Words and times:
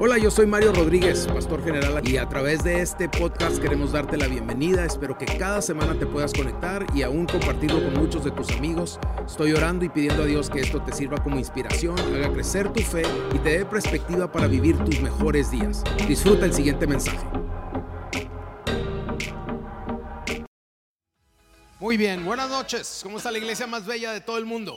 Hola, 0.00 0.18
yo 0.18 0.28
soy 0.28 0.46
Mario 0.46 0.72
Rodríguez, 0.72 1.28
pastor 1.28 1.62
general, 1.62 2.02
y 2.08 2.16
a 2.16 2.28
través 2.28 2.64
de 2.64 2.80
este 2.80 3.08
podcast 3.08 3.58
queremos 3.58 3.92
darte 3.92 4.16
la 4.16 4.26
bienvenida. 4.26 4.84
Espero 4.84 5.16
que 5.16 5.24
cada 5.24 5.62
semana 5.62 5.96
te 5.96 6.04
puedas 6.04 6.32
conectar 6.32 6.84
y 6.92 7.02
aún 7.02 7.26
compartirlo 7.26 7.80
con 7.80 7.94
muchos 7.94 8.24
de 8.24 8.32
tus 8.32 8.50
amigos. 8.50 8.98
Estoy 9.24 9.52
orando 9.52 9.84
y 9.84 9.88
pidiendo 9.88 10.24
a 10.24 10.26
Dios 10.26 10.50
que 10.50 10.58
esto 10.58 10.82
te 10.82 10.92
sirva 10.92 11.22
como 11.22 11.38
inspiración, 11.38 11.96
haga 11.96 12.32
crecer 12.32 12.72
tu 12.72 12.80
fe 12.82 13.02
y 13.32 13.38
te 13.38 13.58
dé 13.58 13.64
perspectiva 13.64 14.32
para 14.32 14.48
vivir 14.48 14.76
tus 14.78 15.00
mejores 15.00 15.52
días. 15.52 15.84
Disfruta 16.08 16.44
el 16.44 16.52
siguiente 16.52 16.88
mensaje. 16.88 17.24
Muy 21.78 21.96
bien, 21.96 22.24
buenas 22.24 22.50
noches. 22.50 22.98
¿Cómo 23.04 23.18
está 23.18 23.30
la 23.30 23.38
iglesia 23.38 23.68
más 23.68 23.86
bella 23.86 24.10
de 24.10 24.20
todo 24.20 24.38
el 24.38 24.44
mundo? 24.44 24.76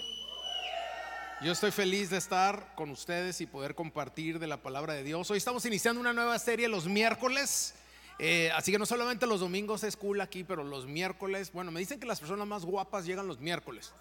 Yo 1.39 1.51
estoy 1.51 1.69
feliz 1.69 2.09
de 2.09 2.17
estar 2.17 2.73
con 2.73 2.89
ustedes 2.89 3.41
y 3.41 3.45
poder 3.45 3.75
compartir 3.75 4.39
de 4.39 4.47
la 4.47 4.57
palabra 4.57 4.93
de 4.93 5.03
Dios. 5.03 5.29
Hoy 5.29 5.37
estamos 5.37 5.63
iniciando 5.67 6.01
una 6.01 6.11
nueva 6.11 6.39
serie 6.39 6.67
los 6.67 6.87
miércoles. 6.87 7.75
Eh, 8.17 8.49
así 8.55 8.71
que 8.71 8.79
no 8.79 8.87
solamente 8.87 9.27
los 9.27 9.41
domingos 9.41 9.83
es 9.83 9.95
cool 9.95 10.19
aquí, 10.19 10.43
pero 10.43 10.63
los 10.63 10.87
miércoles, 10.87 11.51
bueno, 11.53 11.69
me 11.69 11.79
dicen 11.79 11.99
que 11.99 12.07
las 12.07 12.19
personas 12.19 12.47
más 12.47 12.65
guapas 12.65 13.05
llegan 13.05 13.27
los 13.27 13.39
miércoles. 13.39 13.93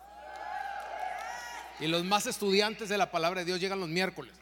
Y 1.78 1.88
los 1.88 2.04
más 2.04 2.26
estudiantes 2.26 2.88
de 2.88 2.96
la 2.96 3.10
palabra 3.10 3.40
de 3.40 3.44
Dios 3.44 3.60
llegan 3.60 3.80
los 3.80 3.90
miércoles. 3.90 4.32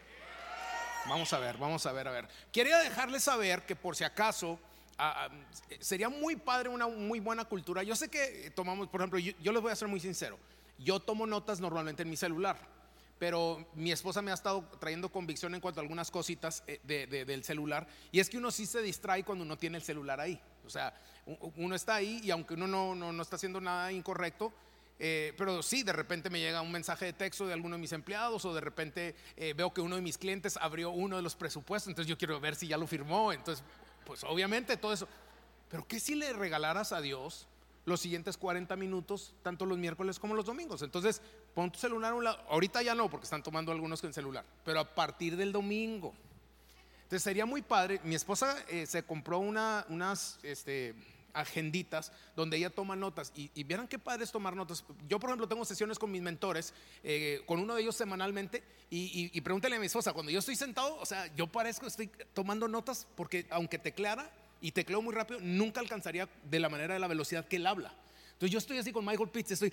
Vamos 1.09 1.33
a 1.33 1.41
ver, 1.41 1.59
vamos 1.59 1.85
a 1.87 1.93
ver, 1.93 2.07
a 2.07 2.13
ver. 2.13 2.29
Quería 2.53 2.79
dejarles 2.79 3.25
saber 3.25 3.63
que 3.63 3.75
por 3.75 3.97
si 3.97 4.05
acaso 4.05 4.57
ah, 4.99 5.27
ah, 5.27 5.35
sería 5.81 6.09
muy 6.09 6.37
padre 6.37 6.69
una 6.69 6.87
muy 6.87 7.19
buena 7.19 7.45
cultura. 7.45 7.83
Yo 7.83 7.97
sé 7.97 8.09
que 8.09 8.53
tomamos, 8.55 8.87
por 8.87 9.01
ejemplo, 9.01 9.19
yo 9.19 9.53
les 9.53 9.61
voy 9.61 9.73
a 9.73 9.77
ser 9.77 9.89
muy 9.89 9.99
sincero. 9.99 10.39
Yo 10.79 11.01
tomo 11.01 11.27
notas 11.27 11.59
normalmente 11.59 12.05
en 12.05 12.11
mi 12.11 12.17
celular 12.17 12.74
pero 13.19 13.67
mi 13.75 13.93
esposa 13.93 14.23
me 14.23 14.31
ha 14.31 14.35
estado 14.35 14.65
trayendo 14.81 15.11
convicción 15.11 15.55
en 15.55 15.61
cuanto 15.61 15.81
a 15.81 15.83
algunas 15.83 16.11
cositas 16.11 16.63
eh, 16.67 17.25
del 17.27 17.45
celular. 17.45 17.87
Y 18.13 18.21
es 18.21 18.29
que 18.29 18.39
uno 18.39 18.51
sí 18.51 18.67
se 18.67 18.83
distrae 18.83 19.25
cuando 19.25 19.45
uno 19.45 19.57
tiene 19.57 19.79
el 19.79 19.85
celular 19.85 20.21
ahí. 20.21 20.41
O 20.67 20.71
sea, 20.71 20.95
uno 21.57 21.75
está 21.75 21.97
ahí 21.97 22.21
y 22.23 22.31
aunque 22.31 22.55
uno 22.55 22.67
no, 22.67 22.95
no, 22.95 23.23
está 23.23 23.37
haciendo 23.37 23.61
nada 23.61 23.93
incorrecto, 23.93 24.53
eh, 24.99 25.35
pero 25.37 25.63
sí, 25.63 25.83
de 25.83 25.93
repente 25.93 26.31
me 26.31 26.41
llega 26.41 26.61
un 26.61 26.73
mensaje 26.73 27.07
de 27.07 27.13
texto 27.13 27.47
de 27.47 27.53
alguno 27.53 27.77
de 27.77 27.81
mis 27.81 27.93
empleados 27.93 28.45
o 28.45 28.55
de 28.55 28.61
repente 28.61 29.15
eh, 29.37 29.53
veo 29.55 29.75
que 29.75 29.81
uno 29.81 29.97
de 29.97 30.03
mis 30.03 30.19
clientes 30.19 30.57
abrió 30.57 30.91
uno 30.91 31.17
de 31.17 31.23
los 31.23 31.35
presupuestos, 31.35 31.89
entonces 31.89 32.09
yo 32.09 32.17
quiero 32.17 32.39
ver 32.41 32.55
si 32.55 32.69
ya 32.69 32.79
lo 32.79 32.87
firmó. 32.87 33.33
Entonces, 33.33 33.65
pues 34.07 34.25
obviamente 34.25 34.77
todo 34.77 34.93
eso. 34.93 35.09
Pero 35.69 35.87
¿qué 35.87 35.99
si 36.01 36.15
le 36.15 36.33
regalaras 36.33 36.93
a 36.93 37.01
Dios 37.01 37.49
los 37.85 38.01
siguientes 38.01 38.37
40 38.37 38.77
minutos, 38.77 39.35
tanto 39.43 39.67
los 39.67 39.79
miércoles 39.79 40.19
como 40.19 40.35
los 40.35 40.47
domingos. 40.47 40.83
Entonces, 40.83 41.21
pon 41.55 41.71
tu 41.71 41.79
celular 41.79 42.13
a 42.13 42.15
un 42.15 42.25
lado. 42.25 42.39
Ahorita 42.49 42.83
ya 42.83 42.95
no, 42.95 43.11
porque 43.11 43.25
están 43.25 43.43
tomando 43.43 43.73
algunos 43.73 44.01
con 44.01 44.13
celular, 44.13 44.45
pero 44.65 44.81
a 44.81 44.95
partir 44.95 45.37
del 45.37 45.53
domingo. 45.53 46.15
Entonces, 47.03 47.23
sería 47.23 47.47
muy 47.47 47.63
padre. 47.63 48.01
Mi 48.05 48.15
esposa 48.15 48.57
eh, 48.69 48.87
se 48.87 49.03
compró 49.03 49.39
una, 49.39 49.85
unas 49.89 50.39
este, 50.43 50.95
agenditas 51.35 52.13
donde 52.37 52.57
ella 52.57 52.71
toma 52.71 52.97
notas 52.97 53.33
y, 53.37 53.51
y, 53.55 53.65
vieran 53.65 53.89
qué 53.89 53.99
padre 53.99 54.25
es 54.25 54.33
tomar 54.33 54.57
notas. 54.57 54.85
Yo, 55.09 55.21
por 55.21 55.29
ejemplo, 55.31 55.49
tengo 55.49 55.65
sesiones 55.65 55.99
con 55.99 56.11
mis 56.11 56.23
mentores, 56.23 56.73
eh, 57.03 57.43
con 57.47 57.61
uno 57.61 57.75
de 57.75 57.83
ellos 57.83 57.97
semanalmente, 57.97 58.63
y, 58.89 59.31
y, 59.33 59.41
pregúntale 59.41 59.77
a 59.77 59.81
mi 59.81 59.87
esposa, 59.87 60.13
cuando 60.13 60.31
yo 60.31 60.39
estoy 60.39 60.55
sentado, 60.55 60.97
o 60.97 61.05
sea, 61.05 61.27
yo 61.35 61.49
parezco, 61.49 61.87
estoy 61.87 62.09
tomando 62.33 62.69
notas 62.69 63.09
porque 63.17 63.47
aunque 63.51 63.79
te 63.79 63.93
clara 63.93 64.31
y 64.65 64.73
tecleo 64.73 65.03
muy 65.03 65.15
rápido, 65.15 65.41
nunca 65.43 65.81
alcanzaría 65.81 66.27
de 66.43 66.59
la 66.59 66.71
manera 66.71 66.95
de 66.95 67.01
la 67.01 67.07
velocidad 67.07 67.47
que 67.47 67.57
él 67.57 67.67
habla. 67.67 67.93
Entonces 68.33 68.51
yo 68.51 68.57
estoy 68.57 68.79
así 68.79 68.93
con 68.93 69.05
Michael 69.05 69.29
Pitts, 69.29 69.51
estoy 69.51 69.71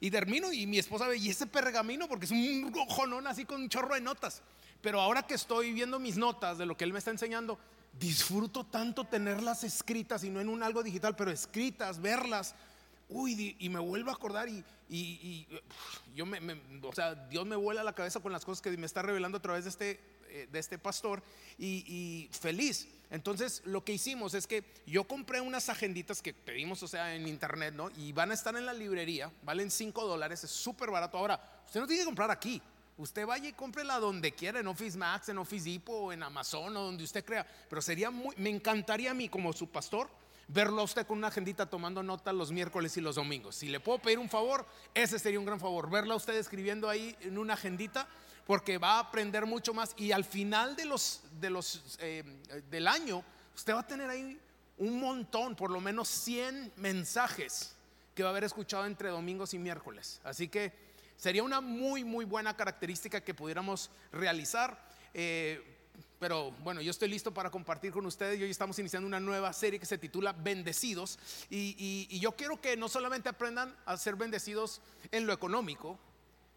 y, 0.00 0.10
termino 0.10 0.52
y 0.52 0.66
mi 0.66 0.78
esposa 0.78 1.06
ve, 1.06 1.16
y 1.16 1.28
ese 1.28 1.46
pergamino, 1.46 2.08
porque 2.08 2.24
es 2.24 2.32
un 2.32 2.74
ojonón 2.88 3.28
así 3.28 3.44
con 3.44 3.62
un 3.62 3.68
chorro 3.68 3.94
de 3.94 4.00
notas. 4.00 4.42
Pero 4.80 5.00
ahora 5.00 5.22
que 5.22 5.34
estoy 5.34 5.72
viendo 5.72 6.00
mis 6.00 6.16
notas 6.16 6.58
de 6.58 6.66
lo 6.66 6.76
que 6.76 6.82
él 6.82 6.92
me 6.92 6.98
está 6.98 7.12
enseñando, 7.12 7.56
disfruto 8.00 8.64
tanto 8.64 9.04
tenerlas 9.04 9.62
escritas 9.62 10.24
y 10.24 10.30
no 10.30 10.40
en 10.40 10.48
un 10.48 10.64
algo 10.64 10.82
digital, 10.82 11.14
pero 11.14 11.30
escritas, 11.30 12.02
verlas. 12.02 12.56
Uy, 13.08 13.54
y 13.60 13.68
me 13.68 13.78
vuelvo 13.78 14.10
a 14.10 14.14
acordar 14.14 14.48
y, 14.48 15.46
yo 16.16 16.26
me, 16.26 16.40
o 16.82 16.92
sea, 16.92 17.14
Dios 17.14 17.46
me 17.46 17.54
vuela 17.54 17.84
la 17.84 17.92
cabeza 17.92 18.18
con 18.18 18.32
las 18.32 18.44
cosas 18.44 18.60
que 18.60 18.76
me 18.76 18.86
está 18.86 19.02
revelando 19.02 19.38
a 19.38 19.42
través 19.42 19.62
de 19.62 19.70
este 19.70 20.17
de 20.28 20.58
este 20.58 20.78
pastor 20.78 21.22
y, 21.58 22.28
feliz. 22.32 22.88
Entonces 23.10 23.62
lo 23.64 23.84
que 23.84 23.94
hicimos 23.94 24.34
es 24.34 24.46
que 24.46 24.64
yo 24.86 25.04
compré 25.04 25.40
unas 25.40 25.68
agenditas 25.68 26.20
que 26.20 26.34
pedimos, 26.34 26.82
o 26.82 26.88
sea, 26.88 27.14
en 27.14 27.26
internet, 27.26 27.74
¿no? 27.74 27.90
Y 27.96 28.12
van 28.12 28.30
a 28.30 28.34
estar 28.34 28.54
en 28.56 28.66
la 28.66 28.74
librería, 28.74 29.32
valen 29.42 29.70
5 29.70 30.06
dólares, 30.06 30.44
es 30.44 30.50
súper 30.50 30.90
barato. 30.90 31.16
Ahora, 31.16 31.40
usted 31.66 31.80
no 31.80 31.86
tiene 31.86 32.02
que 32.02 32.06
comprar 32.06 32.30
aquí. 32.30 32.60
Usted 32.98 33.24
vaya 33.26 33.48
y 33.48 33.52
cómprela 33.52 34.00
donde 34.00 34.32
quiera, 34.32 34.58
en 34.58 34.66
Office 34.66 34.98
Max, 34.98 35.28
en 35.28 35.38
Office 35.38 35.70
Depot, 35.70 36.12
en 36.12 36.22
Amazon 36.22 36.76
o 36.76 36.82
donde 36.82 37.04
usted 37.04 37.24
crea. 37.24 37.46
Pero 37.70 37.80
sería 37.80 38.10
muy, 38.10 38.34
me 38.36 38.50
encantaría 38.50 39.12
a 39.12 39.14
mí 39.14 39.28
como 39.28 39.52
su 39.52 39.68
pastor 39.68 40.10
verlo 40.48 40.80
a 40.80 40.84
usted 40.84 41.06
con 41.06 41.18
una 41.18 41.28
agendita 41.28 41.66
tomando 41.66 42.02
nota 42.02 42.32
los 42.32 42.50
miércoles 42.50 42.96
y 42.96 43.00
los 43.00 43.16
domingos. 43.16 43.54
Si 43.56 43.68
le 43.68 43.80
puedo 43.80 43.98
pedir 43.98 44.18
un 44.18 44.28
favor, 44.28 44.66
ese 44.94 45.18
sería 45.18 45.38
un 45.38 45.44
gran 45.44 45.60
favor. 45.60 45.90
Verla 45.90 46.14
a 46.14 46.16
usted 46.16 46.34
escribiendo 46.34 46.88
ahí 46.88 47.14
en 47.20 47.38
una 47.38 47.54
agendita 47.54 48.08
porque 48.48 48.78
va 48.78 48.92
a 48.92 49.00
aprender 49.00 49.44
mucho 49.44 49.74
más 49.74 49.92
y 49.98 50.10
al 50.10 50.24
final 50.24 50.74
de 50.74 50.86
los, 50.86 51.20
de 51.38 51.50
los, 51.50 51.98
eh, 52.00 52.24
del 52.70 52.88
año 52.88 53.22
usted 53.54 53.74
va 53.74 53.80
a 53.80 53.86
tener 53.86 54.08
ahí 54.08 54.40
un 54.78 54.98
montón, 54.98 55.54
por 55.54 55.70
lo 55.70 55.82
menos 55.82 56.08
100 56.08 56.72
mensajes 56.76 57.74
que 58.14 58.22
va 58.22 58.30
a 58.30 58.32
haber 58.32 58.44
escuchado 58.44 58.86
entre 58.86 59.10
domingos 59.10 59.52
y 59.52 59.58
miércoles. 59.58 60.22
Así 60.24 60.48
que 60.48 60.72
sería 61.18 61.42
una 61.42 61.60
muy, 61.60 62.04
muy 62.04 62.24
buena 62.24 62.56
característica 62.56 63.20
que 63.20 63.34
pudiéramos 63.34 63.90
realizar. 64.12 64.82
Eh, 65.12 65.62
pero 66.18 66.52
bueno, 66.62 66.80
yo 66.80 66.90
estoy 66.90 67.10
listo 67.10 67.34
para 67.34 67.50
compartir 67.50 67.92
con 67.92 68.06
ustedes 68.06 68.40
y 68.40 68.44
hoy 68.44 68.50
estamos 68.50 68.78
iniciando 68.78 69.06
una 69.06 69.20
nueva 69.20 69.52
serie 69.52 69.78
que 69.78 69.84
se 69.84 69.98
titula 69.98 70.32
Bendecidos. 70.32 71.18
y 71.50 72.18
yo 72.18 72.32
quiero 72.32 72.58
que 72.62 72.78
no 72.78 72.88
solamente 72.88 73.28
aprendan 73.28 73.76
a 73.84 73.98
ser 73.98 74.16
bendecidos 74.16 74.80
en 75.10 75.26
lo 75.26 75.34
económico, 75.34 75.98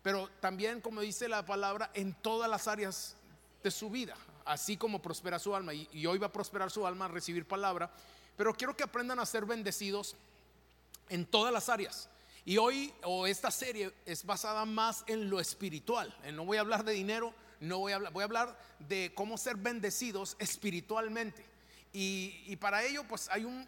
pero 0.02 0.30
también, 0.40 0.82
como 0.82 1.02
dice 1.02 1.28
la 1.28 1.46
palabra, 1.46 1.92
en 1.94 2.14
todas 2.14 2.50
las 2.50 2.68
áreas 2.68 3.16
de 3.64 3.70
su 3.70 3.90
vida, 3.90 4.16
así 4.46 4.76
como 4.78 5.02
prospera 5.02 5.38
su 5.38 5.56
alma. 5.56 5.74
Y, 5.74 6.06
hoy 6.06 6.18
va 6.18 6.28
a 6.28 6.32
prosperar 6.32 6.72
su 6.72 6.86
alma 6.88 7.06
a 7.06 7.10
recibir 7.10 7.48
palabra. 7.48 7.92
Pero 8.36 8.54
quiero 8.54 8.76
que 8.76 8.84
aprendan 8.84 9.20
a 9.20 9.26
ser 9.26 9.46
bendecidos 9.46 10.16
en 11.10 11.26
todas 11.26 11.54
las 11.54 11.70
áreas. 11.70 12.10
Y 12.46 12.58
hoy, 12.58 12.92
o 13.04 13.28
esta 13.28 13.52
serie, 13.52 13.94
es 14.06 14.26
basada 14.26 14.66
más 14.66 15.04
en 15.06 15.30
lo 15.30 15.40
espiritual. 15.40 16.16
Eh, 16.24 16.32
no 16.32 16.46
voy 16.46 16.58
a 16.58 16.62
hablar 16.62 16.84
de 16.84 16.94
dinero, 16.94 17.36
no 17.60 17.78
voy 17.78 17.92
a 17.92 17.98
hablar, 17.98 18.14
voy 18.14 18.24
a 18.24 18.26
hablar 18.26 18.60
de 18.80 19.12
cómo 19.14 19.38
ser 19.38 19.58
bendecidos 19.58 20.36
espiritualmente. 20.40 21.46
Y, 21.94 22.56
para 22.56 22.84
ello, 22.84 23.04
pues 23.08 23.30
hay 23.30 23.44
un, 23.44 23.68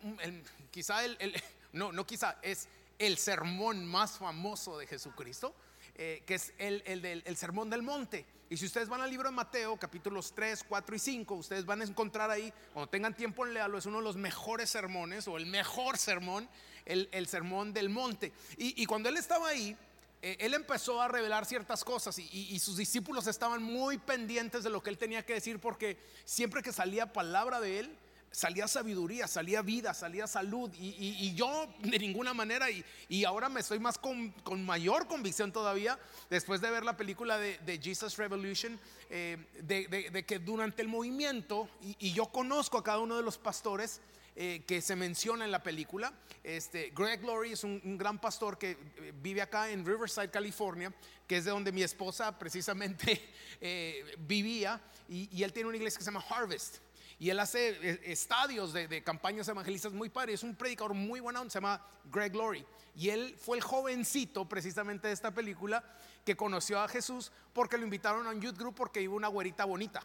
quizá 0.72 1.06
el, 1.06 1.44
no, 1.74 1.92
no 1.92 2.08
quizá, 2.08 2.40
es 2.42 2.68
el 2.98 3.18
sermón 3.18 3.86
más 3.86 4.18
famoso 4.18 4.80
de 4.80 4.88
Jesucristo 4.88 5.54
eh, 5.96 6.24
que 6.26 6.36
es 6.36 6.54
el, 6.58 6.82
el, 6.86 7.38
Sermón 7.38 7.70
del 7.70 7.84
Monte. 7.84 8.26
Y 8.50 8.58
si 8.58 8.66
ustedes 8.66 8.90
van 8.90 9.02
al 9.02 9.10
libro 9.10 9.30
de 9.30 9.36
Mateo, 9.36 9.78
capítulos 9.78 10.34
3, 10.34 10.64
4 10.68 10.96
y 10.96 11.00
5, 11.00 11.36
ustedes 11.36 11.66
van 11.66 11.82
a 11.82 11.84
encontrar 11.84 12.32
ahí, 12.32 12.52
cuando 12.74 12.90
tengan 12.90 13.16
tiempo 13.16 13.46
leerlo, 13.46 13.78
es 13.78 13.86
uno 13.86 13.98
de 13.98 14.04
los 14.04 14.16
mejores 14.16 14.72
sermones 14.72 15.28
o 15.28 15.38
el 15.38 15.46
mejor 15.46 15.98
sermón, 15.98 16.50
el, 16.86 17.28
Sermón 17.28 17.74
del 17.74 17.90
Monte. 17.90 18.34
Y, 18.58 18.86
cuando 18.86 19.10
él 19.10 19.18
estaba 19.18 19.50
ahí, 19.50 19.78
eh, 20.22 20.38
él 20.40 20.54
empezó 20.56 21.02
a 21.02 21.08
revelar 21.08 21.46
ciertas 21.46 21.84
cosas 21.84 22.18
y, 22.18 22.28
y, 22.32 22.60
sus 22.60 22.78
discípulos 22.78 23.28
estaban 23.28 23.62
muy 23.62 23.98
pendientes 23.98 24.64
de 24.64 24.70
lo 24.72 24.82
que 24.82 24.90
él 24.90 24.98
tenía 24.98 25.26
que 25.26 25.34
decir 25.34 25.60
porque 25.60 25.98
siempre 26.26 26.64
que 26.64 26.74
salía 26.74 27.14
palabra 27.14 27.60
de 27.62 27.80
él, 27.80 27.98
salía 28.34 28.68
sabiduría, 28.68 29.28
salía 29.28 29.62
vida, 29.62 29.94
salía 29.94 30.26
salud 30.26 30.72
y, 30.80 31.34
yo 31.36 31.68
de 31.80 32.00
ninguna 32.00 32.34
manera 32.34 32.68
y, 32.70 33.24
ahora 33.24 33.48
me 33.48 33.60
estoy 33.62 33.80
más 33.80 33.98
con, 33.98 34.34
mayor 34.66 35.08
convicción 35.08 35.52
todavía 35.52 36.00
después 36.30 36.60
de 36.60 36.72
ver 36.72 36.84
la 36.84 36.98
película 36.98 37.38
de, 37.38 37.80
Jesus 37.82 38.18
Revolution, 38.18 38.80
eh, 39.10 39.38
de, 39.62 40.26
que 40.26 40.40
durante 40.40 40.82
el 40.82 40.88
movimiento, 40.88 41.70
y, 41.82 42.12
yo 42.12 42.26
conozco 42.26 42.80
a 42.80 42.84
cada 42.84 43.00
uno 43.00 43.16
de 43.16 43.24
los 43.24 43.38
pastores, 43.38 44.02
eh, 44.36 44.64
que 44.66 44.82
se 44.82 44.96
menciona 44.96 45.46
en 45.46 45.52
la 45.52 45.62
película. 45.62 46.12
Este, 46.44 46.92
Greg 46.96 47.24
Laurie 47.24 47.54
es 47.54 47.64
un, 47.64 48.00
gran 48.00 48.20
pastor 48.20 48.58
que 48.58 48.72
eh, 48.72 49.14
vive 49.22 49.44
acá 49.44 49.70
en 49.70 49.86
Riverside, 49.86 50.32
California, 50.32 50.92
que 51.28 51.38
es 51.38 51.46
de 51.46 51.52
donde 51.52 51.72
mi 51.72 51.84
esposa 51.84 52.40
precisamente 52.40 53.30
vivía, 54.18 54.82
y, 55.08 55.30
y, 55.38 55.44
él 55.44 55.54
tiene 55.54 55.70
una 55.70 55.78
iglesia 55.78 56.00
que 56.00 56.04
se 56.04 56.12
llama 56.12 56.26
Harvest 56.28 56.80
y 57.24 57.30
él 57.30 57.40
hace 57.40 57.70
eh, 57.82 58.02
estadios 58.04 58.74
de, 58.74 59.02
campañas 59.02 59.48
evangelistas 59.48 59.94
muy 59.94 60.10
padres. 60.10 60.42
Es 60.42 60.44
un 60.44 60.56
predicador 60.56 60.94
muy 60.94 61.22
bueno, 61.22 61.42
se 61.46 61.52
llama 61.52 61.82
Greg 62.12 62.36
Laurie. 62.36 62.66
Y 62.98 63.12
él 63.12 63.38
fue 63.42 63.56
el 63.56 63.64
jovencito 63.64 64.44
precisamente 64.44 65.08
de 65.08 65.14
esta 65.14 65.32
película 65.32 65.82
que 66.26 66.36
conoció 66.36 66.82
a 66.82 66.88
Jesús 66.90 67.32
porque 67.54 67.78
lo 67.78 67.86
invitaron 67.86 68.28
a 68.28 68.32
un 68.32 68.42
youth 68.42 68.58
group 68.58 68.76
porque 68.76 69.02
iba 69.02 69.14
una 69.14 69.30
güerita 69.30 69.64
bonita. 69.64 70.04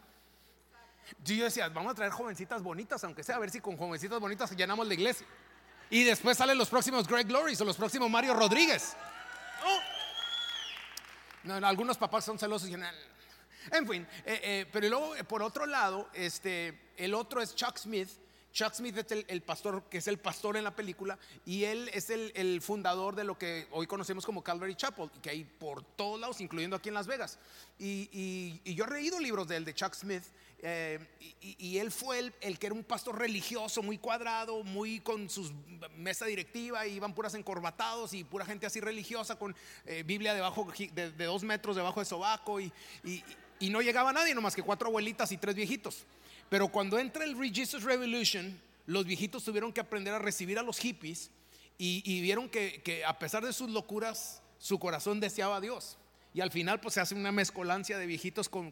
Yo 1.25 1.43
decía, 1.43 1.67
vamos 1.67 1.91
a 1.91 1.95
traer 1.95 2.13
jovencitas 2.13 2.63
bonitas, 2.63 3.03
aunque 3.03 3.21
sea, 3.21 3.35
a 3.35 3.39
ver 3.39 3.49
si 3.49 3.59
con 3.59 3.75
jovencitas 3.75 4.17
bonitas 4.17 4.55
llenamos 4.55 4.87
la 4.87 4.93
iglesia. 4.93 5.27
Y 5.89 6.05
después 6.05 6.37
salen 6.37 6.57
los 6.57 6.69
próximos 6.69 7.05
Greg 7.05 7.27
Glories 7.27 7.59
o 7.59 7.65
los 7.65 7.75
próximos 7.75 8.09
Mario 8.09 8.33
Rodríguez. 8.33 8.95
algunos 11.63 11.97
papás 11.97 12.23
son 12.23 12.39
celosos 12.39 12.69
y 12.69 12.75
dicen, 12.77 12.89
En 13.71 13.87
fin, 13.87 14.07
eh, 14.25 14.39
eh, 14.43 14.65
pero 14.71 14.89
luego 14.89 15.13
por 15.27 15.41
otro 15.43 15.65
lado, 15.65 16.09
este, 16.13 16.91
el 16.97 17.13
otro 17.13 17.41
es 17.41 17.55
Chuck 17.55 17.77
Smith. 17.77 18.09
Chuck 18.51 18.73
Smith 18.73 18.97
es 18.97 19.25
el, 19.27 19.41
pastor, 19.41 19.83
que 19.89 19.99
es 19.99 20.07
el 20.07 20.17
pastor 20.17 20.57
en 20.57 20.63
la 20.63 20.75
película, 20.75 21.19
y 21.45 21.65
él 21.65 21.89
es 21.93 22.09
el, 22.09 22.61
fundador 22.61 23.15
de 23.15 23.23
lo 23.23 23.37
que 23.37 23.67
hoy 23.71 23.85
conocemos 23.85 24.25
como 24.25 24.43
Calvary 24.43 24.75
Chapel, 24.75 25.09
que 25.21 25.29
hay 25.29 25.43
por 25.43 25.83
todos 25.83 26.19
lados, 26.19 26.41
incluyendo 26.41 26.75
aquí 26.75 26.89
en 26.89 26.95
Las 26.95 27.07
Vegas. 27.07 27.37
Y, 27.77 28.59
yo 28.73 28.85
he 28.85 28.89
leído 28.89 29.19
libros 29.19 29.47
de 29.47 29.57
él, 29.57 29.65
de 29.65 29.73
Chuck 29.73 29.93
Smith, 29.93 30.23
eh, 30.61 30.99
y, 31.41 31.77
él 31.77 31.91
fue 31.91 32.31
el, 32.41 32.59
que 32.59 32.65
era 32.65 32.75
un 32.75 32.83
pastor 32.83 33.19
religioso, 33.19 33.83
muy 33.83 33.97
cuadrado, 33.97 34.63
muy 34.63 34.99
con 34.99 35.29
su 35.29 35.51
mesa 35.95 36.25
directiva, 36.25 36.87
y 36.87 36.95
iban 36.95 37.13
puras 37.13 37.35
encorbatados 37.35 38.13
y 38.13 38.23
pura 38.23 38.45
gente 38.45 38.65
así 38.65 38.79
religiosa 38.79 39.37
con 39.37 39.55
eh, 39.85 40.03
Biblia 40.03 40.33
debajo 40.33 40.67
de, 40.91 41.11
dos 41.11 41.43
metros 41.43 41.75
debajo 41.75 41.99
de 41.99 42.05
sobaco, 42.05 42.59
y, 42.59 42.73
no 43.69 43.81
llegaba 43.81 44.13
nadie, 44.13 44.33
nomás 44.33 44.55
que 44.55 44.63
cuatro 44.63 44.87
abuelitas 44.87 45.31
y 45.31 45.37
tres 45.37 45.55
viejitos. 45.55 46.05
Pero 46.49 46.69
cuando 46.69 46.97
entra 46.97 47.25
el 47.25 47.37
Revolution, 47.37 48.59
los 48.85 49.05
viejitos 49.05 49.43
tuvieron 49.43 49.73
que 49.73 49.81
aprender 49.81 50.13
a 50.13 50.19
recibir 50.19 50.57
a 50.57 50.63
los 50.63 50.79
hippies 50.79 51.31
y, 51.77 52.21
vieron 52.21 52.49
que, 52.49 52.81
que 52.81 53.03
a 53.05 53.19
pesar 53.19 53.45
de 53.45 53.53
sus 53.53 53.69
locuras, 53.69 54.41
su 54.57 54.79
corazón 54.79 55.19
deseaba 55.19 55.57
a 55.57 55.61
Dios. 55.61 55.97
Y 56.31 56.41
al 56.41 56.51
final 56.51 56.79
pues 56.79 56.93
se 56.93 57.01
hace 57.01 57.15
una 57.15 57.31
mezcolancia 57.31 57.97
de 57.97 58.05
viejitos 58.05 58.49
con, 58.49 58.71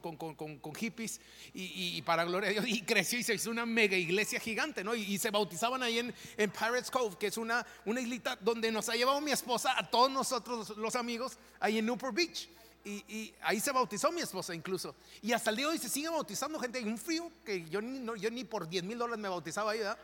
hippies 0.76 1.20
y, 1.54 2.02
para 2.04 2.24
gloria 2.24 2.50
de 2.50 2.54
Dios. 2.54 2.68
Y 2.68 2.84
creció 2.84 3.18
y 3.18 3.24
se 3.24 3.34
hizo 3.34 3.50
una 3.50 3.66
mega 3.66 3.98
iglesia 3.98 4.40
gigante, 4.40 4.84
¿no? 4.84 4.94
Y, 4.94 5.18
se 5.18 5.32
bautizaban 5.32 5.82
ahí 5.82 5.98
en, 5.98 6.14
en, 6.38 6.52
Pirates 6.52 6.92
Cove, 6.92 7.18
que 7.18 7.28
es 7.28 7.38
una, 7.38 7.66
una 7.86 8.00
islita 8.00 8.36
donde 8.36 8.72
nos 8.72 8.90
ha 8.90 8.96
llevado 8.96 9.20
mi 9.22 9.32
esposa, 9.32 9.74
a 9.78 9.90
todos 9.90 10.12
nosotros 10.12 10.78
los 10.78 10.96
amigos, 10.96 11.40
ahí 11.60 11.80
en 11.80 11.88
Newport 11.88 12.16
Beach. 12.16 12.48
Y, 12.84 13.34
ahí 13.42 13.60
se 13.60 13.72
bautizó 13.72 14.12
mi 14.12 14.22
esposa 14.22 14.56
incluso. 14.56 14.96
Y 15.22 15.34
hasta 15.34 15.50
el 15.50 15.58
día 15.58 15.66
de 15.66 15.74
hoy 15.74 15.78
se 15.78 15.90
sigue 15.90 16.10
bautizando 16.10 16.60
gente. 16.60 16.78
Hay 16.78 16.86
un 16.86 16.98
frío 16.98 17.30
que 17.44 17.70
yo 17.70 17.82
ni, 17.82 18.00
yo 18.20 18.32
ni 18.32 18.46
por 18.46 18.68
10 18.68 18.84
mil 18.86 18.98
dólares 18.98 19.22
me 19.22 19.28
bautizaba 19.28 19.72
ahí, 19.72 19.80
¿verdad? 19.80 19.98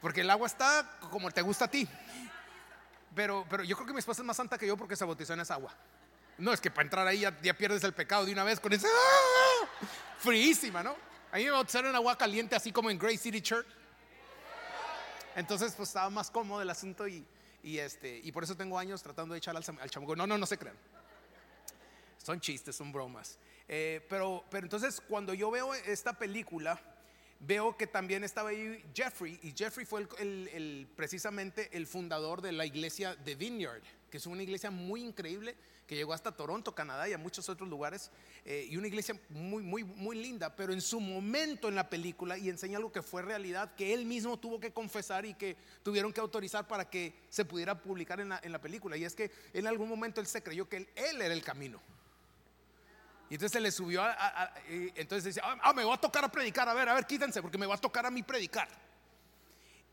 Porque 0.00 0.20
el 0.20 0.30
agua 0.30 0.46
está 0.46 0.98
como 1.10 1.30
te 1.30 1.42
gusta 1.42 1.64
a 1.64 1.68
ti. 1.68 1.88
Pero, 3.14 3.44
pero 3.48 3.64
yo 3.64 3.74
creo 3.76 3.86
que 3.86 3.92
mi 3.92 3.98
esposa 3.98 4.22
es 4.22 4.26
más 4.26 4.36
santa 4.36 4.56
que 4.56 4.66
yo 4.66 4.76
porque 4.76 4.94
se 4.94 5.04
bautizó 5.04 5.32
en 5.32 5.40
esa 5.40 5.54
agua. 5.54 5.74
No, 6.38 6.52
es 6.52 6.60
que 6.60 6.70
para 6.70 6.82
entrar 6.82 7.06
ahí 7.06 7.20
ya, 7.20 7.32
pierdes 7.54 7.82
el 7.82 7.94
pecado 7.94 8.26
de 8.26 8.32
una 8.32 8.44
vez 8.44 8.60
con 8.60 8.72
esa 8.72 8.86
¡ah! 8.88 9.86
fríísima, 10.18 10.82
¿no? 10.82 10.94
A 11.32 11.38
mí 11.38 11.44
me 11.44 11.50
bautizaron 11.50 11.90
en 11.90 11.96
agua 11.96 12.16
caliente, 12.16 12.54
así 12.54 12.72
como 12.72 12.90
en 12.90 12.98
Grace 12.98 13.18
City 13.18 13.40
Church. 13.40 13.66
Entonces, 15.34 15.74
pues 15.76 15.88
estaba 15.88 16.08
más 16.10 16.30
cómodo 16.30 16.62
el 16.62 16.70
asunto 16.70 17.08
y, 17.08 17.26
este, 17.62 18.20
y 18.22 18.32
por 18.32 18.44
eso 18.44 18.56
tengo 18.56 18.78
años 18.78 19.02
tratando 19.02 19.32
de 19.32 19.38
echar 19.38 19.56
al, 19.56 19.64
al 19.64 20.16
No, 20.16 20.26
no, 20.26 20.38
no 20.38 20.46
se 20.46 20.58
crean. 20.58 20.76
Son 22.26 22.40
chistes, 22.40 22.74
son 22.74 22.90
bromas. 22.90 23.38
Eh, 23.68 24.04
pero, 24.08 24.42
pero 24.50 24.66
entonces, 24.66 25.00
cuando 25.00 25.32
yo 25.32 25.48
veo 25.48 25.72
esta 25.74 26.12
película, 26.12 26.76
veo 27.38 27.76
que 27.76 27.86
también 27.86 28.24
estaba 28.24 28.48
ahí 28.48 28.84
Jeffrey, 28.92 29.38
y 29.44 29.52
Jeffrey 29.56 29.86
fue 29.86 30.08
el, 30.18 30.88
precisamente 30.96 31.68
el 31.70 31.86
fundador 31.86 32.42
de 32.42 32.50
la 32.50 32.66
iglesia 32.66 33.14
de 33.14 33.36
Vineyard, 33.36 33.80
que 34.10 34.16
es 34.16 34.26
una 34.26 34.42
iglesia 34.42 34.72
muy 34.72 35.04
increíble 35.04 35.54
que 35.86 35.94
llegó 35.94 36.12
hasta 36.12 36.32
Toronto, 36.32 36.74
Canadá 36.74 37.08
y 37.08 37.12
a 37.12 37.18
muchos 37.18 37.48
otros 37.48 37.68
lugares, 37.68 38.10
eh, 38.44 38.66
y 38.68 38.76
una 38.76 38.88
iglesia 38.88 39.14
muy, 39.28 39.62
muy, 39.62 39.84
muy 39.84 40.20
linda, 40.20 40.56
pero 40.56 40.72
en 40.72 40.80
su 40.80 40.98
momento 40.98 41.68
en 41.68 41.76
la 41.76 41.88
película, 41.88 42.36
y 42.36 42.48
enseña 42.48 42.78
algo 42.78 42.90
que 42.90 43.02
fue 43.02 43.22
realidad, 43.22 43.76
que 43.76 43.94
él 43.94 44.04
mismo 44.04 44.36
tuvo 44.36 44.58
que 44.58 44.72
confesar 44.72 45.26
y 45.26 45.34
que 45.34 45.56
tuvieron 45.84 46.12
que 46.12 46.20
autorizar 46.20 46.66
para 46.66 46.90
que 46.90 47.14
se 47.28 47.44
pudiera 47.44 47.80
publicar 47.80 48.18
en 48.18 48.30
la, 48.30 48.60
película, 48.60 48.96
y 48.96 49.04
es 49.04 49.14
que 49.14 49.30
en 49.52 49.68
algún 49.68 49.88
momento 49.88 50.20
él 50.20 50.26
se 50.26 50.42
creyó 50.42 50.68
que 50.68 50.88
él, 50.96 51.22
era 51.22 51.32
el 51.32 51.44
camino. 51.44 51.80
Y 53.28 53.34
entonces 53.34 53.52
se 53.52 53.60
le 53.60 53.70
subió 53.70 54.02
a, 54.02 54.52
entonces 54.68 55.24
dice, 55.24 55.40
ah, 55.42 55.56
ah, 55.62 55.72
me 55.72 55.84
va 55.84 55.94
a 55.94 56.00
tocar 56.00 56.24
a 56.24 56.28
predicar, 56.28 56.68
a 56.68 56.74
ver, 56.74 56.88
a 56.88 56.94
ver, 56.94 57.06
quítense, 57.06 57.42
porque 57.42 57.58
me 57.58 57.66
va 57.66 57.74
a 57.74 57.78
tocar 57.78 58.06
a 58.06 58.10
mí 58.10 58.22
predicar. 58.22 58.68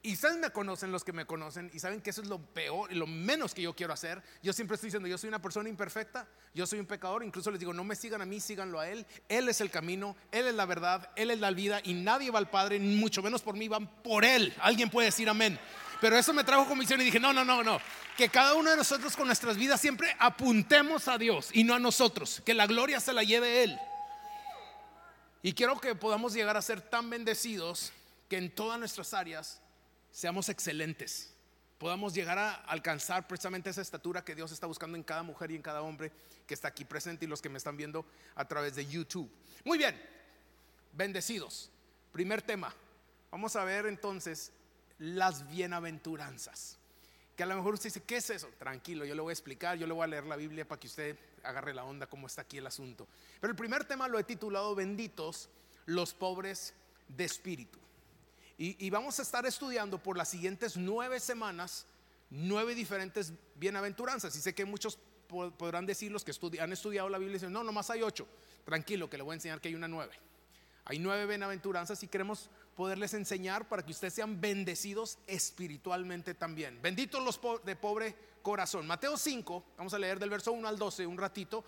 Y 0.06 0.14
ustedes 0.16 0.38
me 0.38 0.50
conocen, 0.50 0.92
los 0.92 1.06
que 1.06 1.14
me 1.14 1.26
conocen, 1.26 1.72
y 1.74 1.80
saben 1.80 2.02
que 2.02 2.10
eso 2.10 2.22
es 2.22 2.28
lo 2.28 2.38
peor 2.38 2.92
y 2.92 2.96
lo 2.96 3.08
menos 3.08 3.54
que 3.54 3.62
yo 3.62 3.74
quiero 3.74 3.94
hacer. 3.94 4.22
Yo 4.42 4.52
siempre 4.52 4.76
estoy 4.76 4.88
diciendo, 4.88 5.08
yo 5.08 5.18
soy 5.18 5.30
una 5.30 5.42
persona 5.42 5.70
imperfecta, 5.70 6.28
yo 6.54 6.68
soy 6.68 6.80
un 6.80 6.86
pecador. 6.86 7.24
Incluso 7.24 7.50
les 7.52 7.60
digo, 7.62 7.74
no 7.74 7.86
me 7.86 7.96
sigan 7.96 8.22
a 8.22 8.26
mí, 8.26 8.42
síganlo 8.42 8.82
a 8.82 8.90
Él. 8.90 9.06
Él 9.30 9.48
es 9.48 9.62
el 9.62 9.72
camino, 9.72 10.18
Él 10.34 10.48
es 10.48 10.56
la 10.56 10.66
verdad, 10.66 11.10
Él 11.16 11.32
es 11.32 11.40
la 11.40 11.52
vida, 11.52 11.80
y 11.86 11.94
nadie 11.94 12.32
va 12.32 12.40
al 12.40 12.50
Padre, 12.50 12.80
mucho 12.80 13.24
menos 13.24 13.42
por 13.42 13.56
mí, 13.56 13.70
van 13.70 13.88
por 14.04 14.26
Él. 14.26 14.54
Alguien 14.60 14.90
puede 14.90 15.06
decir 15.06 15.30
amén. 15.30 15.58
Pero 16.04 16.18
eso 16.18 16.34
me 16.34 16.44
trajo 16.44 16.68
comisión 16.68 17.00
y 17.00 17.06
dije, 17.06 17.18
no, 17.18 17.32
no, 17.32 17.46
no, 17.46 17.64
no. 17.64 17.80
Que 18.18 18.28
cada 18.28 18.56
uno 18.56 18.70
de 18.70 18.76
nosotros 18.76 19.16
con 19.16 19.26
nuestras 19.26 19.56
vidas 19.56 19.80
siempre 19.80 20.14
apuntemos 20.20 21.08
a 21.08 21.18
Dios 21.18 21.50
y 21.54 21.64
no 21.64 21.76
a 21.76 21.80
nosotros. 21.80 22.42
Que 22.46 22.54
la 22.54 22.68
gloria 22.68 23.00
se 23.00 23.14
la 23.14 23.24
lleve 23.24 23.64
Él. 23.64 23.80
Y 25.44 25.54
quiero 25.54 25.80
que 25.80 25.96
podamos 25.96 26.34
llegar 26.34 26.58
a 26.58 26.62
ser 26.62 26.82
tan 26.82 27.10
bendecidos 27.10 27.94
que 28.28 28.36
en 28.36 28.54
todas 28.54 28.78
nuestras 28.78 29.14
áreas 29.14 29.62
seamos 30.12 30.50
excelentes, 30.50 31.34
podamos 31.78 32.14
llegar 32.14 32.38
a 32.38 32.54
alcanzar 32.54 33.26
precisamente 33.26 33.70
esa 33.70 33.82
estatura 33.82 34.26
que 34.26 34.36
Dios 34.36 34.52
está 34.52 34.68
buscando 34.68 34.98
en 34.98 35.04
cada 35.04 35.24
mujer 35.24 35.52
y 35.52 35.56
en 35.56 35.62
cada 35.62 35.84
hombre 35.84 36.12
que 36.46 36.54
está 36.54 36.68
aquí 36.68 36.84
presente 36.84 37.24
y 37.24 37.30
los 37.30 37.42
que 37.42 37.48
me 37.48 37.60
están 37.60 37.78
viendo 37.78 38.06
a 38.36 38.46
través 38.46 38.76
de 38.76 38.86
YouTube. 38.86 39.32
Muy 39.64 39.78
bien, 39.78 39.98
bendecidos. 40.92 41.72
Primer 42.12 42.42
tema. 42.42 42.76
Vamos 43.32 43.56
a 43.56 43.64
ver 43.64 43.86
entonces 43.86 44.52
las 45.00 45.50
bienaventuranzas. 45.50 46.78
Que 47.36 47.44
a 47.44 47.46
lo 47.46 47.56
mejor 47.56 47.74
usted 47.74 47.86
dice, 47.86 48.04
¿qué 48.04 48.18
es 48.18 48.30
eso? 48.30 48.48
Tranquilo, 48.60 49.06
yo 49.06 49.16
le 49.16 49.22
voy 49.22 49.32
a 49.32 49.34
explicar, 49.34 49.78
yo 49.78 49.88
le 49.88 49.94
voy 49.94 50.04
a 50.04 50.08
leer 50.08 50.26
la 50.26 50.36
Biblia 50.36 50.68
para 50.68 50.80
que 50.80 50.88
usted 50.88 51.18
agarre 51.44 51.74
la 51.74 51.84
onda 51.84 52.08
cómo 52.08 52.28
está 52.28 52.42
aquí 52.42 52.58
el 52.58 52.68
asunto. 52.68 53.08
Pero 53.42 53.52
el 53.52 53.58
primer 53.58 53.86
tema 53.86 54.08
lo 54.08 54.20
he 54.20 54.24
titulado 54.24 54.76
Benditos 54.76 55.50
los 55.86 56.14
pobres 56.14 56.74
de 57.08 57.26
espíritu. 57.26 57.80
Y, 58.56 58.90
vamos 58.92 59.18
a 59.20 59.24
estar 59.24 59.46
estudiando 59.46 60.02
por 60.02 60.16
las 60.16 60.30
siguientes 60.30 60.78
nueve 60.78 61.20
semanas 61.20 61.86
nueve 62.30 62.76
diferentes 62.76 63.34
bienaventuranzas. 63.56 64.36
Y 64.36 64.42
sé 64.42 64.56
que 64.56 64.64
muchos 64.64 64.98
podrán 65.28 65.86
decir 65.86 66.12
los 66.12 66.24
que 66.24 66.32
han 66.60 66.72
estudiado 66.72 67.10
la 67.10 67.18
Biblia 67.18 67.36
y 67.36 67.40
dicen, 67.40 67.52
no, 67.52 67.64
nomás 67.64 67.90
hay 67.90 68.04
ocho. 68.04 68.28
Tranquilo, 68.64 69.10
que 69.10 69.18
le 69.18 69.24
voy 69.24 69.34
a 69.34 69.36
enseñar 69.36 69.60
que 69.60 69.68
hay 69.68 69.76
una 69.76 69.88
nueve. 69.88 70.14
Hay 70.86 71.00
nueve 71.00 71.26
bienaventuranzas 71.26 72.02
y 72.04 72.08
queremos 72.08 72.50
poderles 72.76 73.14
enseñar 73.14 73.68
para 73.68 73.84
que 73.84 73.92
ustedes 73.92 74.14
sean 74.14 74.42
bendecidos 74.42 75.18
espiritualmente 75.28 76.34
también. 76.34 76.82
Benditos 76.82 77.24
los 77.24 77.40
de 77.64 77.76
pobre 77.76 78.16
corazón. 78.42 78.88
Mateo 78.88 79.18
5, 79.18 79.64
vamos 79.78 79.94
a 79.94 80.00
leer 80.00 80.20
del 80.20 80.30
verso 80.30 80.52
1 80.52 80.68
al 80.68 80.78
12 80.78 81.08
un 81.08 81.18
ratito. 81.18 81.64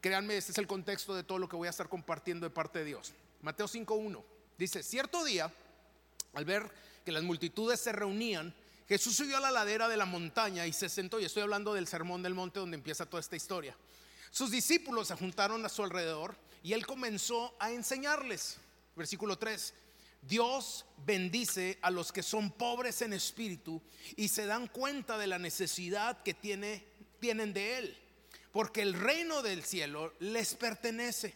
Créanme, 0.00 0.36
este 0.36 0.52
es 0.52 0.58
el 0.58 0.66
contexto 0.66 1.14
de 1.14 1.24
todo 1.24 1.38
lo 1.38 1.48
que 1.48 1.56
voy 1.56 1.66
a 1.66 1.70
estar 1.70 1.88
compartiendo 1.88 2.46
de 2.46 2.50
parte 2.50 2.80
de 2.80 2.86
Dios. 2.86 3.12
Mateo 3.42 3.68
5, 3.68 3.94
1. 3.94 4.24
Dice, 4.56 4.82
cierto 4.82 5.24
día 5.24 5.52
al 6.34 6.44
ver 6.44 6.70
que 7.04 7.12
las 7.12 7.22
multitudes 7.22 7.80
se 7.80 7.92
reunían, 7.92 8.54
Jesús 8.88 9.16
subió 9.16 9.36
a 9.36 9.40
la 9.40 9.50
ladera 9.50 9.88
de 9.88 9.96
la 9.96 10.04
montaña 10.04 10.66
y 10.66 10.72
se 10.72 10.88
sentó, 10.88 11.20
y 11.20 11.24
estoy 11.24 11.42
hablando 11.42 11.74
del 11.74 11.86
sermón 11.86 12.22
del 12.22 12.34
monte 12.34 12.60
donde 12.60 12.76
empieza 12.76 13.06
toda 13.06 13.20
esta 13.20 13.36
historia. 13.36 13.76
Sus 14.30 14.50
discípulos 14.50 15.08
se 15.08 15.16
juntaron 15.16 15.64
a 15.64 15.68
su 15.68 15.82
alrededor 15.82 16.36
y 16.62 16.72
él 16.72 16.86
comenzó 16.86 17.54
a 17.58 17.72
enseñarles. 17.72 18.58
Versículo 18.94 19.38
3. 19.38 19.74
Dios 20.22 20.84
bendice 20.98 21.78
a 21.82 21.90
los 21.90 22.12
que 22.12 22.22
son 22.22 22.50
pobres 22.50 23.02
en 23.02 23.12
espíritu 23.12 23.82
y 24.16 24.28
se 24.28 24.46
dan 24.46 24.66
cuenta 24.66 25.16
de 25.18 25.26
la 25.26 25.38
necesidad 25.38 26.22
que 26.22 26.34
tiene, 26.34 26.84
tienen 27.20 27.52
de 27.52 27.78
Él, 27.78 27.98
porque 28.52 28.82
el 28.82 28.94
reino 28.94 29.42
del 29.42 29.64
cielo 29.64 30.14
les 30.20 30.54
pertenece. 30.54 31.34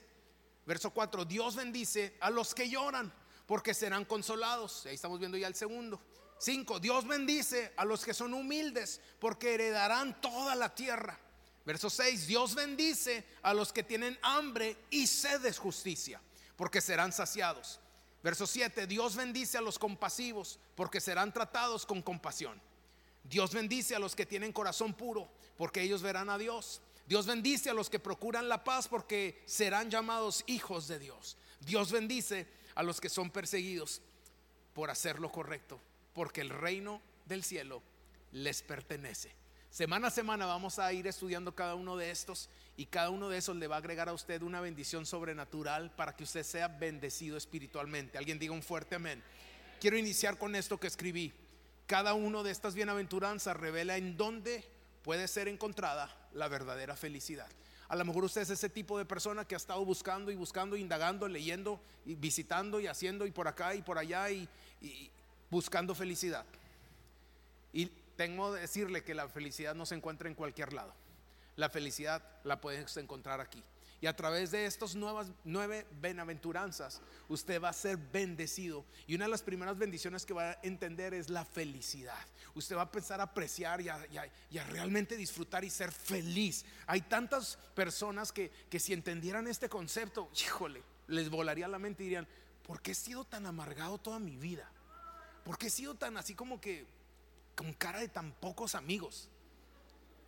Verso 0.66 0.90
4, 0.90 1.24
Dios 1.24 1.56
bendice 1.56 2.16
a 2.20 2.30
los 2.30 2.54
que 2.54 2.68
lloran 2.68 3.12
porque 3.46 3.74
serán 3.74 4.04
consolados. 4.04 4.86
Ahí 4.86 4.94
estamos 4.94 5.18
viendo 5.18 5.36
ya 5.36 5.46
el 5.46 5.54
segundo. 5.54 6.00
Cinco, 6.38 6.80
Dios 6.80 7.06
bendice 7.06 7.72
a 7.76 7.84
los 7.84 8.04
que 8.04 8.12
son 8.12 8.34
humildes, 8.34 9.00
porque 9.18 9.54
heredarán 9.54 10.20
toda 10.20 10.54
la 10.54 10.74
tierra. 10.74 11.18
Verso 11.64 11.88
6, 11.88 12.26
Dios 12.26 12.54
bendice 12.54 13.24
a 13.42 13.54
los 13.54 13.72
que 13.72 13.82
tienen 13.82 14.18
hambre 14.22 14.76
y 14.90 15.06
sed 15.06 15.40
de 15.40 15.52
justicia, 15.52 16.20
porque 16.56 16.80
serán 16.80 17.12
saciados. 17.12 17.80
Verso 18.24 18.46
7, 18.46 18.86
Dios 18.86 19.16
bendice 19.16 19.58
a 19.58 19.60
los 19.60 19.78
compasivos, 19.78 20.58
porque 20.74 20.98
serán 20.98 21.30
tratados 21.30 21.84
con 21.84 22.00
compasión. 22.00 22.58
Dios 23.22 23.52
bendice 23.52 23.94
a 23.94 23.98
los 23.98 24.16
que 24.16 24.24
tienen 24.24 24.50
corazón 24.50 24.94
puro, 24.94 25.28
porque 25.58 25.82
ellos 25.82 26.00
verán 26.00 26.30
a 26.30 26.38
Dios. 26.38 26.80
Dios 27.06 27.26
bendice 27.26 27.68
a 27.68 27.74
los 27.74 27.90
que 27.90 27.98
procuran 27.98 28.48
la 28.48 28.64
paz, 28.64 28.88
porque 28.88 29.42
serán 29.44 29.90
llamados 29.90 30.42
hijos 30.46 30.88
de 30.88 30.98
Dios. 30.98 31.36
Dios 31.60 31.92
bendice 31.92 32.46
a 32.74 32.82
los 32.82 32.98
que 32.98 33.10
son 33.10 33.30
perseguidos 33.30 34.00
por 34.72 34.88
hacer 34.90 35.20
lo 35.20 35.30
correcto, 35.30 35.78
porque 36.14 36.40
el 36.40 36.48
reino 36.48 37.02
del 37.26 37.44
cielo 37.44 37.82
les 38.32 38.62
pertenece. 38.62 39.34
Semana 39.68 40.08
a 40.08 40.10
semana 40.10 40.46
vamos 40.46 40.78
a 40.78 40.90
ir 40.94 41.06
estudiando 41.06 41.54
cada 41.54 41.74
uno 41.74 41.98
de 41.98 42.10
estos 42.10 42.48
y 42.76 42.86
cada 42.86 43.10
uno 43.10 43.28
de 43.28 43.38
esos 43.38 43.56
le 43.56 43.68
va 43.68 43.76
a 43.76 43.78
agregar 43.78 44.08
a 44.08 44.12
usted 44.12 44.42
una 44.42 44.60
bendición 44.60 45.06
sobrenatural 45.06 45.90
para 45.94 46.16
que 46.16 46.24
usted 46.24 46.42
sea 46.42 46.68
bendecido 46.68 47.36
espiritualmente. 47.36 48.18
Alguien 48.18 48.38
diga 48.38 48.52
un 48.52 48.62
fuerte 48.62 48.96
amén. 48.96 49.22
Quiero 49.80 49.96
iniciar 49.96 50.38
con 50.38 50.56
esto 50.56 50.78
que 50.78 50.88
escribí. 50.88 51.32
Cada 51.86 52.14
uno 52.14 52.42
de 52.42 52.50
estas 52.50 52.74
bienaventuranzas 52.74 53.56
revela 53.56 53.96
en 53.96 54.16
dónde 54.16 54.64
puede 55.02 55.28
ser 55.28 55.46
encontrada 55.46 56.10
la 56.32 56.48
verdadera 56.48 56.96
felicidad. 56.96 57.48
A 57.88 57.96
lo 57.96 58.04
mejor 58.04 58.24
usted 58.24 58.40
es 58.40 58.50
ese 58.50 58.70
tipo 58.70 58.98
de 58.98 59.04
persona 59.04 59.44
que 59.44 59.54
ha 59.54 59.58
estado 59.58 59.84
buscando 59.84 60.32
y 60.32 60.34
buscando, 60.34 60.76
indagando, 60.76 61.28
leyendo 61.28 61.80
y 62.06 62.14
visitando 62.14 62.80
y 62.80 62.86
haciendo 62.86 63.26
y 63.26 63.30
por 63.30 63.46
acá 63.46 63.74
y 63.74 63.82
por 63.82 63.98
allá 63.98 64.30
y, 64.30 64.48
y 64.80 65.10
buscando 65.50 65.94
felicidad. 65.94 66.44
Y 67.72 67.86
tengo 68.16 68.54
que 68.54 68.60
decirle 68.60 69.04
que 69.04 69.14
la 69.14 69.28
felicidad 69.28 69.74
no 69.74 69.86
se 69.86 69.94
encuentra 69.94 70.28
en 70.28 70.34
cualquier 70.34 70.72
lado. 70.72 70.92
La 71.56 71.68
felicidad 71.68 72.22
la 72.44 72.60
puedes 72.60 72.96
encontrar 72.96 73.40
aquí. 73.40 73.62
Y 74.00 74.06
a 74.06 74.14
través 74.14 74.50
de 74.50 74.66
estas 74.66 74.94
nuevas 74.94 75.32
nueve 75.44 75.86
benaventuranzas, 76.00 77.00
usted 77.26 77.62
va 77.62 77.70
a 77.70 77.72
ser 77.72 77.96
bendecido. 77.96 78.84
Y 79.06 79.14
una 79.14 79.24
de 79.24 79.30
las 79.30 79.42
primeras 79.42 79.78
bendiciones 79.78 80.26
que 80.26 80.34
va 80.34 80.50
a 80.50 80.58
entender 80.62 81.14
es 81.14 81.30
la 81.30 81.44
felicidad. 81.46 82.26
Usted 82.54 82.76
va 82.76 82.82
a 82.82 82.84
empezar 82.84 83.20
a 83.20 83.24
apreciar 83.24 83.80
y 83.80 83.88
a, 83.88 84.64
realmente 84.66 85.16
disfrutar 85.16 85.64
y 85.64 85.70
ser 85.70 85.90
feliz. 85.90 86.66
Hay 86.86 87.00
tantas 87.00 87.56
personas 87.74 88.30
que, 88.30 88.50
que 88.68 88.78
si 88.78 88.92
entendieran 88.92 89.46
este 89.46 89.70
concepto, 89.70 90.28
híjole, 90.38 90.82
les 91.06 91.30
volaría 91.30 91.66
la 91.66 91.78
mente 91.78 92.02
y 92.02 92.06
dirían, 92.08 92.28
¿por 92.66 92.82
qué 92.82 92.90
he 92.90 92.94
sido 92.94 93.24
tan 93.24 93.46
amargado 93.46 93.96
toda 93.96 94.18
mi 94.18 94.36
vida? 94.36 94.70
¿Por 95.44 95.56
qué 95.56 95.68
he 95.68 95.70
sido 95.70 95.94
tan 95.94 96.18
así 96.18 96.34
como 96.34 96.60
que 96.60 96.86
con 97.54 97.72
cara 97.72 98.00
de 98.00 98.08
tan 98.08 98.32
pocos 98.32 98.74
amigos? 98.74 99.30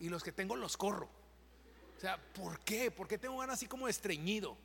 Y 0.01 0.09
los 0.09 0.23
que 0.23 0.33
tengo 0.33 0.57
los 0.57 0.77
corro. 0.77 1.09
O 1.97 2.01
sea, 2.01 2.19
¿por 2.35 2.61
qué? 2.61 2.91
¿Por 2.91 3.09
qué 3.09 3.19
tengo 3.19 3.39
ganas 3.39 3.55
así 3.57 3.67
como 3.67 3.89
estreñido? 3.89 4.57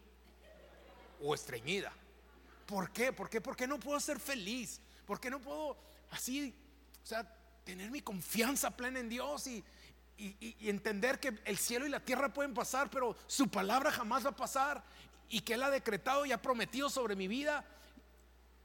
O 1.22 1.34
estreñida. 1.34 1.94
¿Por 2.66 2.92
qué? 2.92 3.14
¿Por 3.14 3.30
qué? 3.30 3.40
¿Por 3.42 3.56
qué 3.56 3.68
no 3.68 3.80
puedo 3.80 4.00
ser 4.00 4.20
feliz? 4.20 4.82
¿Por 5.06 5.20
qué 5.20 5.30
no 5.30 5.40
puedo 5.40 5.78
así, 6.12 6.54
o 7.04 7.06
sea, 7.06 7.26
tener 7.64 7.90
mi 7.90 8.02
confianza 8.02 8.76
plena 8.76 9.00
en 9.00 9.10
Dios 9.10 9.48
y, 9.48 9.64
y, 10.18 10.70
entender 10.70 11.20
que 11.20 11.40
el 11.46 11.58
cielo 11.58 11.86
y 11.86 11.90
la 11.90 12.00
tierra 12.00 12.32
pueden 12.32 12.54
pasar, 12.54 12.90
pero 12.90 13.16
su 13.28 13.48
palabra 13.48 13.92
jamás 13.92 14.26
va 14.26 14.30
a 14.30 14.36
pasar 14.36 14.84
y 15.30 15.42
que 15.42 15.56
Él 15.56 15.64
ha 15.64 15.70
decretado 15.70 16.26
y 16.26 16.32
ha 16.32 16.42
prometido 16.42 16.90
sobre 16.90 17.16
mi 17.16 17.28
vida? 17.28 17.66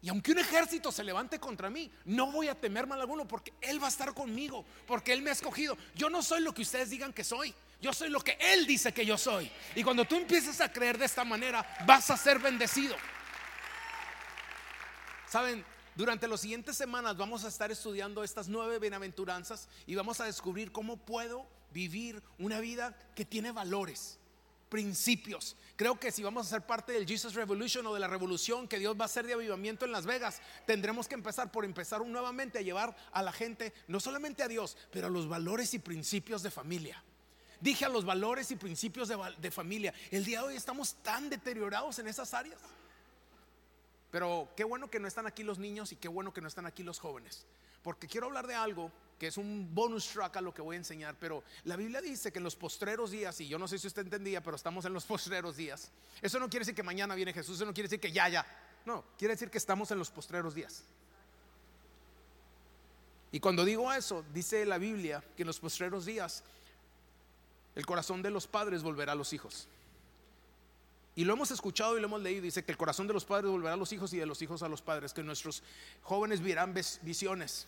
Y 0.03 0.09
aunque 0.09 0.33
un 0.33 0.38
ejército 0.38 0.93
se 0.93 1.03
levante 1.03 1.38
contra 1.38 1.71
mí, 1.71 1.91
no 2.05 2.31
voy 2.31 2.49
a 2.49 2.55
temer 2.55 2.87
mal 2.87 3.00
alguno 3.00 3.26
porque 3.26 3.53
Él 3.61 3.83
va 3.83 3.87
a 3.87 3.91
estar 3.91 4.15
conmigo, 4.15 4.65
porque 4.87 5.12
Él 5.12 5.23
me 5.23 5.31
ha 5.31 5.33
escogido. 5.33 5.76
Yo 5.95 6.11
no 6.11 6.23
soy 6.23 6.43
lo 6.43 6.55
que 6.55 6.62
ustedes 6.62 6.91
digan 6.91 7.12
que 7.12 7.25
soy. 7.25 7.55
Yo 7.81 7.93
soy 7.93 8.09
lo 8.09 8.21
que 8.21 8.37
Él 8.41 8.67
dice 8.67 8.93
que 8.93 9.05
yo 9.05 9.19
soy. 9.19 9.50
Y 9.75 9.83
cuando 9.83 10.05
tú 10.05 10.17
empieces 10.17 10.61
a 10.61 10.73
creer 10.73 10.99
de 10.99 11.05
esta 11.07 11.25
manera, 11.25 11.67
vas 11.87 12.11
a 12.11 12.17
ser 12.17 12.38
bendecido. 12.38 12.97
Saben, 15.29 15.65
durante 15.97 16.29
las 16.29 16.41
siguientes 16.41 16.76
semanas 16.76 17.17
vamos 17.17 17.45
a 17.45 17.49
estar 17.49 17.71
estudiando 17.71 18.23
estas 18.23 18.49
nueve 18.49 18.79
bienaventuranzas 18.79 19.69
y 19.87 19.95
vamos 19.95 20.21
a 20.21 20.25
descubrir 20.25 20.71
cómo 20.71 20.99
puedo 20.99 21.47
vivir 21.73 22.23
una 22.38 22.61
vida 22.61 22.97
que 23.15 23.25
tiene 23.25 23.50
valores, 23.50 24.19
principios. 24.68 25.56
Creo 25.76 25.99
que 26.00 26.11
si 26.11 26.23
vamos 26.23 26.46
a 26.46 26.50
ser 26.50 26.62
parte 26.62 26.92
del 26.92 27.06
Jesus 27.06 27.35
Revolution 27.35 27.87
o 27.87 27.94
de 27.94 28.00
la 28.00 28.08
revolución 28.08 28.66
que 28.66 28.78
Dios 28.78 28.96
va 28.99 29.04
a 29.04 29.06
hacer 29.06 29.26
de 29.26 29.35
avivamiento 29.35 29.85
en 29.85 29.92
Las 29.92 30.06
Vegas, 30.06 30.40
tendremos 30.66 31.06
que 31.06 31.14
empezar 31.14 31.52
por 31.52 31.64
empezar 31.64 32.04
nuevamente 32.04 32.58
a 32.58 32.62
llevar 32.62 32.96
a 33.12 33.23
la 33.23 33.32
gente, 33.32 33.73
no 33.88 34.00
solamente 34.00 34.42
a 34.42 34.49
Dios, 34.49 34.76
pero 34.90 35.08
a 35.08 35.11
los 35.11 35.28
valores 35.28 35.75
y 35.75 35.78
principios 35.78 36.42
de 36.42 36.50
familia. 36.50 37.02
Dije 37.61 37.85
a 37.85 37.88
los 37.88 38.04
valores 38.04 38.50
y 38.50 38.56
principios 38.56 39.08
de, 39.08 39.50
familia. 39.50 39.94
El 40.11 40.25
día 40.25 40.40
de 40.40 40.49
hoy 40.49 40.56
estamos 40.56 40.94
tan 41.02 41.30
deteriorados 41.30 41.99
en 41.99 42.08
esas 42.08 42.35
áreas. 42.35 42.61
Pero 44.11 44.49
qué 44.56 44.64
bueno 44.64 44.90
que 44.90 45.00
no 45.00 45.08
están 45.08 45.26
aquí 45.26 45.42
los 45.42 45.58
niños 45.58 45.92
y 45.92 45.96
qué 45.96 46.08
bueno 46.08 46.32
que 46.32 46.40
no 46.40 46.49
están 46.49 46.66
aquí 46.66 46.82
los 46.82 46.99
jóvenes. 46.99 47.46
Porque 47.82 48.08
quiero 48.08 48.26
hablar 48.26 48.46
de 48.46 48.54
algo 48.54 48.92
que 49.18 49.28
es 49.28 49.37
un 49.37 49.75
bonus 49.75 50.08
track 50.08 50.37
a 50.37 50.40
lo 50.40 50.52
que 50.52 50.62
voy 50.62 50.76
a 50.76 50.78
enseñar. 50.78 51.16
Pero 51.18 51.42
la 51.64 51.76
Biblia 51.76 52.00
dice 52.00 52.32
que 52.32 52.38
en 52.38 52.44
los 52.44 52.56
postreros 52.56 53.11
días, 53.11 53.40
y 53.40 53.49
yo 53.49 53.58
no 53.58 53.68
sé 53.68 53.78
si 53.78 53.87
usted 53.87 54.02
entendía, 54.02 54.42
pero 54.42 54.56
estamos 54.56 54.85
en 54.85 54.92
los 54.92 55.04
postreros 55.06 55.56
días. 55.56 55.90
Eso 56.20 56.38
no 56.38 56.49
quiere 56.49 56.62
decir 56.62 56.75
que 56.75 56.82
mañana 56.82 57.14
viene 57.14 57.32
Jesús, 57.32 57.56
eso 57.56 57.66
no 57.66 57.75
quiere 57.75 57.88
decir 57.88 58.00
que 58.00 58.12
ya, 58.12 58.28
ya. 58.28 58.46
No, 58.85 59.04
quiere 59.18 59.35
decir 59.35 59.50
que 59.50 59.58
estamos 59.58 59.90
en 59.90 59.99
los 59.99 60.11
postreros 60.11 60.54
días. 60.54 60.85
Y 63.32 63.40
cuando 63.40 63.64
digo 63.64 63.92
eso, 63.92 64.25
dice 64.32 64.64
la 64.64 64.78
Biblia 64.78 65.23
que 65.37 65.42
en 65.42 65.49
los 65.49 65.58
postreros 65.58 66.06
días 66.06 66.44
el 67.75 67.85
corazón 67.85 68.23
de 68.23 68.30
los 68.30 68.46
padres 68.46 68.82
volverá 68.82 69.12
a 69.12 69.16
los 69.16 69.32
hijos. 69.32 69.68
Y 71.16 71.25
lo 71.25 71.32
hemos 71.32 71.50
escuchado 71.50 71.96
y 71.96 72.00
lo 72.00 72.06
hemos 72.06 72.20
leído. 72.20 72.42
Dice 72.42 72.62
que 72.62 72.73
el 72.73 72.78
corazón 72.78 73.06
de 73.06 73.14
los 73.14 73.25
padres 73.25 73.50
volverá 73.50 73.73
a 73.73 73.76
los 73.76 73.90
hijos 73.92 74.12
y 74.12 74.18
de 74.18 74.26
los 74.26 74.40
hijos 74.42 74.62
a 74.62 74.68
los 74.68 74.82
padres. 74.82 75.14
Que 75.14 75.23
nuestros 75.23 75.62
jóvenes 76.02 76.42
verán 76.42 76.75
visiones. 77.02 77.66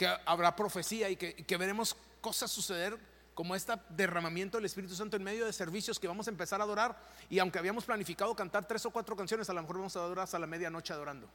Que 0.00 0.08
habrá 0.24 0.56
profecía 0.56 1.10
y 1.10 1.16
que, 1.16 1.56
veremos 1.58 1.94
cosas 2.22 2.50
suceder 2.50 2.98
como 3.34 3.54
este 3.54 3.74
derramamiento 3.90 4.56
del 4.56 4.64
Espíritu 4.64 4.94
Santo 4.94 5.18
en 5.18 5.22
medio 5.22 5.44
de 5.44 5.52
servicios 5.52 6.00
que 6.00 6.08
vamos 6.08 6.26
a 6.26 6.30
empezar 6.30 6.58
a 6.58 6.64
adorar. 6.64 6.96
Y 7.28 7.38
aunque 7.38 7.58
habíamos 7.58 7.84
planificado 7.84 8.34
cantar 8.34 8.66
tres 8.66 8.86
o 8.86 8.90
cuatro 8.90 9.14
canciones, 9.14 9.50
a 9.50 9.52
lo 9.52 9.60
mejor 9.60 9.76
vamos 9.76 9.94
a 9.96 9.98
adorar 9.98 10.24
hasta 10.24 10.38
la 10.38 10.46
medianoche 10.46 10.94
adorando. 10.94 11.28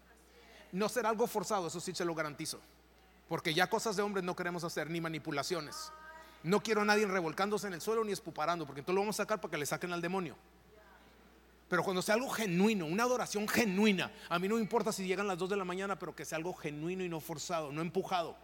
No 0.72 0.90
será 0.90 1.10
algo 1.10 1.28
forzado, 1.28 1.68
eso 1.68 1.80
sí 1.80 1.94
se 1.94 2.04
lo 2.04 2.16
garantizo. 2.16 2.60
Porque 3.30 3.54
ya 3.54 3.70
cosas 3.70 3.98
de 3.98 4.02
hombres 4.02 4.26
no 4.26 4.36
queremos 4.36 4.64
hacer, 4.64 4.90
ni 4.90 5.00
manipulaciones. 5.00 5.92
No 6.42 6.60
quiero 6.64 6.82
a 6.82 6.86
nadie 6.86 7.06
revolcándose 7.06 7.68
en 7.68 7.76
el 7.76 7.82
suelo 7.82 8.04
ni 8.04 8.14
espuparando, 8.14 8.66
porque 8.66 8.80
entonces 8.80 8.96
lo 8.96 9.02
vamos 9.02 9.20
a 9.20 9.26
sacar 9.26 9.40
para 9.40 9.52
que 9.52 9.60
le 9.60 9.68
saquen 9.68 9.94
al 9.94 10.02
demonio. 10.02 10.36
Pero 11.70 11.84
cuando 11.84 12.02
sea 12.02 12.16
algo 12.16 12.30
genuino, 12.30 12.88
una 12.88 13.04
adoración 13.04 13.48
genuina, 13.48 14.12
a 14.28 14.40
mí 14.40 14.48
no 14.48 14.56
me 14.56 14.62
importa 14.62 14.92
si 14.92 15.06
llegan 15.06 15.28
las 15.28 15.38
2 15.38 15.52
de 15.52 15.56
la 15.56 15.66
mañana, 15.66 16.00
pero 16.00 16.16
que 16.16 16.26
sea 16.26 16.38
algo 16.38 16.54
genuino 16.54 17.04
y 17.04 17.10
no 17.10 17.20
forzado, 17.20 17.72
no 17.72 17.82
empujado. 17.82 18.36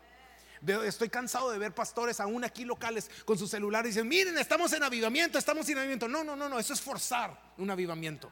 Estoy 0.85 1.09
cansado 1.09 1.49
de 1.49 1.57
ver 1.57 1.73
pastores 1.73 2.19
aún 2.19 2.43
aquí 2.43 2.65
locales 2.65 3.09
con 3.25 3.37
sus 3.37 3.49
celulares 3.49 3.91
y 3.91 3.93
dicen, 3.93 4.07
miren, 4.07 4.37
estamos 4.37 4.71
en 4.73 4.83
avivamiento, 4.83 5.37
estamos 5.37 5.67
en 5.69 5.77
avivamiento. 5.77 6.07
No, 6.07 6.23
no, 6.23 6.35
no, 6.35 6.47
no, 6.47 6.59
eso 6.59 6.73
es 6.73 6.81
forzar 6.81 7.53
un 7.57 7.69
avivamiento. 7.71 8.31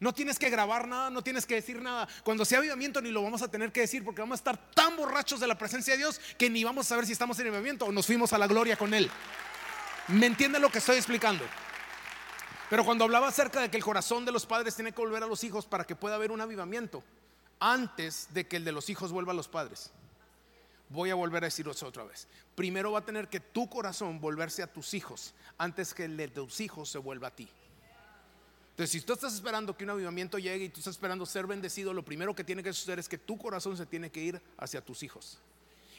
No 0.00 0.14
tienes 0.14 0.38
que 0.38 0.48
grabar 0.48 0.88
nada, 0.88 1.10
no 1.10 1.22
tienes 1.22 1.44
que 1.44 1.56
decir 1.56 1.80
nada. 1.80 2.08
Cuando 2.24 2.44
sea 2.44 2.58
avivamiento 2.58 3.02
ni 3.02 3.10
lo 3.10 3.22
vamos 3.22 3.42
a 3.42 3.48
tener 3.48 3.70
que 3.70 3.80
decir 3.80 4.02
porque 4.02 4.22
vamos 4.22 4.38
a 4.38 4.40
estar 4.40 4.70
tan 4.72 4.96
borrachos 4.96 5.38
de 5.38 5.46
la 5.46 5.58
presencia 5.58 5.92
de 5.92 5.98
Dios 5.98 6.20
que 6.38 6.48
ni 6.48 6.64
vamos 6.64 6.86
a 6.86 6.88
saber 6.88 7.06
si 7.06 7.12
estamos 7.12 7.38
en 7.38 7.48
avivamiento 7.48 7.84
o 7.84 7.92
nos 7.92 8.06
fuimos 8.06 8.32
a 8.32 8.38
la 8.38 8.46
gloria 8.46 8.76
con 8.76 8.94
Él. 8.94 9.10
¿Me 10.08 10.26
entiende 10.26 10.58
lo 10.58 10.70
que 10.70 10.78
estoy 10.78 10.96
explicando? 10.96 11.44
Pero 12.70 12.84
cuando 12.84 13.04
hablaba 13.04 13.28
acerca 13.28 13.60
de 13.60 13.70
que 13.70 13.76
el 13.76 13.84
corazón 13.84 14.24
de 14.24 14.32
los 14.32 14.46
padres 14.46 14.74
tiene 14.74 14.92
que 14.92 15.00
volver 15.02 15.22
a 15.22 15.26
los 15.26 15.44
hijos 15.44 15.66
para 15.66 15.84
que 15.84 15.94
pueda 15.94 16.14
haber 16.14 16.30
un 16.30 16.40
avivamiento, 16.40 17.04
antes 17.58 18.28
de 18.32 18.48
que 18.48 18.56
el 18.56 18.64
de 18.64 18.72
los 18.72 18.88
hijos 18.88 19.12
vuelva 19.12 19.32
a 19.32 19.36
los 19.36 19.48
padres. 19.48 19.92
Voy 20.90 21.10
a 21.10 21.14
volver 21.14 21.44
a 21.44 21.46
decirlo 21.46 21.72
otra 21.72 22.04
vez. 22.04 22.28
Primero 22.54 22.92
va 22.92 22.98
a 22.98 23.04
tener 23.04 23.28
que 23.28 23.40
tu 23.40 23.68
corazón 23.70 24.20
volverse 24.20 24.62
a 24.62 24.72
tus 24.72 24.92
hijos 24.92 25.34
antes 25.56 25.94
que 25.94 26.04
el 26.04 26.16
de 26.16 26.28
tus 26.28 26.60
hijos 26.60 26.90
se 26.90 26.98
vuelva 26.98 27.28
a 27.28 27.34
ti. 27.34 27.48
Entonces, 28.70 28.90
si 28.90 29.00
tú 29.00 29.12
estás 29.12 29.34
esperando 29.34 29.76
que 29.76 29.84
un 29.84 29.90
avivamiento 29.90 30.38
llegue 30.38 30.64
y 30.64 30.68
tú 30.68 30.80
estás 30.80 30.94
esperando 30.94 31.26
ser 31.26 31.46
bendecido, 31.46 31.92
lo 31.92 32.04
primero 32.04 32.34
que 32.34 32.44
tiene 32.44 32.62
que 32.62 32.72
suceder 32.72 32.98
es 32.98 33.08
que 33.08 33.18
tu 33.18 33.38
corazón 33.38 33.76
se 33.76 33.86
tiene 33.86 34.10
que 34.10 34.20
ir 34.20 34.42
hacia 34.58 34.80
tus 34.80 35.02
hijos 35.02 35.38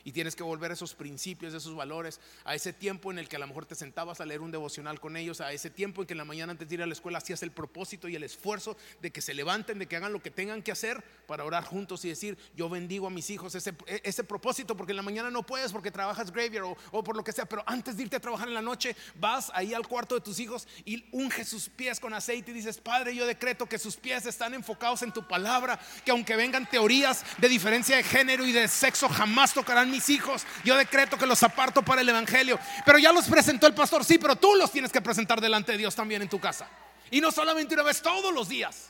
y 0.04 0.12
tienes 0.12 0.36
que 0.36 0.44
volver 0.44 0.72
a 0.72 0.74
esos 0.74 0.94
principios, 0.94 1.54
a 1.54 1.58
esos 1.58 1.76
valores, 1.76 2.20
a 2.44 2.56
ese 2.56 2.74
tiempo 2.74 3.12
en 3.12 3.20
el 3.20 3.28
que 3.28 3.36
a 3.36 3.40
lo 3.40 3.48
mejor 3.48 3.66
te 3.66 3.76
sentabas 3.76 4.22
a 4.22 4.26
leer 4.26 4.42
un 4.42 4.52
devocional 4.52 5.00
con 5.00 5.18
ellos, 5.18 5.42
a 5.42 5.52
ese 5.54 5.70
tiempo 5.70 6.02
en 6.02 6.08
que 6.08 6.14
en 6.14 6.18
la 6.18 6.26
mañana 6.26 6.52
antes 6.52 6.68
de 6.68 6.76
ir 6.76 6.82
a 6.82 6.86
la 6.86 6.94
escuela 6.94 7.18
hacías 7.18 7.44
el 7.44 7.52
propósito 7.52 8.08
y 8.08 8.16
el 8.16 8.24
esfuerzo 8.24 8.78
de 9.02 9.12
que 9.12 9.22
se 9.22 9.34
levanten, 9.34 9.80
de 9.80 9.88
que 9.88 9.96
hagan 9.96 10.14
lo 10.14 10.22
que 10.22 10.32
tengan 10.32 10.62
que 10.62 10.72
hacer 10.72 11.04
para 11.28 11.46
orar 11.46 11.64
juntos 11.64 12.04
y 12.06 12.10
decir, 12.10 12.38
yo 12.56 12.70
bendigo 12.70 13.08
a 13.08 13.10
mis 13.10 13.30
hijos, 13.30 13.56
ese, 13.56 13.74
e, 13.86 14.02
ese 14.04 14.24
propósito, 14.24 14.76
porque 14.76 14.92
en 14.92 14.98
la 14.98 15.04
mañana 15.04 15.30
no 15.30 15.44
puedes 15.44 15.72
porque 15.72 15.92
trabajas 15.92 16.32
graveyard 16.32 16.66
o, 16.66 16.78
o 16.92 17.04
por 17.04 17.16
lo 17.16 17.24
que 17.24 17.32
sea, 17.32 17.46
pero 17.46 17.64
antes 17.66 17.98
de 17.98 18.04
irte 18.04 18.16
a 18.16 18.20
trabajar 18.20 18.48
en 18.48 18.54
la 18.54 18.62
noche, 18.62 18.96
vas 19.16 19.52
ahí 19.54 19.74
al 19.74 19.88
cuarto 19.88 20.16
de 20.16 20.22
tus 20.22 20.40
hijos 20.40 20.68
y 20.86 21.06
unges 21.12 21.48
sus 21.48 21.70
pies 21.70 22.00
con 22.00 22.14
aceite 22.14 22.52
y 22.52 22.54
dices, 22.54 22.78
Padre, 22.78 23.16
yo 23.16 23.26
decreto 23.26 23.68
que 23.68 23.78
sus 23.78 23.98
pies 23.98 24.26
están 24.26 24.54
enfocados 24.54 25.02
en 25.02 25.12
tu 25.12 25.28
palabra, 25.28 25.80
que 26.06 26.12
aunque 26.12 26.36
vengan 26.36 26.70
teorías 26.70 27.24
de 27.38 27.50
diferencia 27.50 27.98
de 27.98 28.04
género 28.04 28.46
y 28.46 28.52
de 28.52 28.68
sexo, 28.68 29.08
jamás 29.10 29.54
tocarán 29.54 29.91
mis 29.92 30.10
hijos. 30.10 30.46
Yo 30.64 30.76
decreto 30.76 31.18
que 31.18 31.28
los 31.28 31.44
aparto 31.44 31.84
para 31.84 32.02
el 32.02 32.10
Evangelio. 32.10 32.58
Pero 32.86 32.98
ya 32.98 33.12
los 33.12 33.28
presentó 33.28 33.68
el 33.68 33.74
pastor, 33.74 34.04
sí, 34.04 34.18
pero 34.18 34.36
tú 34.36 34.56
los 34.56 34.72
tienes 34.72 34.92
que 34.92 35.02
presentar 35.02 35.40
delante 35.40 35.74
de 35.74 35.78
Dios 35.78 35.96
también 35.96 36.22
en 36.22 36.30
tu 36.30 36.40
casa. 36.40 36.68
Y 37.12 37.22
no 37.22 37.32
solamente 37.32 37.74
una 37.74 37.84
vez, 37.84 38.02
todos 38.02 38.34
los 38.34 38.50
días. 38.50 38.90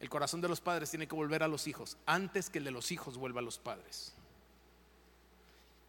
El 0.00 0.08
corazón 0.08 0.40
de 0.40 0.48
los 0.48 0.60
padres 0.60 0.90
tiene 0.90 1.06
que 1.06 1.14
volver 1.14 1.42
a 1.42 1.48
los 1.48 1.66
hijos 1.66 1.96
antes 2.06 2.50
que 2.50 2.58
el 2.58 2.64
de 2.64 2.70
los 2.70 2.90
hijos 2.92 3.16
vuelva 3.16 3.40
a 3.40 3.44
los 3.44 3.58
padres. 3.58 4.12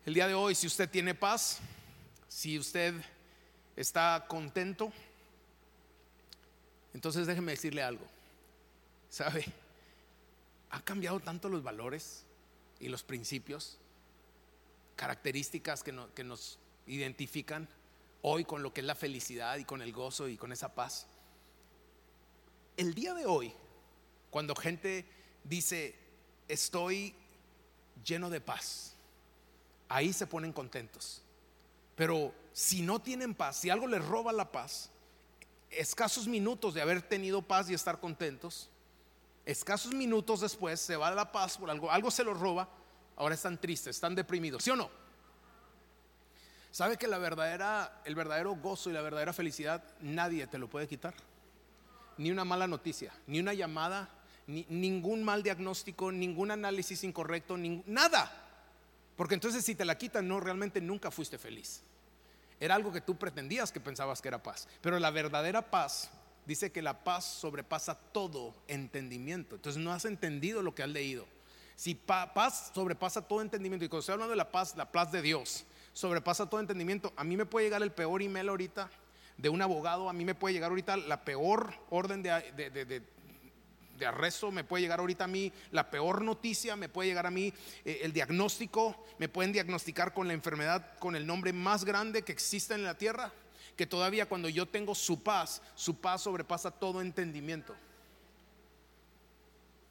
El 0.06 0.14
día 0.14 0.28
de 0.28 0.34
hoy, 0.34 0.56
si 0.56 0.68
usted 0.68 0.90
tiene 0.90 1.14
paz, 1.14 1.60
si 2.28 2.58
usted 2.58 2.94
está 3.76 4.26
contento, 4.28 4.92
entonces 6.94 7.28
déjeme 7.28 7.52
decirle 7.52 7.84
algo. 7.84 8.06
¿Sabe? 9.10 9.46
Ha 10.72 10.82
cambiado 10.82 11.20
tanto 11.20 11.50
los 11.50 11.64
valores 11.64 12.26
y 12.80 12.88
los 12.90 13.04
principios, 13.04 13.78
características 14.96 15.84
que, 15.84 15.92
nos 16.24 16.60
identifican 16.88 17.68
hoy 18.22 18.46
con 18.46 18.64
lo 18.64 18.74
que 18.74 18.82
es 18.82 18.88
la 18.88 18.96
felicidad 18.96 19.58
y 19.58 19.66
con 19.66 19.82
el 19.82 19.94
gozo 19.94 20.28
y 20.28 20.38
con 20.38 20.52
esa 20.52 20.74
paz. 20.74 21.08
El 22.78 22.94
día 22.94 23.14
de 23.14 23.26
hoy, 23.26 23.54
cuando 24.30 24.56
gente 24.56 25.06
dice, 25.44 25.96
estoy 26.48 27.14
lleno 28.04 28.30
de 28.30 28.42
paz, 28.42 28.96
ahí 29.88 30.14
se 30.14 30.28
ponen 30.28 30.54
contentos. 30.54 31.22
Pero 31.96 32.34
si 32.54 32.82
no 32.82 33.02
tienen 33.02 33.36
paz, 33.36 33.58
si 33.58 33.70
algo 33.70 33.88
les 33.88 34.04
roba 34.04 34.32
la 34.32 34.52
paz, 34.52 34.90
escasos 35.70 36.28
minutos 36.28 36.74
de 36.74 36.82
haber 36.82 37.02
tenido 37.02 37.42
paz 37.42 37.70
y 37.70 37.74
estar 37.74 38.00
contentos, 38.00 38.70
escasos 39.46 39.94
minutos 39.94 40.42
después 40.42 40.80
se 40.80 40.96
va 40.96 41.12
la 41.12 41.32
paz 41.32 41.58
por 41.58 41.70
algo, 41.70 41.92
algo 41.92 42.12
se 42.12 42.24
los 42.24 42.40
roba, 42.40 42.70
ahora 43.16 43.36
están 43.36 43.60
tristes, 43.60 43.96
están 43.96 44.16
deprimidos, 44.16 44.64
¿sí 44.64 44.70
o 44.72 44.76
no? 44.76 44.90
¿Sabe 46.72 46.98
que 46.98 47.08
la 47.08 47.18
verdadera, 47.18 48.02
el 48.06 48.16
verdadero 48.16 48.56
gozo 48.56 48.90
y 48.90 48.94
la 48.94 49.02
verdadera 49.02 49.34
felicidad 49.34 49.84
nadie 50.02 50.46
te 50.48 50.60
lo 50.60 50.70
puede 50.70 50.88
quitar? 50.88 51.16
Ni 52.18 52.32
una 52.32 52.46
mala 52.46 52.68
noticia, 52.68 53.12
ni 53.28 53.40
una 53.40 53.54
llamada, 53.54 54.10
ni, 54.46 54.66
ningún 54.70 55.24
mal 55.24 55.42
diagnóstico, 55.42 56.12
ningún 56.12 56.52
análisis 56.52 57.04
incorrecto, 57.04 57.58
nada. 57.58 58.32
Porque 59.16 59.34
entonces 59.34 59.66
si 59.66 59.74
te 59.74 59.86
la 59.86 59.98
quitan, 59.98 60.28
no, 60.28 60.40
realmente 60.40 60.80
nunca 60.80 61.12
fuiste 61.12 61.38
feliz. 61.38 61.82
Era 62.60 62.76
algo 62.76 62.92
que 62.92 63.02
tú 63.02 63.18
pretendías 63.18 63.72
que 63.72 63.80
pensabas 63.80 64.22
que 64.22 64.28
era 64.28 64.44
paz. 64.44 64.68
Pero 64.82 65.00
la 65.00 65.12
verdadera 65.12 65.62
paz 65.62 66.10
dice 66.50 66.72
que 66.72 66.82
la 66.82 67.04
paz 67.04 67.26
sobrepasa 67.26 67.94
todo 67.94 68.56
entendimiento. 68.68 69.56
Entonces 69.56 69.82
no 69.82 69.94
has 69.94 70.06
entendido 70.06 70.64
lo 70.64 70.74
que 70.74 70.82
has 70.82 70.90
leído. 70.90 71.28
Si 71.76 71.94
paz 71.94 72.72
sobrepasa 72.74 73.22
todo 73.22 73.42
entendimiento, 73.42 73.86
y 73.86 73.88
cuando 73.88 74.00
estoy 74.00 74.14
hablando 74.14 74.32
de 74.32 74.38
la 74.38 74.52
paz, 74.52 74.76
la 74.76 74.92
paz 74.92 75.12
de 75.12 75.22
Dios, 75.22 75.66
sobrepasa 75.94 76.50
todo 76.50 76.60
entendimiento. 76.60 77.14
A 77.16 77.24
mí 77.24 77.38
me 77.38 77.46
puede 77.46 77.68
llegar 77.68 77.84
el 77.84 77.92
peor 77.92 78.24
email 78.24 78.50
ahorita 78.50 78.90
de 79.38 79.50
un 79.50 79.62
abogado, 79.62 80.10
a 80.10 80.14
mí 80.14 80.26
me 80.26 80.34
puede 80.34 80.56
llegar 80.56 80.72
ahorita 80.72 80.98
la 80.98 81.24
peor 81.24 81.72
orden 81.92 82.24
de, 82.24 83.04
de 84.00 84.06
arresto, 84.08 84.52
me 84.52 84.64
puede 84.64 84.82
llegar 84.82 85.02
ahorita 85.02 85.26
a 85.26 85.28
mí 85.28 85.54
la 85.70 85.92
peor 85.92 86.24
noticia, 86.24 86.76
me 86.76 86.90
puede 86.90 87.10
llegar 87.10 87.28
a 87.28 87.32
mí 87.32 87.54
eh, 87.86 88.00
el 88.02 88.12
diagnóstico, 88.12 89.06
me 89.20 89.30
pueden 89.30 89.54
diagnosticar 89.54 90.14
con 90.14 90.28
la 90.28 90.34
enfermedad 90.34 90.98
con 90.98 91.16
el 91.16 91.28
nombre 91.28 91.54
más 91.54 91.86
grande 91.86 92.24
que 92.24 92.32
existe 92.32 92.74
en 92.74 92.84
la 92.84 92.98
tierra, 92.98 93.32
que 93.80 93.88
todavía 93.88 94.28
cuando 94.28 94.50
yo 94.50 94.66
tengo 94.66 94.94
su 94.94 95.24
paz, 95.24 95.62
su 95.74 95.96
paz 95.96 96.24
sobrepasa 96.24 96.70
todo 96.70 97.00
entendimiento. 97.00 97.74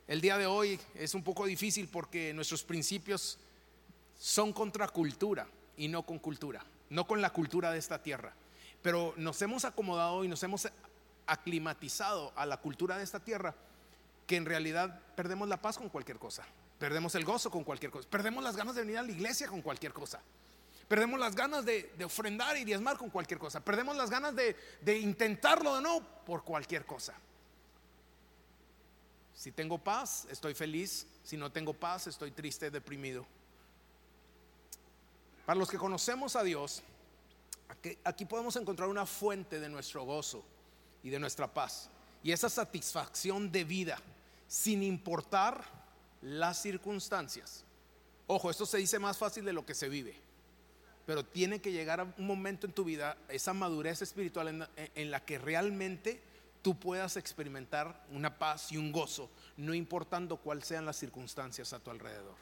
El 0.07 0.21
día 0.21 0.37
de 0.37 0.45
hoy 0.45 0.78
es 0.95 1.14
un 1.14 1.25
poco 1.25 1.47
difícil 1.47 1.88
porque 1.88 2.35
nuestros 2.35 2.62
principios 2.62 3.38
son 4.18 4.52
contra 4.52 4.88
cultura 4.88 5.47
y 5.78 5.88
no 5.88 6.02
con 6.02 6.18
cultura, 6.18 6.62
no 6.90 7.07
con 7.07 7.23
la 7.23 7.30
cultura 7.30 7.73
de 7.73 7.78
esta 7.78 8.02
tierra. 8.02 8.35
Pero 8.83 9.14
nos 9.16 9.40
hemos 9.40 9.64
acomodado 9.64 10.23
y 10.23 10.28
nos 10.28 10.42
hemos 10.42 10.68
aclimatizado 11.26 12.35
a 12.37 12.45
la 12.45 12.59
cultura 12.59 12.99
de 12.99 13.04
esta 13.04 13.21
tierra 13.21 13.54
que 14.26 14.37
en 14.37 14.45
realidad 14.45 15.00
perdemos 15.16 15.49
la 15.49 15.62
paz 15.62 15.78
con 15.78 15.88
cualquier 15.88 16.18
cosa, 16.18 16.45
perdemos 16.78 17.14
el 17.14 17.25
gozo 17.25 17.50
con 17.50 17.64
cualquier 17.64 17.90
cosa, 17.90 18.07
perdemos 18.11 18.45
las 18.45 18.54
ganas 18.54 18.75
de 18.75 18.83
venir 18.83 18.99
a 18.99 19.02
la 19.02 19.12
iglesia 19.12 19.49
con 19.49 19.62
cualquier 19.62 19.95
cosa, 19.95 20.21
perdemos 20.88 21.21
las 21.21 21.37
ganas 21.37 21.64
de, 21.64 21.92
ofrendar 22.04 22.57
y 22.57 22.64
diezmar 22.64 22.97
con 22.97 23.11
cualquier 23.11 23.38
cosa, 23.38 23.61
perdemos 23.61 23.97
las 23.97 24.11
ganas 24.11 24.35
de, 24.35 24.99
intentarlo 24.99 25.76
de 25.76 25.83
nuevo 25.83 26.02
por 26.25 26.42
cualquier 26.42 26.85
cosa. 26.87 27.14
Si 29.35 29.52
tengo 29.52 29.78
paz, 29.78 30.26
estoy 30.30 30.52
feliz. 30.52 31.07
Si 31.23 31.37
no 31.37 31.52
tengo 31.52 31.73
paz, 31.73 32.09
estoy 32.09 32.33
triste, 32.33 32.73
deprimido. 32.73 33.25
Para 35.47 35.59
los 35.59 35.71
que 35.71 35.78
conocemos 35.78 36.35
a 36.35 36.42
Dios, 36.42 36.83
aquí 38.02 38.25
podemos 38.25 38.57
encontrar 38.57 38.88
una 38.88 39.07
fuente 39.07 39.61
de 39.61 39.68
nuestro 39.68 40.02
gozo 40.04 40.42
y 41.04 41.11
de 41.11 41.21
nuestra 41.21 41.47
paz. 41.47 41.88
Y 42.25 42.33
esa 42.33 42.50
satisfacción 42.50 43.52
de 43.52 43.62
vida 43.62 43.99
sin 44.49 44.83
importar 44.83 45.62
las 46.23 46.61
circunstancias. 46.61 47.64
Ojo, 48.26 48.50
esto 48.50 48.66
se 48.66 48.78
dice 48.78 48.99
más 48.99 49.16
fácil 49.16 49.45
de 49.45 49.52
lo 49.52 49.64
que 49.64 49.75
se 49.75 49.88
vive, 49.88 50.21
pero 51.08 51.24
tiene 51.24 51.58
que 51.58 51.72
llegar 51.72 52.00
a 52.00 52.14
un 52.18 52.26
momento 52.26 52.66
en 52.66 52.74
tu 52.74 52.84
vida, 52.84 53.16
esa 53.30 53.54
madurez 53.54 54.02
espiritual 54.02 54.68
en, 54.94 55.10
la 55.10 55.24
que 55.24 55.38
realmente 55.38 56.20
tú 56.60 56.78
puedas 56.78 57.16
experimentar 57.16 58.04
una 58.12 58.38
paz 58.38 58.72
y 58.72 58.76
un 58.76 58.92
gozo, 58.92 59.30
no 59.56 59.72
importando 59.72 60.36
cuáles 60.36 60.66
sean 60.66 60.84
las 60.84 60.98
circunstancias 60.98 61.72
a 61.72 61.78
tu 61.78 61.90
alrededor. 61.90 62.35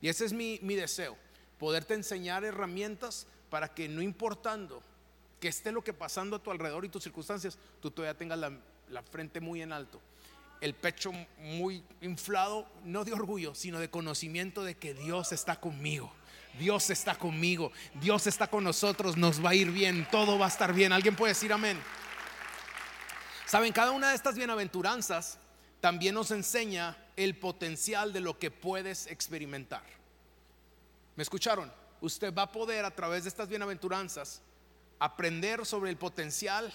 Y 0.00 0.06
ese 0.06 0.24
es 0.24 0.32
mi, 0.32 0.58
deseo, 0.58 1.16
poderte 1.58 1.94
enseñar 1.94 2.44
herramientas 2.44 3.26
para 3.50 3.74
que 3.74 3.88
no 3.88 4.00
importando 4.00 4.84
que 5.40 5.48
esté 5.48 5.72
lo 5.72 5.82
que 5.82 5.92
pasando 5.92 6.36
a 6.36 6.38
tu 6.40 6.52
alrededor 6.52 6.84
y 6.84 6.88
tus 6.88 7.02
circunstancias, 7.02 7.58
tú 7.82 7.90
todavía 7.90 8.16
tengas 8.16 8.38
la 8.38 9.02
frente 9.02 9.40
muy 9.40 9.62
en 9.62 9.72
alto 9.72 10.00
el 10.60 10.74
pecho 10.74 11.12
muy 11.38 11.82
inflado, 12.00 12.66
no 12.84 13.04
de 13.04 13.12
orgullo, 13.12 13.54
sino 13.54 13.78
de 13.78 13.90
conocimiento 13.90 14.64
de 14.64 14.74
que 14.74 14.94
Dios 14.94 15.32
está 15.32 15.60
conmigo. 15.60 16.10
Dios 16.58 16.90
está 16.90 17.14
conmigo, 17.14 17.72
Dios 18.00 18.26
está 18.26 18.48
con 18.48 18.64
nosotros, 18.64 19.16
nos 19.16 19.44
va 19.44 19.50
a 19.50 19.54
ir 19.54 19.70
bien, 19.70 20.06
todo 20.10 20.38
va 20.38 20.46
a 20.46 20.48
estar 20.48 20.72
bien. 20.72 20.92
¿Alguien 20.92 21.16
puede 21.16 21.32
decir 21.32 21.52
amén? 21.52 21.78
Saben, 23.46 23.72
cada 23.72 23.92
una 23.92 24.10
de 24.10 24.16
estas 24.16 24.34
bienaventuranzas 24.34 25.38
también 25.80 26.14
nos 26.14 26.30
enseña 26.30 26.96
el 27.16 27.38
potencial 27.38 28.12
de 28.12 28.20
lo 28.20 28.38
que 28.38 28.50
puedes 28.50 29.06
experimentar. 29.06 29.84
¿Me 31.14 31.22
escucharon? 31.22 31.72
Usted 32.00 32.34
va 32.34 32.42
a 32.42 32.52
poder 32.52 32.84
a 32.84 32.90
través 32.90 33.24
de 33.24 33.28
estas 33.28 33.48
bienaventuranzas 33.48 34.42
aprender 34.98 35.64
sobre 35.64 35.90
el 35.90 35.96
potencial 35.96 36.72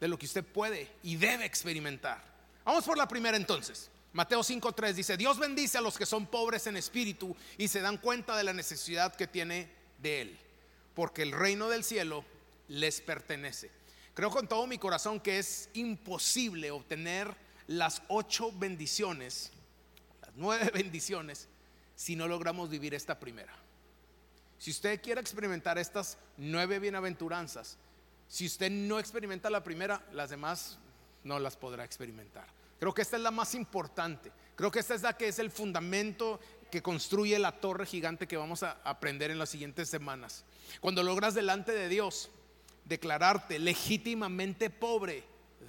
de 0.00 0.08
lo 0.08 0.18
que 0.18 0.26
usted 0.26 0.44
puede 0.44 0.90
y 1.02 1.16
debe 1.16 1.44
experimentar. 1.44 2.22
Vamos 2.64 2.84
por 2.84 2.96
la 2.96 3.06
primera 3.06 3.36
entonces. 3.36 3.90
Mateo 4.14 4.40
5.3 4.40 4.92
dice, 4.92 5.16
Dios 5.16 5.40
bendice 5.40 5.76
a 5.76 5.80
los 5.80 5.98
que 5.98 6.06
son 6.06 6.26
pobres 6.26 6.68
en 6.68 6.76
espíritu 6.76 7.36
y 7.58 7.66
se 7.66 7.80
dan 7.80 7.98
cuenta 7.98 8.36
de 8.36 8.44
la 8.44 8.52
necesidad 8.52 9.16
que 9.16 9.26
tiene 9.26 9.68
de 9.98 10.22
Él, 10.22 10.38
porque 10.94 11.22
el 11.22 11.32
reino 11.32 11.68
del 11.68 11.82
cielo 11.82 12.24
les 12.68 13.00
pertenece. 13.00 13.72
Creo 14.14 14.30
con 14.30 14.46
todo 14.46 14.68
mi 14.68 14.78
corazón 14.78 15.18
que 15.18 15.40
es 15.40 15.68
imposible 15.74 16.70
obtener 16.70 17.34
las 17.66 18.02
ocho 18.06 18.52
bendiciones, 18.52 19.50
las 20.22 20.30
nueve 20.36 20.70
bendiciones, 20.74 21.48
si 21.96 22.14
no 22.14 22.28
logramos 22.28 22.70
vivir 22.70 22.94
esta 22.94 23.18
primera. 23.18 23.52
Si 24.60 24.70
usted 24.70 25.02
quiere 25.02 25.20
experimentar 25.20 25.76
estas 25.76 26.18
nueve 26.36 26.78
bienaventuranzas, 26.78 27.78
si 28.28 28.46
usted 28.46 28.70
no 28.70 29.00
experimenta 29.00 29.50
la 29.50 29.64
primera, 29.64 30.06
las 30.12 30.30
demás 30.30 30.78
no 31.24 31.40
las 31.40 31.56
podrá 31.56 31.84
experimentar. 31.84 32.46
Creo 32.78 32.92
que 32.92 33.02
esta 33.02 33.16
es 33.16 33.22
la 33.22 33.30
más 33.30 33.54
importante. 33.54 34.32
Creo 34.56 34.70
que 34.70 34.80
esta 34.80 34.94
es 34.94 35.02
la 35.02 35.16
que 35.16 35.28
es 35.28 35.38
el 35.38 35.50
fundamento 35.50 36.40
que 36.70 36.82
construye 36.82 37.38
la 37.38 37.52
torre 37.60 37.86
gigante 37.86 38.26
que 38.26 38.36
vamos 38.36 38.62
a 38.62 38.72
aprender 38.84 39.30
en 39.30 39.38
las 39.38 39.50
siguientes 39.50 39.88
semanas. 39.88 40.44
Cuando 40.80 41.02
logras 41.02 41.34
delante 41.34 41.72
de 41.72 41.88
Dios 41.88 42.30
declararte 42.84 43.58
legítimamente 43.58 44.70
pobre 44.70 45.24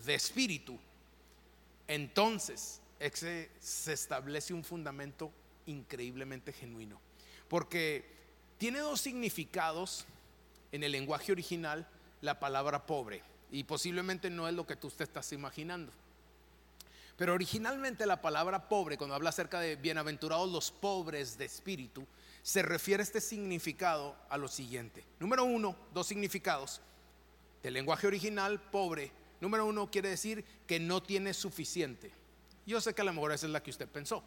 de 0.05 0.15
espíritu, 0.15 0.79
entonces 1.87 2.81
se 2.99 3.93
establece 3.93 4.53
un 4.53 4.63
fundamento 4.63 5.31
increíblemente 5.67 6.51
genuino. 6.51 6.99
Porque 7.47 8.05
tiene 8.57 8.79
dos 8.79 9.01
significados 9.01 10.05
en 10.71 10.83
el 10.83 10.91
lenguaje 10.91 11.31
original 11.31 11.87
la 12.21 12.39
palabra 12.39 12.85
pobre. 12.85 13.21
Y 13.51 13.63
posiblemente 13.63 14.29
no 14.29 14.47
es 14.47 14.53
lo 14.53 14.65
que 14.65 14.75
tú 14.75 14.89
te 14.89 15.03
estás 15.03 15.31
imaginando. 15.33 15.91
Pero 17.17 17.34
originalmente 17.34 18.06
la 18.06 18.21
palabra 18.21 18.67
pobre, 18.67 18.97
cuando 18.97 19.15
habla 19.15 19.30
acerca 19.30 19.60
de 19.60 19.75
bienaventurados 19.75 20.51
los 20.51 20.71
pobres 20.71 21.38
de 21.38 21.45
espíritu, 21.45 22.06
se 22.41 22.62
refiere 22.62 23.01
este 23.01 23.21
significado 23.21 24.15
a 24.30 24.38
lo 24.38 24.47
siguiente. 24.47 25.04
Número 25.19 25.43
uno, 25.45 25.75
dos 25.93 26.08
significados. 26.08 26.82
Del 27.63 27.73
lenguaje 27.73 28.08
original, 28.08 28.62
pobre. 28.62 29.12
Número 29.41 29.65
uno 29.65 29.89
quiere 29.89 30.10
decir 30.10 30.43
que 30.67 30.80
no 30.80 31.01
tiene 31.01 31.34
suficiente. 31.34 32.12
Yo 32.65 32.82
sé 32.82 32.93
que 32.93 33.01
a 33.01 33.06
lo 33.06 33.13
mejor 33.13 33.32
esa 33.32 33.45
es 33.45 33.51
la 33.51 33.63
que 33.63 33.71
usted 33.71 33.88
pensó. 33.88 34.23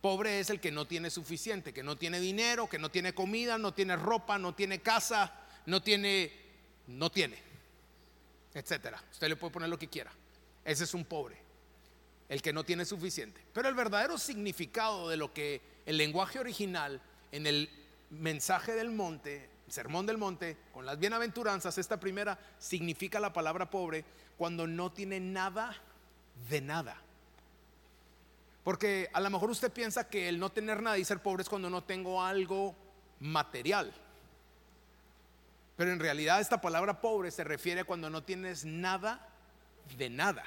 Pobre 0.00 0.40
es 0.40 0.50
el 0.50 0.60
que 0.60 0.70
no 0.70 0.86
tiene 0.86 1.10
suficiente, 1.10 1.72
que 1.72 1.82
no 1.82 1.96
tiene 1.96 2.20
dinero, 2.20 2.68
que 2.68 2.78
no 2.78 2.90
tiene 2.90 3.14
comida, 3.14 3.58
no 3.58 3.74
tiene 3.74 3.96
ropa, 3.96 4.38
no 4.38 4.54
tiene 4.54 4.80
casa, 4.80 5.32
no 5.66 5.82
tiene, 5.82 6.32
no 6.86 7.10
tiene 7.10 7.46
etcétera. 8.56 9.02
Usted 9.12 9.28
le 9.28 9.36
puede 9.36 9.52
poner 9.52 9.68
lo 9.68 9.78
que 9.78 9.88
quiera. 9.88 10.10
Ese 10.64 10.84
es 10.84 10.94
un 10.94 11.04
pobre, 11.04 11.36
el 12.28 12.42
que 12.42 12.52
no 12.52 12.64
tiene 12.64 12.84
suficiente. 12.84 13.40
Pero 13.52 13.68
el 13.68 13.74
verdadero 13.74 14.18
significado 14.18 15.08
de 15.08 15.16
lo 15.16 15.32
que 15.32 15.60
el 15.86 15.96
lenguaje 15.96 16.38
original 16.38 17.00
en 17.32 17.46
el 17.46 17.70
mensaje 18.10 18.72
del 18.72 18.90
monte, 18.90 19.48
sermón 19.68 20.06
del 20.06 20.18
monte, 20.18 20.56
con 20.72 20.86
las 20.86 20.98
bienaventuranzas, 20.98 21.78
esta 21.78 21.98
primera 21.98 22.38
significa 22.58 23.20
la 23.20 23.32
palabra 23.32 23.70
pobre 23.70 24.04
cuando 24.36 24.66
no 24.66 24.92
tiene 24.92 25.20
nada 25.20 25.74
de 26.48 26.60
nada. 26.60 26.96
Porque 28.64 29.08
a 29.12 29.20
lo 29.20 29.30
mejor 29.30 29.50
usted 29.50 29.72
piensa 29.72 30.08
que 30.08 30.28
el 30.28 30.40
no 30.40 30.50
tener 30.50 30.82
nada 30.82 30.98
y 30.98 31.04
ser 31.04 31.20
pobre 31.20 31.42
es 31.42 31.48
cuando 31.48 31.70
no 31.70 31.84
tengo 31.84 32.22
algo 32.22 32.74
material. 33.20 33.92
Pero 35.76 35.92
en 35.92 36.00
realidad 36.00 36.40
esta 36.40 36.60
palabra 36.60 37.00
pobre 37.00 37.30
se 37.30 37.44
refiere 37.44 37.84
cuando 37.84 38.10
no 38.10 38.22
tienes 38.24 38.64
nada 38.64 39.28
de 39.96 40.10
nada. 40.10 40.44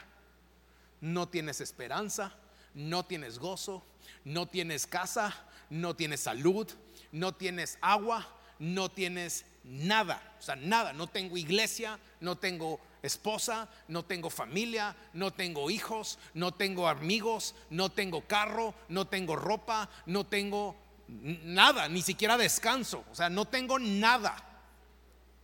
No 1.02 1.28
tienes 1.28 1.62
esperanza, 1.62 2.34
no 2.74 3.06
tienes 3.06 3.40
gozo, 3.40 3.86
no 4.24 4.48
tienes 4.48 4.88
casa, 4.88 5.36
no 5.70 5.96
tienes 5.96 6.22
salud, 6.22 6.68
no 7.12 7.34
tienes 7.34 7.78
agua, 7.82 8.28
no 8.60 8.90
tienes 8.90 9.46
nada, 9.64 10.22
o 10.40 10.42
sea, 10.42 10.56
nada. 10.56 10.94
No 10.94 11.08
tengo 11.08 11.38
iglesia, 11.38 12.00
no 12.20 12.38
tengo 12.38 12.80
esposa, 13.02 13.70
no 13.88 14.04
tengo 14.04 14.30
familia, 14.30 14.96
no 15.14 15.32
tengo 15.32 15.70
hijos, 15.70 16.20
no 16.34 16.54
tengo 16.54 16.88
amigos, 16.88 17.56
no 17.70 17.90
tengo 17.90 18.28
carro, 18.28 18.74
no 18.90 19.08
tengo 19.08 19.36
ropa, 19.36 19.90
no 20.06 20.26
tengo 20.26 20.76
nada, 21.08 21.88
ni 21.88 22.02
siquiera 22.02 22.38
descanso. 22.38 23.06
O 23.12 23.16
sea, 23.16 23.30
no 23.30 23.46
tengo 23.46 23.80
nada. 23.80 24.36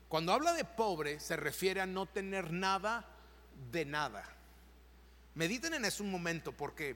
Cuando 0.10 0.34
habla 0.34 0.54
de 0.54 0.66
pobre, 0.66 1.20
se 1.20 1.36
refiere 1.36 1.82
a 1.82 1.86
no 1.86 2.06
tener 2.06 2.52
nada 2.52 3.06
de 3.72 3.86
nada. 3.86 4.35
Mediten 5.36 5.74
en 5.74 5.86
eso 5.86 6.04
un 6.04 6.12
momento, 6.12 6.54
porque 6.54 6.96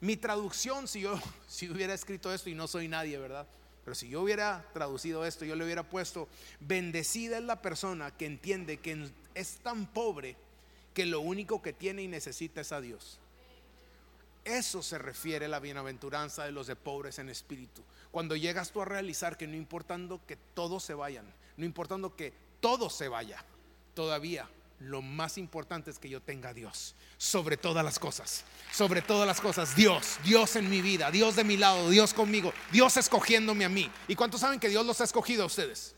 mi 0.00 0.16
traducción, 0.16 0.88
si 0.88 1.00
yo 1.00 1.20
si 1.48 1.68
hubiera 1.68 1.92
escrito 1.92 2.32
esto 2.32 2.48
y 2.48 2.54
no 2.54 2.66
soy 2.68 2.88
nadie, 2.88 3.18
¿verdad? 3.18 3.46
Pero 3.84 3.94
si 3.94 4.08
yo 4.08 4.22
hubiera 4.22 4.64
traducido 4.72 5.24
esto, 5.26 5.44
yo 5.44 5.56
le 5.56 5.64
hubiera 5.64 5.82
puesto, 5.82 6.28
bendecida 6.60 7.38
es 7.38 7.44
la 7.44 7.60
persona 7.60 8.10
que 8.16 8.26
entiende 8.26 8.76
que 8.78 9.10
es 9.34 9.56
tan 9.58 9.86
pobre 9.86 10.36
que 10.94 11.06
lo 11.06 11.20
único 11.20 11.62
que 11.62 11.72
tiene 11.72 12.02
y 12.02 12.08
necesita 12.08 12.60
es 12.60 12.72
a 12.72 12.80
Dios. 12.80 13.18
Eso 14.44 14.82
se 14.82 14.98
refiere 14.98 15.46
a 15.46 15.48
la 15.48 15.60
bienaventuranza 15.60 16.44
de 16.44 16.52
los 16.52 16.66
de 16.66 16.76
pobres 16.76 17.18
en 17.18 17.28
espíritu. 17.28 17.82
Cuando 18.10 18.36
llegas 18.36 18.70
tú 18.70 18.80
a 18.80 18.84
realizar 18.84 19.36
que 19.36 19.46
no 19.46 19.56
importando 19.56 20.20
que 20.26 20.36
todos 20.54 20.84
se 20.84 20.94
vayan, 20.94 21.26
no 21.56 21.64
importando 21.64 22.16
que 22.16 22.32
todo 22.60 22.90
se 22.90 23.08
vaya, 23.08 23.44
todavía 23.94 24.48
lo 24.80 25.02
más 25.02 25.36
importante 25.36 25.90
es 25.90 25.98
que 25.98 26.08
yo 26.08 26.22
tenga 26.22 26.50
a 26.50 26.54
Dios 26.54 26.94
sobre 27.18 27.58
todas 27.58 27.84
las 27.84 27.98
cosas. 27.98 28.44
Sobre 28.72 29.02
todas 29.02 29.26
las 29.26 29.40
cosas, 29.40 29.76
Dios, 29.76 30.18
Dios 30.24 30.56
en 30.56 30.70
mi 30.70 30.80
vida, 30.80 31.10
Dios 31.10 31.36
de 31.36 31.44
mi 31.44 31.58
lado, 31.58 31.90
Dios 31.90 32.14
conmigo, 32.14 32.52
Dios 32.72 32.96
escogiéndome 32.96 33.64
a 33.64 33.68
mí. 33.68 33.90
¿Y 34.08 34.14
cuántos 34.14 34.40
saben 34.40 34.58
que 34.58 34.70
Dios 34.70 34.86
los 34.86 35.00
ha 35.00 35.04
escogido 35.04 35.42
a 35.42 35.46
ustedes? 35.46 35.94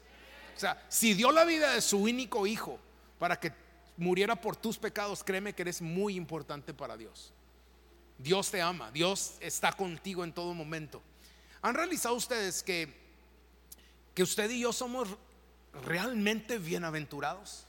O 0.57 0.59
sea, 0.59 0.85
si 0.89 1.15
dio 1.15 1.31
la 1.31 1.45
vida 1.45 1.73
de 1.73 1.81
su 1.81 1.99
único 1.99 2.47
hijo 2.47 2.79
para 3.21 3.39
que 3.39 3.53
muriera 3.97 4.35
por 4.35 4.57
tus 4.57 4.79
pecados, 4.79 5.23
créeme 5.23 5.55
que 5.55 5.63
eres 5.63 5.81
muy 5.81 6.17
importante 6.17 6.75
para 6.75 6.97
Dios. 6.97 7.33
Dios 8.19 8.51
te 8.51 8.61
ama, 8.61 8.91
Dios 8.91 9.35
está 9.41 9.73
contigo 9.73 10.25
en 10.25 10.33
todo 10.33 10.55
momento. 10.55 11.01
¿Han 11.61 11.75
realizado 11.75 12.17
ustedes 12.17 12.65
que, 12.65 12.93
que 14.13 14.25
usted 14.25 14.51
y 14.51 14.61
yo 14.61 14.73
somos 14.73 15.09
realmente 15.85 16.59
bienaventurados? 16.59 17.65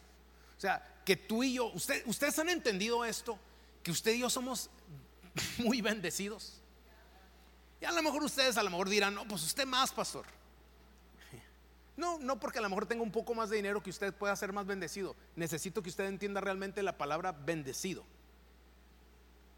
O 0.57 0.59
sea, 0.59 0.92
que 1.05 1.15
tú 1.15 1.43
y 1.43 1.53
yo, 1.53 1.71
ustedes 2.05 2.39
han 2.39 2.49
entendido 2.49 3.03
esto, 3.05 3.37
que 3.81 3.91
usted 3.91 4.13
y 4.13 4.19
yo 4.19 4.29
somos 4.29 4.69
muy 5.57 5.81
bendecidos. 5.81 6.59
Y 7.81 7.85
a 7.85 7.91
lo 7.91 8.01
mejor 8.01 8.23
ustedes 8.23 8.57
a 8.57 8.63
lo 8.63 8.69
mejor 8.69 8.87
dirán, 8.89 9.13
no, 9.13 9.27
pues 9.27 9.43
usted 9.43 9.65
más, 9.65 9.91
pastor. 9.91 10.25
No, 11.95 12.17
no 12.17 12.39
porque 12.39 12.59
a 12.59 12.61
lo 12.61 12.69
mejor 12.69 12.85
tenga 12.85 13.03
un 13.03 13.11
poco 13.11 13.35
más 13.35 13.49
de 13.49 13.57
dinero 13.57 13.83
que 13.83 13.89
usted 13.89 14.13
pueda 14.13 14.35
ser 14.35 14.51
más 14.51 14.65
bendecido. 14.65 15.15
Necesito 15.35 15.83
que 15.83 15.89
usted 15.89 16.05
entienda 16.05 16.41
realmente 16.41 16.81
la 16.81 16.97
palabra 16.97 17.33
bendecido. 17.33 18.03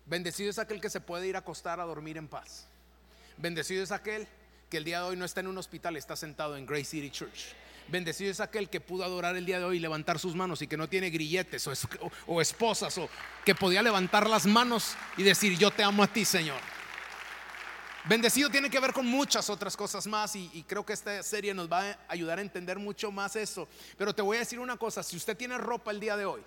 Bendecido 0.06 0.50
es 0.50 0.60
aquel 0.60 0.82
que 0.82 0.90
se 0.90 1.00
puede 1.02 1.28
ir 1.28 1.36
a 1.36 1.40
acostar 1.40 1.80
a 1.80 1.86
dormir 1.86 2.18
en 2.18 2.28
paz. 2.28 2.68
Bendecido 3.38 3.84
es 3.84 3.92
aquel 3.92 4.28
que 4.70 4.78
el 4.78 4.84
día 4.84 5.00
de 5.00 5.10
hoy 5.10 5.16
no 5.16 5.26
está 5.26 5.40
en 5.40 5.48
un 5.48 5.58
hospital, 5.58 5.96
está 5.96 6.16
sentado 6.16 6.58
en 6.58 6.66
Grace 6.66 6.86
City 6.86 7.10
Church. 7.10 7.54
Bendecido 7.88 8.32
es 8.32 8.40
aquel 8.40 8.70
que 8.70 8.82
pudo 8.82 9.04
adorar 9.04 9.36
el 9.36 9.46
día 9.46 9.60
de 9.60 9.66
hoy 9.66 9.78
y 9.78 9.80
levantar 9.80 10.18
sus 10.18 10.36
manos 10.36 10.62
y 10.62 10.68
que 10.68 10.78
no 10.78 10.90
tiene 10.90 11.12
grilletes 11.12 11.68
o, 12.28 12.42
esposas 12.42 12.98
o 12.98 13.10
que 13.44 13.54
podía 13.54 13.84
levantar 13.84 14.28
las 14.28 14.48
manos 14.48 14.96
y 15.18 15.24
decir 15.24 15.58
yo 15.58 15.70
te 15.70 15.84
amo 15.84 16.02
a 16.04 16.08
ti 16.08 16.26
Señor. 16.26 16.60
Bendecido 18.06 18.50
tiene 18.50 18.70
que 18.70 18.80
ver 18.80 18.94
con 18.94 19.06
muchas 19.06 19.50
otras 19.50 19.76
cosas 19.78 20.06
más 20.08 20.36
y, 20.36 20.50
y, 20.54 20.64
creo 20.64 20.86
que 20.86 20.94
esta 20.94 21.24
serie 21.24 21.56
nos 21.56 21.72
va 21.72 21.90
a 21.90 21.98
ayudar 22.08 22.38
a 22.38 22.42
entender 22.44 22.78
mucho 22.78 23.12
más 23.12 23.36
eso. 23.36 23.68
Pero 23.98 24.14
te 24.14 24.22
voy 24.22 24.38
a 24.38 24.42
decir 24.42 24.60
una 24.60 24.78
cosa, 24.78 25.02
si 25.02 25.18
usted 25.18 25.36
tiene 25.36 25.58
ropa 25.58 25.90
el 25.90 26.00
día 26.00 26.16
de 26.16 26.26
hoy, 26.26 26.44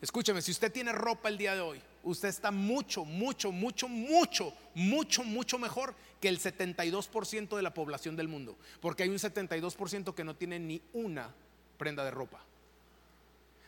escúcheme, 0.00 0.42
si 0.42 0.52
usted 0.52 0.70
tiene 0.70 0.92
ropa 0.92 1.28
el 1.28 1.38
día 1.38 1.56
de 1.56 1.60
hoy, 1.60 1.82
usted 2.04 2.28
está 2.28 2.50
mucho, 2.50 3.04
mucho, 3.04 3.50
mucho, 3.50 3.88
mucho, 3.88 4.52
mucho, 4.74 5.24
mucho 5.24 5.58
mejor 5.58 5.94
que 6.24 6.30
el 6.30 6.40
72% 6.40 7.54
de 7.54 7.62
la 7.62 7.74
población 7.74 8.16
del 8.16 8.28
mundo. 8.28 8.56
Porque 8.80 9.02
hay 9.02 9.10
un 9.10 9.18
72% 9.18 10.14
que 10.14 10.24
no 10.24 10.34
tiene 10.34 10.58
ni 10.58 10.80
una 10.94 11.34
prenda 11.76 12.02
de 12.02 12.10
ropa. 12.10 12.40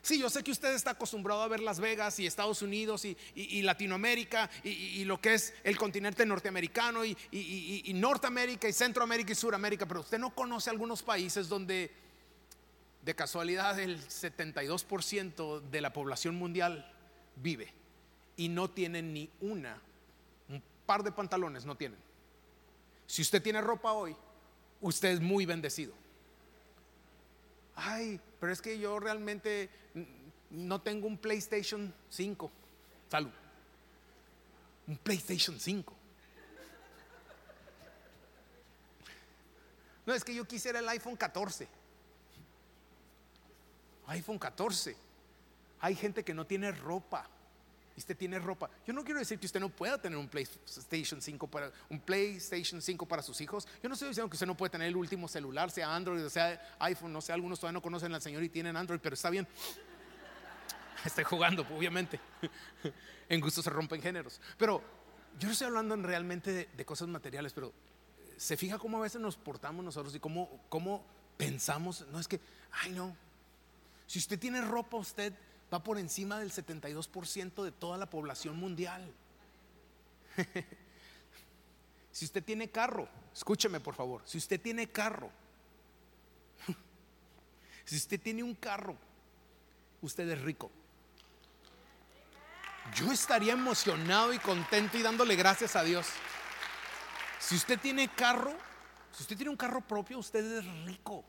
Sí, 0.00 0.18
yo 0.18 0.30
sé 0.30 0.42
que 0.42 0.52
usted 0.52 0.72
está 0.72 0.92
acostumbrado 0.92 1.42
a 1.42 1.48
ver 1.48 1.60
Las 1.60 1.80
Vegas 1.80 2.18
y 2.18 2.26
Estados 2.26 2.62
Unidos 2.62 3.04
y, 3.04 3.60
Latinoamérica 3.60 4.48
y, 4.64 5.04
lo 5.04 5.20
que 5.20 5.34
es 5.34 5.52
el 5.64 5.76
continente 5.76 6.24
norteamericano 6.24 7.04
y, 7.04 7.92
Norteamérica 7.94 8.70
y 8.70 8.72
Centroamérica 8.72 9.32
y 9.32 9.34
Suramérica, 9.34 9.84
pero 9.84 10.00
usted 10.00 10.18
no 10.18 10.34
conoce 10.34 10.70
algunos 10.70 11.02
países 11.02 11.50
donde 11.50 11.90
de 13.02 13.14
casualidad 13.14 13.78
el 13.78 14.00
72% 14.00 15.60
de 15.60 15.80
la 15.82 15.92
población 15.92 16.36
mundial 16.36 16.90
vive 17.36 17.74
y 18.38 18.48
no 18.48 18.70
tienen 18.70 19.12
ni 19.12 19.28
una, 19.42 19.78
un 20.48 20.62
par 20.86 21.02
de 21.02 21.12
pantalones 21.12 21.66
no 21.66 21.74
tienen. 21.74 22.05
Si 23.06 23.22
usted 23.22 23.42
tiene 23.42 23.60
ropa 23.60 23.92
hoy, 23.92 24.16
usted 24.80 25.10
es 25.10 25.20
muy 25.20 25.46
bendecido. 25.46 25.94
Ay, 27.74 28.20
pero 28.40 28.52
es 28.52 28.60
que 28.60 28.78
yo 28.78 28.98
realmente 28.98 29.68
no 30.50 30.80
tengo 30.80 31.06
un 31.06 31.18
PlayStation 31.18 31.92
5. 32.08 32.50
Salud. 33.10 33.30
Un 34.86 34.96
PlayStation 34.96 35.58
5. 35.58 35.94
No, 40.06 40.14
es 40.14 40.24
que 40.24 40.34
yo 40.34 40.46
quisiera 40.46 40.78
el 40.78 40.88
iPhone 40.88 41.16
14. 41.16 41.68
iPhone 44.06 44.38
14. 44.38 44.96
Hay 45.80 45.94
gente 45.96 46.24
que 46.24 46.32
no 46.32 46.46
tiene 46.46 46.70
ropa 46.72 47.28
y 47.96 48.00
usted 48.00 48.16
tiene 48.16 48.38
ropa. 48.38 48.68
Yo 48.86 48.92
no 48.92 49.02
quiero 49.02 49.18
decir 49.18 49.38
que 49.38 49.46
usted 49.46 49.58
no 49.58 49.70
pueda 49.70 49.98
tener 49.98 50.18
un 50.18 50.28
PlayStation 50.28 51.20
5 51.20 51.46
para 51.48 51.72
un 51.88 51.98
PlayStation 51.98 52.82
5 52.82 53.06
para 53.06 53.22
sus 53.22 53.40
hijos. 53.40 53.66
Yo 53.82 53.88
no 53.88 53.94
estoy 53.94 54.08
diciendo 54.08 54.28
que 54.28 54.36
usted 54.36 54.46
no 54.46 54.56
puede 54.56 54.70
tener 54.70 54.88
el 54.88 54.96
último 54.96 55.26
celular, 55.28 55.70
sea 55.70 55.94
Android, 55.94 56.28
sea 56.28 56.76
iPhone, 56.80 57.12
no 57.12 57.22
sé, 57.22 57.32
algunos 57.32 57.58
todavía 57.58 57.72
no 57.74 57.82
conocen 57.82 58.14
al 58.14 58.20
Señor 58.20 58.42
y 58.42 58.50
tienen 58.50 58.76
Android, 58.76 59.00
pero 59.02 59.14
está 59.14 59.30
bien. 59.30 59.48
Estoy 61.04 61.24
jugando, 61.24 61.66
obviamente. 61.74 62.20
En 63.28 63.40
gusto 63.40 63.60
se 63.60 63.70
rompen 63.70 64.00
géneros. 64.00 64.40
Pero 64.56 64.80
yo 65.36 65.48
no 65.48 65.52
estoy 65.52 65.66
hablando 65.66 65.96
realmente 65.96 66.68
de, 66.72 66.84
cosas 66.84 67.08
materiales, 67.08 67.52
pero 67.52 67.72
eh, 68.18 68.34
se 68.36 68.56
fija 68.56 68.78
cómo 68.78 68.98
a 68.98 69.00
veces 69.00 69.20
nos 69.20 69.36
portamos 69.36 69.84
nosotros 69.84 70.14
y 70.14 70.20
cómo, 70.20 70.64
cómo 70.68 71.04
pensamos. 71.36 72.06
No 72.12 72.20
es 72.20 72.28
que, 72.28 72.40
ay 72.70 72.92
no, 72.92 73.16
si 74.06 74.20
usted 74.20 74.38
tiene 74.38 74.60
ropa, 74.60 74.96
usted 74.96 75.32
va 75.72 75.82
por 75.82 75.98
encima 75.98 76.38
del 76.38 76.52
72% 76.52 77.62
de 77.62 77.72
toda 77.72 77.98
la 77.98 78.06
población 78.06 78.56
mundial. 78.56 79.12
si 82.12 82.24
usted 82.24 82.42
tiene 82.42 82.70
carro, 82.70 83.08
escúcheme 83.34 83.80
por 83.80 83.94
favor, 83.94 84.22
si 84.24 84.38
usted 84.38 84.60
tiene 84.60 84.88
carro, 84.88 85.30
si 87.84 87.96
usted 87.96 88.20
tiene 88.20 88.42
un 88.42 88.54
carro, 88.54 88.96
usted 90.02 90.28
es 90.28 90.40
rico. 90.42 90.70
Yo 92.94 93.10
estaría 93.10 93.54
emocionado 93.54 94.32
y 94.32 94.38
contento 94.38 94.96
y 94.96 95.02
dándole 95.02 95.34
gracias 95.34 95.74
a 95.74 95.82
Dios. 95.82 96.06
Si 97.40 97.56
usted 97.56 97.80
tiene 97.80 98.08
carro, 98.08 98.54
si 99.10 99.22
usted 99.22 99.36
tiene 99.36 99.50
un 99.50 99.56
carro 99.56 99.80
propio, 99.80 100.18
usted 100.18 100.58
es 100.58 100.84
rico 100.84 101.24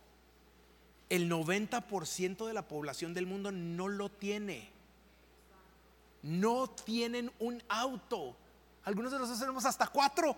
el 1.10 1.30
90% 1.30 2.48
de 2.48 2.54
la 2.54 2.68
población 2.68 3.14
del 3.14 3.28
mundo 3.28 3.52
no 3.52 3.88
lo 3.88 4.10
tiene. 4.10 4.70
No 6.22 6.70
tienen 6.70 7.32
un 7.40 7.64
auto. 7.70 8.36
Algunos 8.84 9.12
de 9.12 9.18
nosotros 9.18 9.40
tenemos 9.40 9.66
hasta 9.66 9.88
cuatro. 9.88 10.36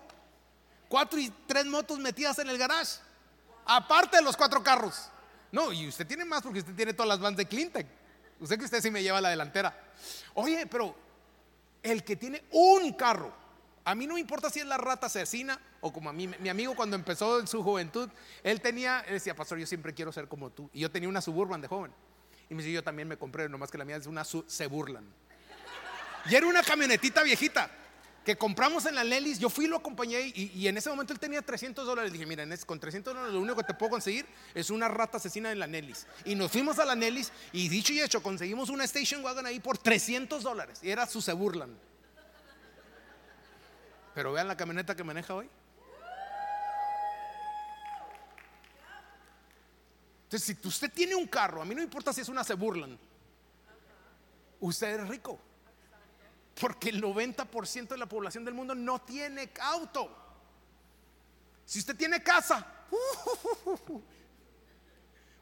Cuatro 0.88 1.20
y 1.20 1.32
tres 1.48 1.66
motos 1.66 2.00
metidas 2.00 2.38
en 2.40 2.50
el 2.50 2.58
garage. 2.58 3.00
Aparte 3.66 4.18
de 4.18 4.24
los 4.24 4.38
cuatro 4.38 4.64
carros. 4.64 5.10
No, 5.52 5.72
y 5.72 5.88
usted 5.88 6.06
tiene 6.06 6.26
más 6.26 6.44
porque 6.44 6.60
usted 6.60 6.76
tiene 6.76 6.94
todas 6.94 7.10
las 7.10 7.20
vans 7.20 7.38
de 7.38 7.48
Clinton. 7.48 7.86
Usted 8.40 8.58
que 8.58 8.66
usted 8.66 8.82
sí 8.82 8.92
me 8.92 9.02
lleva 9.02 9.18
a 9.18 9.22
la 9.22 9.30
delantera. 9.30 9.76
Oye, 10.36 10.68
pero 10.68 10.96
el 11.82 12.04
que 12.04 12.16
tiene 12.16 12.44
un 12.52 12.94
carro 12.94 13.34
a 13.90 13.96
mí 13.96 14.06
no 14.06 14.14
me 14.14 14.20
importa 14.20 14.52
si 14.52 14.60
es 14.60 14.68
la 14.68 14.78
rata 14.78 15.08
asesina 15.08 15.60
o 15.82 15.92
como 15.92 16.12
a 16.12 16.14
mí, 16.14 16.28
mi 16.28 16.50
amigo 16.50 16.76
cuando 16.76 16.96
empezó 16.96 17.40
en 17.40 17.48
su 17.48 17.64
juventud, 17.64 18.08
él 18.44 18.62
tenía, 18.62 19.00
él 19.08 19.14
decía, 19.14 19.36
pastor, 19.36 19.58
yo 19.58 19.66
siempre 19.66 19.96
quiero 19.96 20.12
ser 20.12 20.28
como 20.28 20.52
tú. 20.52 20.70
Y 20.74 20.82
yo 20.82 20.92
tenía 20.92 21.10
una 21.10 21.22
suburban 21.22 21.60
de 21.60 21.68
joven. 21.68 21.92
Y 22.52 22.54
me 22.54 22.62
dice, 22.62 22.72
yo 22.72 22.84
también 22.84 23.08
me 23.08 23.18
compré, 23.18 23.50
nomás 23.50 23.72
que 23.72 23.80
la 23.80 23.86
mía 23.86 23.96
es 23.96 24.06
una, 24.06 24.24
se 24.24 24.68
burlan. 24.68 25.06
Y 26.30 26.36
era 26.36 26.46
una 26.46 26.62
camionetita 26.62 27.24
viejita 27.24 27.72
que 28.24 28.38
compramos 28.38 28.86
en 28.86 28.94
la 28.94 29.04
Lelis. 29.04 29.40
Yo 29.40 29.50
fui 29.50 29.66
y 29.66 29.68
lo 29.68 29.78
acompañé 29.78 30.34
y, 30.36 30.68
en 30.68 30.78
ese 30.78 30.92
momento 30.92 31.12
él 31.12 31.20
tenía 31.20 31.42
300 31.42 31.84
dólares. 31.84 32.14
Dije, 32.14 32.28
mira, 32.28 32.46
con 32.68 32.80
300 32.80 33.12
dólares 33.12 33.34
lo 33.34 33.42
único 33.42 33.56
que 33.56 33.64
te 33.64 33.74
puedo 33.74 33.90
conseguir 33.90 34.28
es 34.54 34.70
una 34.70 34.88
rata 34.88 35.18
asesina 35.18 35.52
en 35.52 35.58
la 35.58 35.66
Nelis. 35.66 36.06
Y 36.26 36.36
nos 36.36 36.52
fuimos 36.52 36.78
a 36.78 36.86
la 36.86 36.94
Nelis 36.94 37.32
y 37.54 37.70
dicho 37.70 37.92
y 37.92 38.02
hecho, 38.02 38.22
conseguimos 38.22 38.70
una 38.70 38.84
station 38.84 39.26
wagon 39.26 39.48
ahí 39.48 39.60
por 39.60 39.80
300 39.80 40.44
dólares. 40.44 40.80
Y 40.84 40.92
era 40.92 41.08
su 41.08 41.24
se 41.24 41.34
burlan. 41.34 41.89
Pero 44.20 44.34
vean 44.34 44.50
la 44.50 44.58
camioneta 44.58 44.98
que 44.98 45.04
maneja 45.06 45.34
hoy. 45.34 45.50
Entonces, 50.26 50.58
si 50.62 50.68
usted 50.68 50.92
tiene 50.92 51.16
un 51.16 51.26
carro, 51.26 51.62
a 51.62 51.66
mí 51.66 51.74
no 51.74 51.82
importa 51.82 52.12
si 52.12 52.20
es 52.20 52.28
una 52.28 52.44
se 52.44 52.56
burlan, 52.56 53.00
usted 54.60 55.00
es 55.00 55.08
rico. 55.08 55.40
Porque 56.60 56.90
el 56.90 57.02
90% 57.02 57.88
de 57.88 57.98
la 57.98 58.08
población 58.08 58.44
del 58.44 58.54
mundo 58.54 58.76
no 58.76 59.00
tiene 59.00 59.52
auto. 59.62 60.14
Si 61.64 61.80
usted 61.80 61.96
tiene 61.96 62.22
casa, 62.22 62.68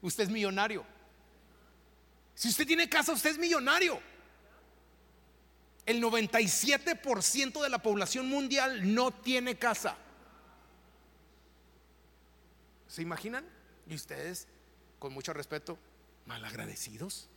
usted 0.02 0.22
es 0.22 0.30
millonario. 0.30 0.86
Si 2.32 2.50
usted 2.50 2.64
tiene 2.64 2.88
casa, 2.88 3.10
usted 3.10 3.30
es 3.30 3.38
millonario. 3.38 4.00
El 5.88 6.02
97% 6.02 7.62
de 7.62 7.70
la 7.70 7.78
población 7.78 8.28
mundial 8.28 8.94
no 8.94 9.10
tiene 9.10 9.58
casa. 9.58 9.96
¿Se 12.86 13.00
imaginan? 13.00 13.42
Y 13.88 13.94
ustedes, 13.94 14.46
con 14.98 15.14
mucho 15.14 15.32
respeto, 15.32 15.78
malagradecidos. 16.26 17.30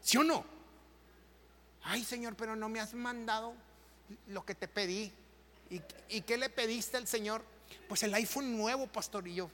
¿Sí 0.00 0.16
o 0.16 0.24
no? 0.24 0.46
Ay, 1.82 2.04
Señor, 2.04 2.36
pero 2.36 2.56
no 2.56 2.70
me 2.70 2.80
has 2.80 2.94
mandado 2.94 3.52
lo 4.28 4.46
que 4.46 4.54
te 4.54 4.66
pedí. 4.66 5.12
¿Y, 5.68 5.82
y 6.08 6.22
qué 6.22 6.38
le 6.38 6.48
pediste 6.48 6.96
al 6.96 7.06
Señor? 7.06 7.44
Pues 7.86 8.02
el 8.02 8.14
iPhone 8.14 8.56
nuevo, 8.56 8.86
pastorillo. 8.86 9.50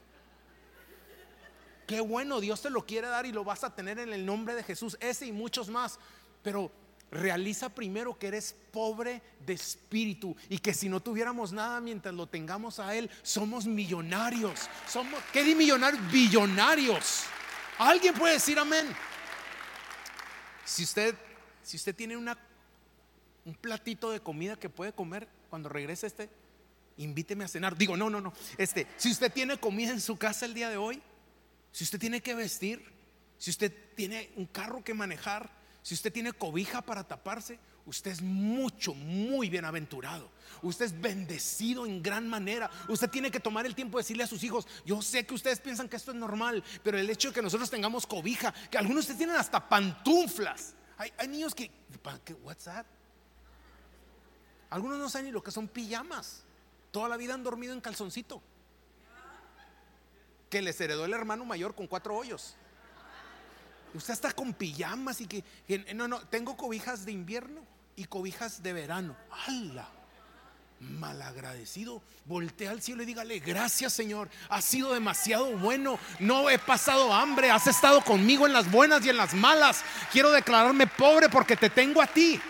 Qué 1.84 2.00
bueno, 2.00 2.38
Dios 2.38 2.62
te 2.62 2.70
lo 2.70 2.86
quiere 2.86 3.08
dar 3.08 3.26
y 3.26 3.32
lo 3.32 3.42
vas 3.42 3.64
a 3.64 3.74
tener 3.74 3.98
en 3.98 4.12
el 4.12 4.24
nombre 4.24 4.54
de 4.54 4.62
Jesús, 4.62 4.96
ese 5.00 5.26
y 5.26 5.32
muchos 5.32 5.68
más. 5.68 5.98
Pero 6.44 6.70
realiza 7.10 7.68
primero 7.68 8.18
que 8.18 8.28
eres 8.28 8.54
pobre 8.70 9.22
de 9.46 9.54
espíritu 9.54 10.36
y 10.48 10.58
que 10.58 10.74
si 10.74 10.88
no 10.88 11.00
tuviéramos 11.00 11.52
nada 11.52 11.80
mientras 11.80 12.14
lo 12.14 12.26
tengamos 12.26 12.78
a 12.78 12.94
Él, 12.94 13.10
somos 13.22 13.66
millonarios. 13.66 14.68
Somos, 14.88 15.20
¿qué 15.32 15.42
di 15.42 15.54
millonarios? 15.54 16.00
Billonarios. 16.10 17.24
¿Alguien 17.78 18.14
puede 18.14 18.34
decir 18.34 18.58
amén? 18.58 18.86
Si 20.64 20.84
usted, 20.84 21.14
si 21.62 21.76
usted 21.76 21.94
tiene 21.94 22.16
una, 22.16 22.36
un 23.44 23.54
platito 23.54 24.10
de 24.10 24.20
comida 24.20 24.56
que 24.56 24.68
puede 24.68 24.92
comer 24.92 25.28
cuando 25.48 25.68
regrese 25.68 26.06
este, 26.06 26.28
invíteme 26.98 27.44
a 27.44 27.48
cenar. 27.48 27.76
Digo, 27.76 27.96
no, 27.96 28.10
no, 28.10 28.20
no. 28.20 28.32
Este, 28.58 28.86
si 28.96 29.10
usted 29.10 29.32
tiene 29.32 29.58
comida 29.58 29.90
en 29.90 30.00
su 30.00 30.16
casa 30.18 30.44
el 30.44 30.54
día 30.54 30.68
de 30.68 30.76
hoy, 30.76 31.00
si 31.72 31.84
usted 31.84 31.98
tiene 31.98 32.20
que 32.20 32.34
vestir, 32.34 32.84
si 33.38 33.50
usted 33.50 33.72
tiene 33.94 34.30
un 34.36 34.46
carro 34.46 34.82
que 34.82 34.94
manejar, 34.94 35.57
si 35.88 35.94
usted 35.94 36.12
tiene 36.12 36.34
cobija 36.34 36.82
para 36.82 37.02
taparse, 37.02 37.58
usted 37.86 38.10
es 38.10 38.20
mucho, 38.20 38.92
muy 38.92 39.48
bienaventurado. 39.48 40.30
Usted 40.60 40.84
es 40.84 41.00
bendecido 41.00 41.86
en 41.86 42.02
gran 42.02 42.28
manera. 42.28 42.70
Usted 42.88 43.08
tiene 43.08 43.30
que 43.30 43.40
tomar 43.40 43.64
el 43.64 43.74
tiempo 43.74 43.96
de 43.96 44.02
decirle 44.02 44.24
a 44.24 44.26
sus 44.26 44.44
hijos, 44.44 44.68
yo 44.84 45.00
sé 45.00 45.24
que 45.24 45.32
ustedes 45.32 45.60
piensan 45.60 45.88
que 45.88 45.96
esto 45.96 46.10
es 46.10 46.18
normal, 46.18 46.62
pero 46.82 46.98
el 46.98 47.08
hecho 47.08 47.28
de 47.28 47.34
que 47.36 47.40
nosotros 47.40 47.70
tengamos 47.70 48.06
cobija, 48.06 48.52
que 48.70 48.76
algunos 48.76 48.96
de 48.96 49.00
ustedes 49.12 49.16
tienen 49.16 49.36
hasta 49.36 49.66
pantuflas. 49.66 50.74
Hay, 50.98 51.26
niños 51.26 51.54
que, 51.54 51.70
¿qué, 52.22 52.34
what's? 52.34 52.68
Algunos 54.68 54.98
no 54.98 55.08
saben 55.08 55.28
ni 55.28 55.32
lo 55.32 55.42
que 55.42 55.50
son 55.50 55.68
pijamas. 55.68 56.44
Toda 56.90 57.08
la 57.08 57.16
vida 57.16 57.32
han 57.32 57.42
dormido 57.42 57.72
en 57.72 57.80
calzoncito. 57.80 58.42
Que 60.50 60.60
les 60.60 60.78
heredó 60.82 61.06
el 61.06 61.14
hermano 61.14 61.46
mayor 61.46 61.74
con 61.74 61.86
cuatro 61.86 62.14
hoyos. 62.14 62.58
Usted 63.98 64.14
está 64.14 64.30
con 64.30 64.54
pijamas 64.54 65.20
y 65.20 65.26
que, 65.26 65.44
no, 65.92 66.06
no, 66.06 66.20
tengo 66.20 66.56
cobijas 66.56 67.04
de 67.04 67.10
invierno 67.10 67.60
y 67.96 68.04
cobijas 68.04 68.62
de 68.62 68.72
verano. 68.72 69.16
¡Hala! 69.44 69.88
Malagradecido, 70.78 72.00
voltea 72.24 72.70
al 72.70 72.80
cielo 72.80 73.02
y 73.02 73.06
dígale, 73.06 73.40
gracias 73.40 73.92
Señor, 73.92 74.30
has 74.48 74.64
sido 74.64 74.94
demasiado 74.94 75.58
bueno, 75.58 75.98
no 76.20 76.48
he 76.48 76.60
pasado 76.60 77.12
hambre, 77.12 77.50
has 77.50 77.66
estado 77.66 78.00
conmigo 78.02 78.46
en 78.46 78.52
las 78.52 78.70
buenas 78.70 79.04
y 79.04 79.08
en 79.08 79.16
las 79.16 79.34
malas. 79.34 79.82
Quiero 80.12 80.30
declararme 80.30 80.86
pobre 80.86 81.28
porque 81.28 81.56
te 81.56 81.68
tengo 81.68 82.00
a 82.00 82.06
ti. 82.06 82.40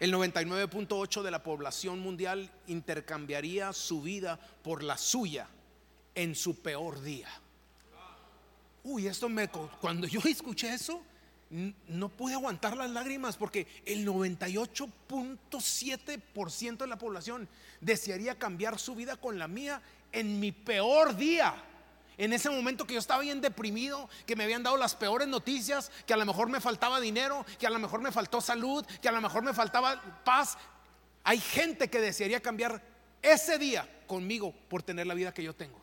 El 0.00 0.14
99.8 0.14 1.20
de 1.20 1.30
la 1.30 1.42
población 1.42 2.00
mundial 2.00 2.50
intercambiaría 2.68 3.74
su 3.74 4.00
vida 4.00 4.40
por 4.62 4.82
la 4.82 4.96
suya 4.96 5.46
en 6.14 6.34
su 6.34 6.62
peor 6.62 7.02
día. 7.02 7.28
Uy, 8.88 9.06
esto 9.06 9.28
me. 9.28 9.48
Cuando 9.48 10.06
yo 10.06 10.20
escuché 10.24 10.72
eso, 10.72 11.02
no 11.50 12.08
pude 12.08 12.32
aguantar 12.32 12.74
las 12.74 12.88
lágrimas 12.88 13.36
porque 13.36 13.66
el 13.84 14.06
98.7% 14.06 16.78
de 16.78 16.86
la 16.86 16.96
población 16.96 17.46
desearía 17.82 18.38
cambiar 18.38 18.78
su 18.78 18.94
vida 18.94 19.16
con 19.16 19.38
la 19.38 19.46
mía 19.46 19.82
en 20.10 20.40
mi 20.40 20.52
peor 20.52 21.14
día. 21.14 21.54
En 22.16 22.32
ese 22.32 22.48
momento 22.48 22.86
que 22.86 22.94
yo 22.94 22.98
estaba 22.98 23.20
bien 23.20 23.42
deprimido, 23.42 24.08
que 24.24 24.36
me 24.36 24.44
habían 24.44 24.62
dado 24.62 24.78
las 24.78 24.94
peores 24.94 25.28
noticias, 25.28 25.92
que 26.06 26.14
a 26.14 26.16
lo 26.16 26.24
mejor 26.24 26.48
me 26.48 26.58
faltaba 26.58 26.98
dinero, 26.98 27.44
que 27.58 27.66
a 27.66 27.70
lo 27.70 27.78
mejor 27.78 28.00
me 28.00 28.10
faltó 28.10 28.40
salud, 28.40 28.86
que 29.02 29.08
a 29.10 29.12
lo 29.12 29.20
mejor 29.20 29.42
me 29.42 29.52
faltaba 29.52 30.22
paz. 30.24 30.56
Hay 31.24 31.40
gente 31.40 31.90
que 31.90 32.00
desearía 32.00 32.40
cambiar 32.40 32.82
ese 33.20 33.58
día 33.58 33.86
conmigo 34.06 34.54
por 34.68 34.82
tener 34.82 35.06
la 35.06 35.12
vida 35.12 35.34
que 35.34 35.42
yo 35.42 35.54
tengo. 35.54 35.78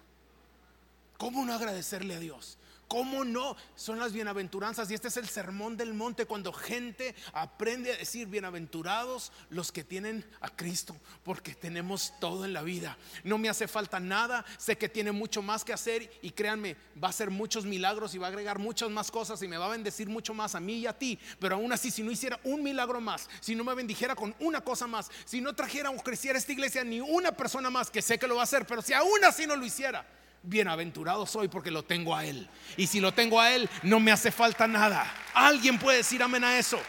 ¿Cómo 1.20 1.46
no 1.46 1.54
agradecerle 1.54 2.16
a 2.16 2.20
Dios? 2.20 2.58
¿Cómo 2.88 3.26
no? 3.26 3.56
Son 3.76 4.00
las 4.00 4.14
bienaventuranzas 4.14 4.92
y 4.92 4.94
este 4.94 5.08
es 5.08 5.18
el 5.18 5.28
sermón 5.28 5.76
del 5.76 5.94
monte 5.94 6.26
cuando 6.26 6.54
gente 6.54 7.16
aprende 7.34 7.92
a 7.92 7.98
decir 7.98 8.28
bienaventurados 8.28 9.32
los 9.50 9.72
que 9.72 9.84
tienen 9.84 10.24
a 10.40 10.50
Cristo, 10.50 10.96
porque 11.24 11.56
tenemos 11.56 12.14
todo 12.20 12.46
en 12.46 12.54
la 12.54 12.62
vida. 12.62 12.98
No 13.24 13.38
me 13.38 13.50
hace 13.50 13.68
falta 13.68 14.00
nada, 14.00 14.46
sé 14.58 14.78
que 14.78 14.88
tiene 14.88 15.12
mucho 15.12 15.42
más 15.42 15.64
que 15.64 15.74
hacer 15.74 16.12
y 16.22 16.32
créanme, 16.32 16.78
va 17.02 17.08
a 17.08 17.10
hacer 17.10 17.32
muchos 17.32 17.66
milagros 17.66 18.14
y 18.14 18.20
va 18.20 18.28
a 18.28 18.30
agregar 18.30 18.60
muchas 18.60 18.90
más 18.90 19.10
cosas 19.10 19.42
y 19.42 19.48
me 19.48 19.58
va 19.58 19.66
a 19.66 19.70
bendecir 19.70 20.08
mucho 20.08 20.34
más 20.34 20.54
a 20.54 20.60
mí 20.60 20.80
y 20.80 20.88
a 20.88 20.98
ti. 20.98 21.18
Pero 21.40 21.56
aún 21.56 21.74
así, 21.74 21.90
si 21.90 22.04
no 22.04 22.12
hiciera 22.12 22.40
un 22.44 22.62
milagro 22.62 23.02
más, 23.02 23.28
si 23.40 23.56
no 23.56 23.64
me 23.64 23.74
bendijera 23.74 24.16
con 24.16 24.36
una 24.40 24.62
cosa 24.62 24.86
más, 24.86 25.10
si 25.26 25.42
no 25.42 25.56
trajera 25.56 25.90
o 25.90 25.98
creciera 25.98 26.38
esta 26.38 26.52
iglesia 26.52 26.84
ni 26.84 27.02
una 27.02 27.32
persona 27.32 27.70
más, 27.70 27.90
que 27.90 28.02
sé 28.02 28.20
que 28.20 28.28
lo 28.28 28.36
va 28.36 28.42
a 28.42 28.46
hacer, 28.46 28.68
pero 28.68 28.82
si 28.82 28.94
aún 28.94 29.24
así 29.26 29.48
no 29.48 29.56
lo 29.56 29.66
hiciera 29.66 30.06
bienaventurado 30.46 31.26
soy 31.26 31.48
porque 31.48 31.72
lo 31.72 31.84
tengo 31.84 32.16
a 32.16 32.26
Él. 32.26 32.48
Y 32.78 32.88
si 32.88 33.00
lo 33.00 33.14
tengo 33.14 33.40
a 33.40 33.54
Él, 33.54 33.70
no 33.84 34.00
me 34.00 34.12
hace 34.12 34.32
falta 34.32 34.68
nada. 34.68 35.12
¿Alguien 35.34 35.80
puede 35.80 35.98
decir 35.98 36.22
amén 36.24 36.44
a 36.44 36.58
eso? 36.58 36.80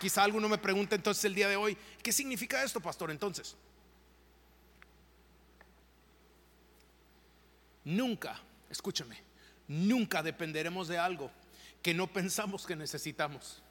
Quizá 0.00 0.22
alguno 0.22 0.48
me 0.48 0.58
pregunte 0.58 0.94
entonces 0.94 1.24
el 1.24 1.34
día 1.34 1.48
de 1.48 1.56
hoy, 1.56 1.76
¿qué 2.02 2.12
significa 2.12 2.62
esto, 2.62 2.80
pastor? 2.80 3.10
Entonces, 3.10 3.56
nunca, 7.84 8.40
escúchame, 8.68 9.22
nunca 9.66 10.22
dependeremos 10.22 10.88
de 10.88 10.98
algo 10.98 11.30
que 11.82 11.94
no 11.94 12.06
pensamos 12.06 12.66
que 12.66 12.76
necesitamos. 12.76 13.62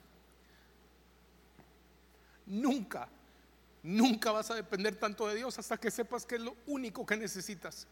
Nunca 2.46 3.08
Nunca 3.86 4.32
vas 4.32 4.50
a 4.50 4.56
depender 4.56 4.96
tanto 4.96 5.28
de 5.28 5.36
Dios 5.36 5.56
hasta 5.60 5.76
que 5.76 5.92
sepas 5.92 6.26
que 6.26 6.34
es 6.34 6.40
lo 6.40 6.56
único 6.66 7.06
que 7.06 7.16
necesitas. 7.16 7.86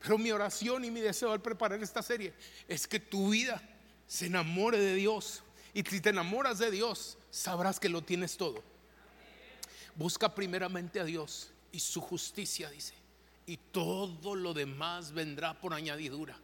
Pero 0.00 0.16
mi 0.16 0.32
oración 0.32 0.82
y 0.82 0.90
mi 0.90 1.02
deseo 1.02 1.30
al 1.30 1.42
preparar 1.42 1.82
esta 1.82 2.02
serie 2.02 2.32
es 2.66 2.86
que 2.86 3.00
tu 3.00 3.28
vida 3.28 3.62
se 4.06 4.26
enamore 4.26 4.78
de 4.78 4.94
Dios. 4.94 5.42
Y 5.74 5.82
si 5.82 6.00
te 6.00 6.08
enamoras 6.08 6.58
de 6.58 6.70
Dios, 6.70 7.18
sabrás 7.30 7.78
que 7.78 7.90
lo 7.90 8.00
tienes 8.00 8.38
todo. 8.38 8.62
Busca 9.94 10.34
primeramente 10.34 11.00
a 11.00 11.04
Dios 11.04 11.50
y 11.70 11.80
su 11.80 12.00
justicia, 12.00 12.70
dice. 12.70 12.94
Y 13.44 13.58
todo 13.58 14.34
lo 14.34 14.54
demás 14.54 15.12
vendrá 15.12 15.52
por 15.60 15.74
añadidura. 15.74 16.38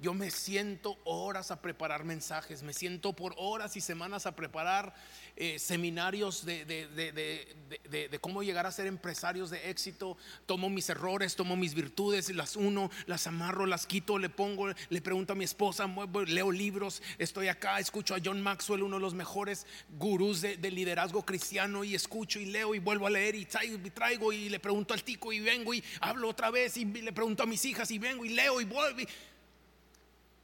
Yo 0.00 0.14
me 0.14 0.30
siento 0.30 0.98
horas 1.04 1.50
a 1.50 1.60
preparar 1.60 2.04
mensajes, 2.04 2.62
me 2.62 2.72
siento 2.72 3.12
por 3.12 3.34
horas 3.36 3.76
y 3.76 3.80
semanas 3.80 4.26
a 4.26 4.34
preparar 4.34 4.94
eh, 5.36 5.58
seminarios 5.58 6.44
de, 6.44 6.64
de, 6.64 8.18
cómo 8.20 8.42
llegar 8.42 8.66
a 8.66 8.72
ser 8.72 8.86
empresarios 8.86 9.50
de 9.50 9.70
éxito. 9.70 10.16
Tomo 10.46 10.70
mis 10.70 10.88
errores, 10.88 11.36
tomo 11.36 11.56
mis 11.56 11.74
virtudes, 11.74 12.30
las 12.34 12.56
uno, 12.56 12.90
las 13.06 13.26
amarro, 13.26 13.66
las 13.66 13.86
quito, 13.86 14.18
le 14.18 14.28
pongo, 14.28 14.68
le 14.68 15.00
pregunto 15.00 15.34
a 15.34 15.36
mi 15.36 15.44
esposa, 15.44 15.86
leo 16.26 16.50
libros, 16.50 17.02
estoy 17.18 17.48
acá, 17.48 17.78
escucho 17.78 18.14
a 18.14 18.18
John 18.24 18.40
Maxwell, 18.40 18.82
uno 18.82 18.96
de 18.96 19.02
los 19.02 19.14
mejores 19.14 19.66
gurús 19.98 20.40
de, 20.40 20.56
liderazgo 20.70 21.24
cristiano, 21.24 21.84
y 21.84 21.94
escucho 21.94 22.38
y 22.38 22.46
leo 22.46 22.74
y 22.74 22.78
vuelvo 22.78 23.06
a 23.06 23.10
leer 23.10 23.34
y 23.34 23.46
traigo, 23.46 24.32
y 24.32 24.38
y 24.38 24.50
le 24.50 24.60
pregunto 24.60 24.94
al 24.94 25.04
tico 25.04 25.32
y 25.32 25.40
vengo 25.40 25.74
y 25.74 25.84
hablo 26.00 26.28
otra 26.28 26.50
vez 26.50 26.76
y 26.76 26.84
le 26.84 27.12
pregunto 27.12 27.42
a 27.42 27.46
mis 27.46 27.64
hijas 27.64 27.90
y 27.90 27.98
vengo 27.98 28.24
y 28.24 28.30
leo 28.30 28.60
y 28.60 28.64
vuelvo 28.64 29.02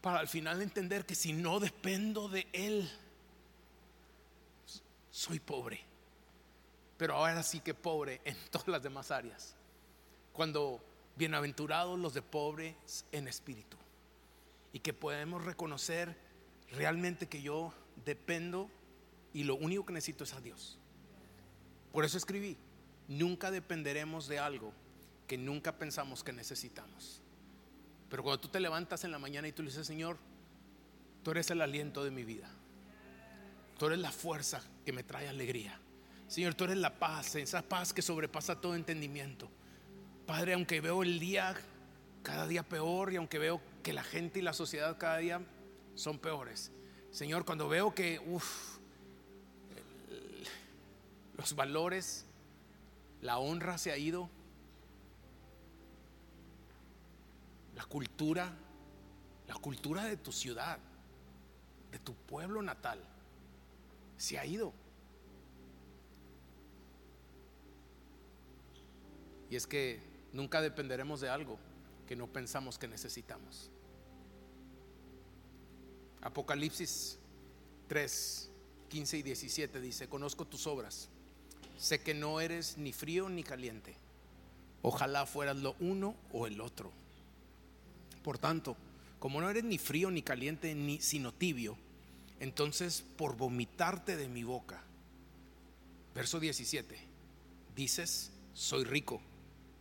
para 0.04 0.20
al 0.20 0.28
final 0.28 0.60
entender 0.60 1.06
que 1.06 1.14
si 1.14 1.32
no 1.32 1.58
dependo 1.58 2.28
de 2.28 2.46
Él, 2.52 2.90
soy 5.10 5.40
pobre. 5.40 5.80
Pero 6.98 7.14
ahora 7.14 7.42
sí 7.42 7.60
que 7.60 7.72
pobre 7.72 8.20
en 8.26 8.36
todas 8.50 8.68
las 8.68 8.82
demás 8.82 9.10
áreas. 9.10 9.56
Cuando 10.34 10.84
bienaventurados 11.16 11.98
los 11.98 12.12
de 12.12 12.20
pobres 12.20 13.06
en 13.12 13.28
espíritu. 13.28 13.78
Y 14.74 14.80
que 14.80 14.92
podemos 14.92 15.42
reconocer 15.42 16.14
realmente 16.72 17.26
que 17.26 17.40
yo 17.40 17.72
dependo 18.04 18.68
y 19.32 19.44
lo 19.44 19.54
único 19.54 19.86
que 19.86 19.94
necesito 19.94 20.24
es 20.24 20.34
a 20.34 20.40
Dios. 20.42 20.78
Por 21.92 22.04
eso 22.04 22.18
escribí, 22.18 22.58
nunca 23.08 23.50
dependeremos 23.50 24.28
de 24.28 24.38
algo 24.38 24.74
que 25.26 25.38
nunca 25.38 25.78
pensamos 25.78 26.22
que 26.22 26.34
necesitamos. 26.34 27.23
Pero 28.08 28.22
cuando 28.22 28.40
tú 28.40 28.48
te 28.48 28.60
levantas 28.60 29.04
en 29.04 29.10
la 29.10 29.18
mañana 29.18 29.48
y 29.48 29.52
tú 29.52 29.62
le 29.62 29.70
dices, 29.70 29.86
Señor, 29.86 30.18
tú 31.22 31.30
eres 31.30 31.50
el 31.50 31.60
aliento 31.60 32.04
de 32.04 32.10
mi 32.10 32.24
vida. 32.24 32.48
Tú 33.78 33.86
eres 33.86 33.98
la 33.98 34.12
fuerza 34.12 34.62
que 34.84 34.92
me 34.92 35.02
trae 35.02 35.28
alegría. 35.28 35.80
Señor, 36.28 36.54
tú 36.54 36.64
eres 36.64 36.76
la 36.76 36.98
paz, 36.98 37.34
esa 37.34 37.62
paz 37.62 37.92
que 37.92 38.02
sobrepasa 38.02 38.60
todo 38.60 38.74
entendimiento. 38.74 39.50
Padre, 40.26 40.54
aunque 40.54 40.80
veo 40.80 41.02
el 41.02 41.18
día 41.18 41.54
cada 42.22 42.46
día 42.46 42.62
peor 42.62 43.12
y 43.12 43.16
aunque 43.16 43.38
veo 43.38 43.60
que 43.82 43.92
la 43.92 44.02
gente 44.02 44.38
y 44.38 44.42
la 44.42 44.52
sociedad 44.54 44.96
cada 44.96 45.18
día 45.18 45.40
son 45.94 46.18
peores. 46.18 46.72
Señor, 47.10 47.44
cuando 47.44 47.68
veo 47.68 47.94
que 47.94 48.20
los 51.36 51.54
valores, 51.54 52.24
la 53.20 53.38
honra 53.38 53.78
se 53.78 53.92
ha 53.92 53.98
ido, 53.98 54.30
la 57.74 57.84
cultura, 57.84 58.52
la 59.48 59.54
cultura 59.54 60.04
de 60.04 60.16
tu 60.16 60.32
ciudad, 60.32 60.78
de 61.90 61.98
tu 61.98 62.14
pueblo 62.14 62.62
natal, 62.62 63.00
se 64.16 64.38
ha 64.38 64.46
ido. 64.46 64.72
Y 69.50 69.56
es 69.56 69.66
que 69.66 70.00
nunca 70.32 70.60
dependeremos 70.60 71.20
de 71.20 71.28
algo 71.28 71.58
que 72.06 72.16
no 72.16 72.26
pensamos 72.26 72.78
que 72.78 72.88
necesitamos. 72.88 73.70
Apocalipsis 76.22 77.18
3, 77.88 78.50
15 78.88 79.18
y 79.18 79.22
17 79.22 79.80
dice, 79.80 80.08
conozco 80.08 80.46
tus 80.46 80.66
obras, 80.66 81.10
sé 81.76 82.00
que 82.00 82.14
no 82.14 82.40
eres 82.40 82.78
ni 82.78 82.92
frío 82.92 83.28
ni 83.28 83.42
caliente, 83.42 83.94
ojalá 84.80 85.26
fueras 85.26 85.56
lo 85.56 85.76
uno 85.80 86.16
o 86.32 86.46
el 86.46 86.60
otro. 86.60 87.03
Por 88.24 88.38
tanto, 88.38 88.76
como 89.20 89.40
no 89.40 89.50
eres 89.50 89.64
ni 89.64 89.76
frío 89.76 90.10
ni 90.10 90.22
caliente, 90.22 90.74
ni 90.74 90.98
sino 91.00 91.32
tibio, 91.32 91.76
entonces 92.40 93.04
por 93.16 93.37
vomitarte 93.37 94.16
de 94.16 94.28
mi 94.28 94.44
boca, 94.44 94.82
verso 96.14 96.40
17, 96.40 96.98
dices, 97.76 98.32
soy 98.54 98.84
rico, 98.84 99.20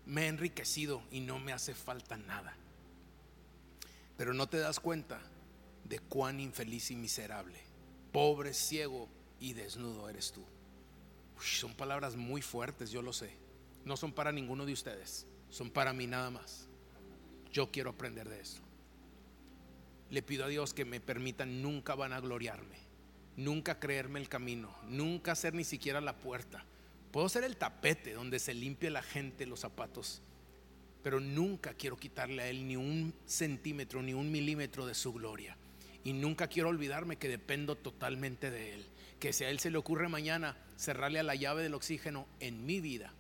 me 0.06 0.26
he 0.26 0.28
enriquecido 0.28 1.02
y 1.10 1.22
no 1.22 1.40
me 1.40 1.54
hace 1.54 1.74
falta 1.74 2.18
nada. 2.18 2.56
Pero 4.18 4.34
no 4.34 4.48
te 4.48 4.58
das 4.58 4.82
cuenta 4.82 5.22
de 5.86 6.00
cuán 6.00 6.42
infeliz 6.42 6.92
y 6.92 6.98
miserable, 6.98 7.60
pobre, 8.12 8.54
ciego 8.54 9.08
y 9.40 9.54
desnudo 9.54 10.10
eres 10.10 10.34
tú. 10.34 10.44
son 11.40 11.74
palabras 11.74 12.18
muy 12.18 12.42
fuertes, 12.42 12.92
yo 12.92 13.02
lo 13.02 13.14
sé. 13.14 13.38
No 13.86 13.96
son 13.96 14.12
para 14.12 14.34
ninguno 14.34 14.66
de 14.66 14.74
ustedes, 14.74 15.28
son 15.50 15.70
para 15.70 15.94
mí 15.94 16.08
nada 16.08 16.30
más. 16.30 16.68
Yo 17.54 17.70
quiero 17.72 17.92
aprender 17.92 18.28
de 18.28 18.42
eso. 18.42 18.62
Le 20.10 20.24
pido 20.24 20.46
a 20.46 20.48
Dios 20.48 20.74
que 20.74 20.86
me 20.86 21.00
permita 21.00 21.46
nunca 21.46 21.94
vanagloriarme, 21.94 22.78
nunca 23.38 23.80
creerme 23.80 24.20
el 24.20 24.28
camino, 24.28 24.76
nunca 24.90 25.36
ser 25.36 25.54
ni 25.54 25.64
siquiera 25.64 26.02
la 26.02 26.18
puerta. 26.18 26.66
Puedo 27.12 27.30
ser 27.30 27.44
el 27.44 27.56
tapete 27.56 28.14
donde 28.14 28.40
se 28.40 28.56
limpie 28.56 28.90
la 28.90 29.04
gente 29.04 29.46
los 29.46 29.60
zapatos, 29.60 30.24
pero 31.04 31.20
nunca 31.20 31.76
quiero 31.76 31.96
quitarle 31.96 32.42
a 32.42 32.48
Él 32.48 32.68
ni 32.68 32.76
un 32.76 33.14
centímetro, 33.28 34.02
ni 34.02 34.16
un 34.16 34.32
milímetro 34.32 34.88
de 34.88 34.96
su 34.96 35.14
gloria. 35.14 35.56
Y 36.04 36.14
nunca 36.14 36.48
quiero 36.48 36.70
olvidarme 36.70 37.18
que 37.18 37.30
dependo 37.30 37.76
totalmente 37.76 38.50
de 38.50 38.74
Él. 38.74 38.86
Que 39.20 39.32
si 39.32 39.44
a 39.44 39.50
Él 39.50 39.60
se 39.60 39.70
le 39.70 39.78
ocurre 39.78 40.10
mañana 40.10 40.58
cerrarle 40.76 41.20
a 41.20 41.24
la 41.24 41.36
llave 41.36 41.62
del 41.62 41.76
oxígeno 41.76 42.28
en 42.40 42.66
mi 42.66 42.82
vida, 42.82 43.14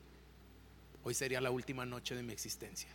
hoy 1.03 1.13
sería 1.13 1.39
la 1.39 1.51
última 1.51 1.85
noche 1.85 2.15
de 2.15 2.23
mi 2.23 2.33
existencia. 2.33 2.89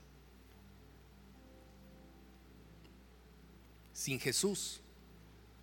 Sin 3.98 4.20
Jesús, 4.20 4.80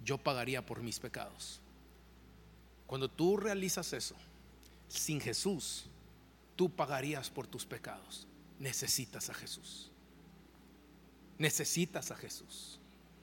yo 0.03 0.17
pagaría 0.17 0.65
por 0.65 0.81
mis 0.81 0.99
pecados. 0.99 1.61
Cuando 2.85 3.09
tú 3.09 3.37
realizas 3.37 3.93
eso, 3.93 4.13
sin 4.89 5.21
Jesús, 5.21 5.85
tú 6.57 6.69
pagarías 6.69 7.29
por 7.29 7.47
tus 7.47 7.65
pecados. 7.65 8.27
Necesitas 8.59 9.29
a 9.29 9.33
Jesús. 9.33 9.89
Necesitas 11.37 12.11
a 12.11 12.17
Jesús. 12.17 12.77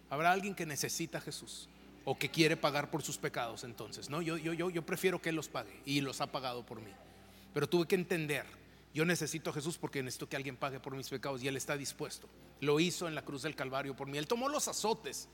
¿Habrá 0.08 0.32
alguien 0.32 0.54
que 0.54 0.64
necesita 0.64 1.18
a 1.18 1.20
Jesús? 1.20 1.68
O 2.06 2.16
que 2.16 2.30
quiere 2.30 2.56
pagar 2.56 2.90
por 2.90 3.02
sus 3.02 3.18
pecados 3.18 3.64
entonces. 3.64 4.08
No, 4.08 4.22
yo, 4.22 4.38
yo, 4.38 4.70
yo, 4.70 4.86
prefiero 4.86 5.20
que 5.20 5.28
Él 5.28 5.36
los 5.36 5.48
pague 5.50 5.78
y 5.84 6.00
los 6.00 6.22
ha 6.22 6.32
pagado 6.32 6.64
por 6.64 6.80
mí. 6.80 6.90
Pero 7.52 7.68
tuve 7.68 7.86
que 7.86 7.96
entender, 7.96 8.46
yo 8.94 9.04
necesito 9.04 9.50
a 9.50 9.52
Jesús 9.52 9.78
porque 9.78 10.02
necesito 10.02 10.28
que 10.28 10.36
alguien 10.36 10.56
pague 10.56 10.78
por 10.78 10.94
mis 10.94 11.08
pecados 11.08 11.42
y 11.42 11.48
Él 11.48 11.56
está 11.56 11.76
dispuesto. 11.76 12.28
Lo 12.60 12.78
hizo 12.78 13.08
en 13.08 13.14
la 13.14 13.24
cruz 13.24 13.42
del 13.42 13.56
Calvario 13.56 13.96
por 13.96 14.06
mí. 14.06 14.18
Él 14.18 14.26
tomó 14.26 14.48
los 14.48 14.68
azotes, 14.68 15.28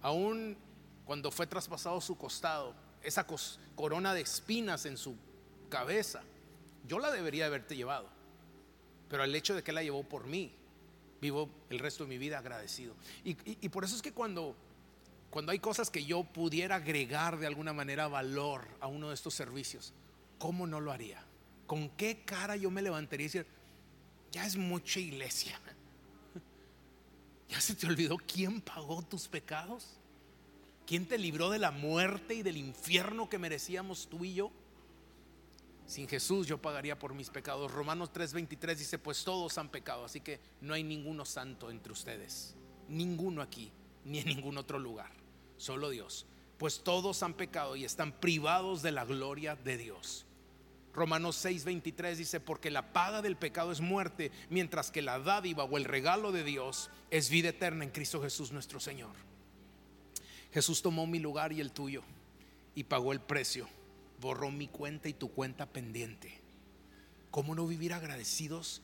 aún 0.00 0.56
cuando 1.04 1.30
fue 1.30 1.46
traspasado 1.46 2.00
su 2.00 2.16
costado, 2.16 2.74
esa 3.02 3.26
corona 3.74 4.14
de 4.14 4.22
espinas 4.22 4.86
en 4.86 4.96
su 4.96 5.16
cabeza. 5.68 6.22
Yo 6.86 6.98
la 6.98 7.10
debería 7.10 7.46
haberte 7.46 7.76
llevado. 7.76 8.08
Pero 9.08 9.22
el 9.22 9.34
hecho 9.34 9.54
de 9.54 9.62
que 9.62 9.72
la 9.72 9.82
llevó 9.82 10.02
por 10.02 10.26
mí, 10.26 10.54
vivo 11.20 11.50
el 11.68 11.78
resto 11.78 12.04
de 12.04 12.08
mi 12.08 12.18
vida 12.18 12.38
agradecido. 12.38 12.94
Y, 13.22 13.34
por 13.68 13.84
eso 13.84 13.96
es 13.96 14.02
que 14.02 14.12
cuando, 14.12 14.56
cuando 15.30 15.52
hay 15.52 15.58
cosas 15.58 15.90
que 15.90 16.04
yo 16.04 16.24
pudiera 16.24 16.76
agregar 16.76 17.38
de 17.38 17.46
alguna 17.46 17.74
manera 17.74 18.08
valor 18.08 18.66
a 18.80 18.86
uno 18.86 19.08
de 19.08 19.14
estos 19.14 19.34
servicios, 19.34 19.92
¿cómo 20.38 20.66
no 20.66 20.80
lo 20.80 20.90
haría? 20.90 21.22
¿Con 21.74 21.88
qué 21.88 22.22
cara 22.24 22.54
yo 22.54 22.70
me 22.70 22.82
levantaría 22.82 23.24
y 23.24 23.26
decir, 23.26 23.46
ya 24.30 24.46
es 24.46 24.56
mucha 24.56 25.00
iglesia? 25.00 25.58
¿Ya 27.48 27.60
se 27.60 27.74
te 27.74 27.88
olvidó 27.88 28.16
quién 28.16 28.60
pagó 28.60 29.02
tus 29.02 29.26
pecados? 29.26 29.96
¿Quién 30.86 31.08
te 31.08 31.18
libró 31.18 31.50
de 31.50 31.58
la 31.58 31.72
muerte 31.72 32.34
y 32.34 32.44
del 32.44 32.58
infierno 32.58 33.28
que 33.28 33.40
merecíamos 33.40 34.06
tú 34.08 34.24
y 34.24 34.34
yo? 34.34 34.52
Sin 35.84 36.06
Jesús 36.06 36.46
yo 36.46 36.62
pagaría 36.62 36.96
por 36.96 37.12
mis 37.12 37.28
pecados. 37.28 37.72
Romanos 37.72 38.12
3:23 38.12 38.76
dice, 38.76 39.00
pues 39.00 39.24
todos 39.24 39.58
han 39.58 39.68
pecado, 39.68 40.04
así 40.04 40.20
que 40.20 40.38
no 40.60 40.74
hay 40.74 40.84
ninguno 40.84 41.24
santo 41.24 41.72
entre 41.72 41.92
ustedes. 41.92 42.54
Ninguno 42.88 43.42
aquí, 43.42 43.72
ni 44.04 44.20
en 44.20 44.28
ningún 44.28 44.58
otro 44.58 44.78
lugar. 44.78 45.10
Solo 45.56 45.90
Dios. 45.90 46.24
Pues 46.56 46.84
todos 46.84 47.24
han 47.24 47.34
pecado 47.34 47.74
y 47.74 47.84
están 47.84 48.12
privados 48.12 48.80
de 48.82 48.92
la 48.92 49.04
gloria 49.04 49.56
de 49.56 49.76
Dios. 49.76 50.24
Romanos 50.94 51.44
6:23 51.44 52.16
dice, 52.16 52.40
porque 52.40 52.70
la 52.70 52.92
paga 52.92 53.20
del 53.20 53.36
pecado 53.36 53.72
es 53.72 53.80
muerte, 53.80 54.30
mientras 54.48 54.90
que 54.90 55.02
la 55.02 55.18
dádiva 55.18 55.64
o 55.64 55.76
el 55.76 55.84
regalo 55.84 56.32
de 56.32 56.44
Dios 56.44 56.90
es 57.10 57.30
vida 57.30 57.50
eterna 57.50 57.84
en 57.84 57.90
Cristo 57.90 58.22
Jesús 58.22 58.52
nuestro 58.52 58.80
Señor. 58.80 59.14
Jesús 60.52 60.82
tomó 60.82 61.06
mi 61.06 61.18
lugar 61.18 61.52
y 61.52 61.60
el 61.60 61.72
tuyo 61.72 62.02
y 62.74 62.84
pagó 62.84 63.12
el 63.12 63.20
precio 63.20 63.68
borró 64.24 64.50
mi 64.50 64.68
cuenta 64.68 65.10
y 65.10 65.12
tu 65.12 65.30
cuenta 65.30 65.66
pendiente. 65.66 66.40
¿Cómo 67.30 67.54
no 67.54 67.66
vivir 67.66 67.92
agradecidos 67.92 68.80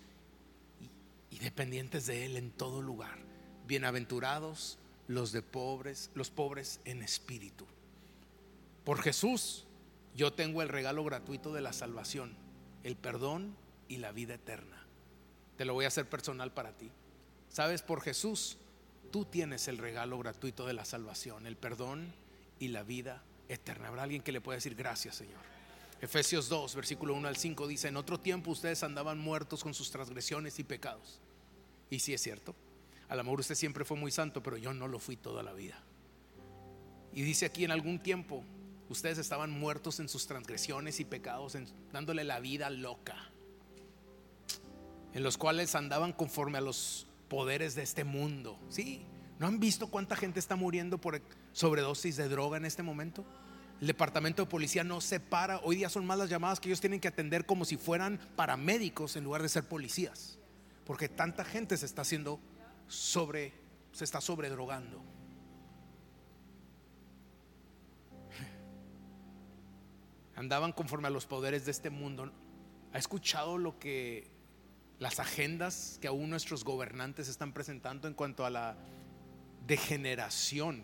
y, 1.31 1.39
dependientes 1.39 2.07
de 2.07 2.27
Él 2.27 2.37
en 2.37 2.51
todo 2.51 2.83
lugar? 2.83 3.19
Bienaventurados 3.67 4.79
los 5.09 5.33
de 5.33 5.41
pobres, 5.41 6.11
los 6.15 6.31
pobres 6.31 6.81
en 6.85 7.03
espíritu. 7.03 7.67
Por 8.85 9.01
Jesús, 9.01 9.65
yo 10.15 10.33
tengo 10.33 10.63
el 10.63 10.69
regalo 10.69 11.05
gratuito 11.05 11.53
de 11.53 11.61
la 11.61 11.73
salvación, 11.73 12.37
el 12.85 12.97
perdón 12.97 13.57
y 13.89 13.99
la 13.99 14.13
vida 14.13 14.35
eterna. 14.35 14.87
Te 15.57 15.65
lo 15.65 15.75
voy 15.75 15.85
a 15.85 15.89
hacer 15.89 16.09
personal 16.09 16.53
para 16.53 16.77
ti. 16.77 16.91
¿Sabes? 17.49 17.83
Por 17.83 18.01
Jesús, 18.01 18.59
tú 19.11 19.25
tienes 19.25 19.69
el 19.69 19.79
regalo 19.79 20.19
gratuito 20.19 20.67
de 20.67 20.73
la 20.73 20.85
salvación, 20.85 21.47
el 21.47 21.57
perdón 21.57 22.15
y 22.59 22.69
la 22.69 22.83
vida 22.83 23.23
eterna. 23.49 23.89
Habrá 23.89 24.05
alguien 24.05 24.23
que 24.23 24.33
le 24.33 24.41
pueda 24.41 24.57
decir 24.57 24.75
gracias, 24.75 25.17
Señor. 25.17 25.41
Efesios 26.01 26.49
2, 26.49 26.75
versículo 26.77 27.15
1 27.15 27.29
al 27.29 27.37
5 27.37 27.67
dice, 27.67 27.89
en 27.89 27.97
otro 27.97 28.19
tiempo 28.19 28.51
ustedes 28.51 28.83
andaban 28.83 29.19
muertos 29.19 29.63
con 29.63 29.75
sus 29.75 29.91
transgresiones 29.91 30.59
y 30.59 30.65
pecados. 30.65 31.21
Y 31.91 31.99
si 31.99 32.15
es 32.15 32.23
cierto, 32.23 32.55
a 33.09 33.17
lo 33.17 33.25
mejor 33.25 33.41
usted 33.41 33.55
siempre 33.55 33.85
fue 33.85 33.99
muy 33.99 34.11
santo, 34.11 34.43
pero 34.43 34.57
yo 34.57 34.73
no 34.73 34.89
lo 34.89 34.99
fui 34.99 35.17
toda 35.17 35.43
la 35.43 35.53
vida. 35.53 35.83
Y 37.13 37.23
dice 37.23 37.47
aquí, 37.47 37.65
en 37.65 37.73
algún 37.73 37.99
tiempo 37.99 38.45
ustedes 38.91 39.19
estaban 39.19 39.51
muertos 39.51 40.01
en 40.01 40.09
sus 40.09 40.27
transgresiones 40.27 41.01
y 41.01 41.05
pecados, 41.05 41.57
dándole 41.93 42.25
la 42.25 42.41
vida 42.41 42.69
loca, 42.69 43.17
en 45.15 45.23
los 45.23 45.39
cuales 45.39 45.75
andaban 45.75 46.13
conforme 46.13 46.59
a 46.59 46.61
los 46.61 47.07
poderes 47.29 47.75
de 47.77 47.83
este 47.83 48.05
mundo. 48.05 48.59
Sí, 48.69 49.07
¿no 49.39 49.47
han 49.47 49.61
visto 49.61 49.87
cuánta 49.87 50.17
gente 50.17 50.41
está 50.41 50.57
muriendo 50.57 50.99
por 50.99 51.23
sobredosis 51.53 52.17
de 52.17 52.29
droga 52.29 52.59
en 52.59 52.65
este 52.65 52.83
momento? 52.83 53.25
El 53.81 53.87
departamento 53.87 54.43
de 54.43 54.51
policía 54.51 54.85
no 54.85 55.01
se 55.01 55.21
para. 55.21 55.61
Hoy 55.61 55.77
día 55.77 55.89
son 55.89 56.05
más 56.05 56.19
las 56.19 56.29
llamadas 56.29 56.61
que 56.61 56.69
ellos 56.69 56.81
tienen 56.81 57.01
que 57.01 57.09
atender 57.09 57.47
como 57.47 57.65
si 57.65 57.79
fueran 57.79 58.21
paramédicos 58.37 59.17
en 59.17 59.25
lugar 59.25 59.41
de 59.41 59.49
ser 59.49 59.67
policías. 59.67 60.39
Porque 60.85 61.09
tanta 61.09 61.45
gente 61.45 61.77
se 61.79 61.87
está 61.87 62.03
haciendo 62.03 62.41
sobre, 62.89 63.55
se 63.93 64.05
está 64.05 64.21
sobredrogando. 64.21 65.03
Andaban 70.41 70.73
conforme 70.73 71.09
a 71.09 71.11
los 71.11 71.27
poderes 71.27 71.67
de 71.67 71.71
este 71.71 71.91
mundo. 71.91 72.33
¿Ha 72.95 72.99
escuchado 72.99 73.59
lo 73.59 73.79
que 73.79 74.27
las 74.99 75.21
agendas 75.21 75.99
que 76.01 76.09
aún 76.09 76.31
nuestros 76.31 76.65
gobernantes 76.65 77.29
están 77.29 77.53
presentando 77.53 78.09
en 78.09 78.15
cuanto 78.15 78.47
a 78.47 78.51
la 78.51 78.75
degeneración, 79.67 80.83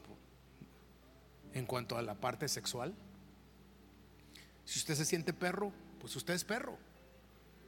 en 1.55 1.65
cuanto 1.65 1.97
a 1.97 2.03
la 2.03 2.15
parte 2.15 2.49
sexual. 2.49 2.95
Si 4.67 4.79
usted 4.79 4.95
se 4.95 5.07
siente 5.07 5.33
perro, 5.33 5.73
pues 6.01 6.15
usted 6.17 6.35
es 6.35 6.45
perro. 6.45 6.77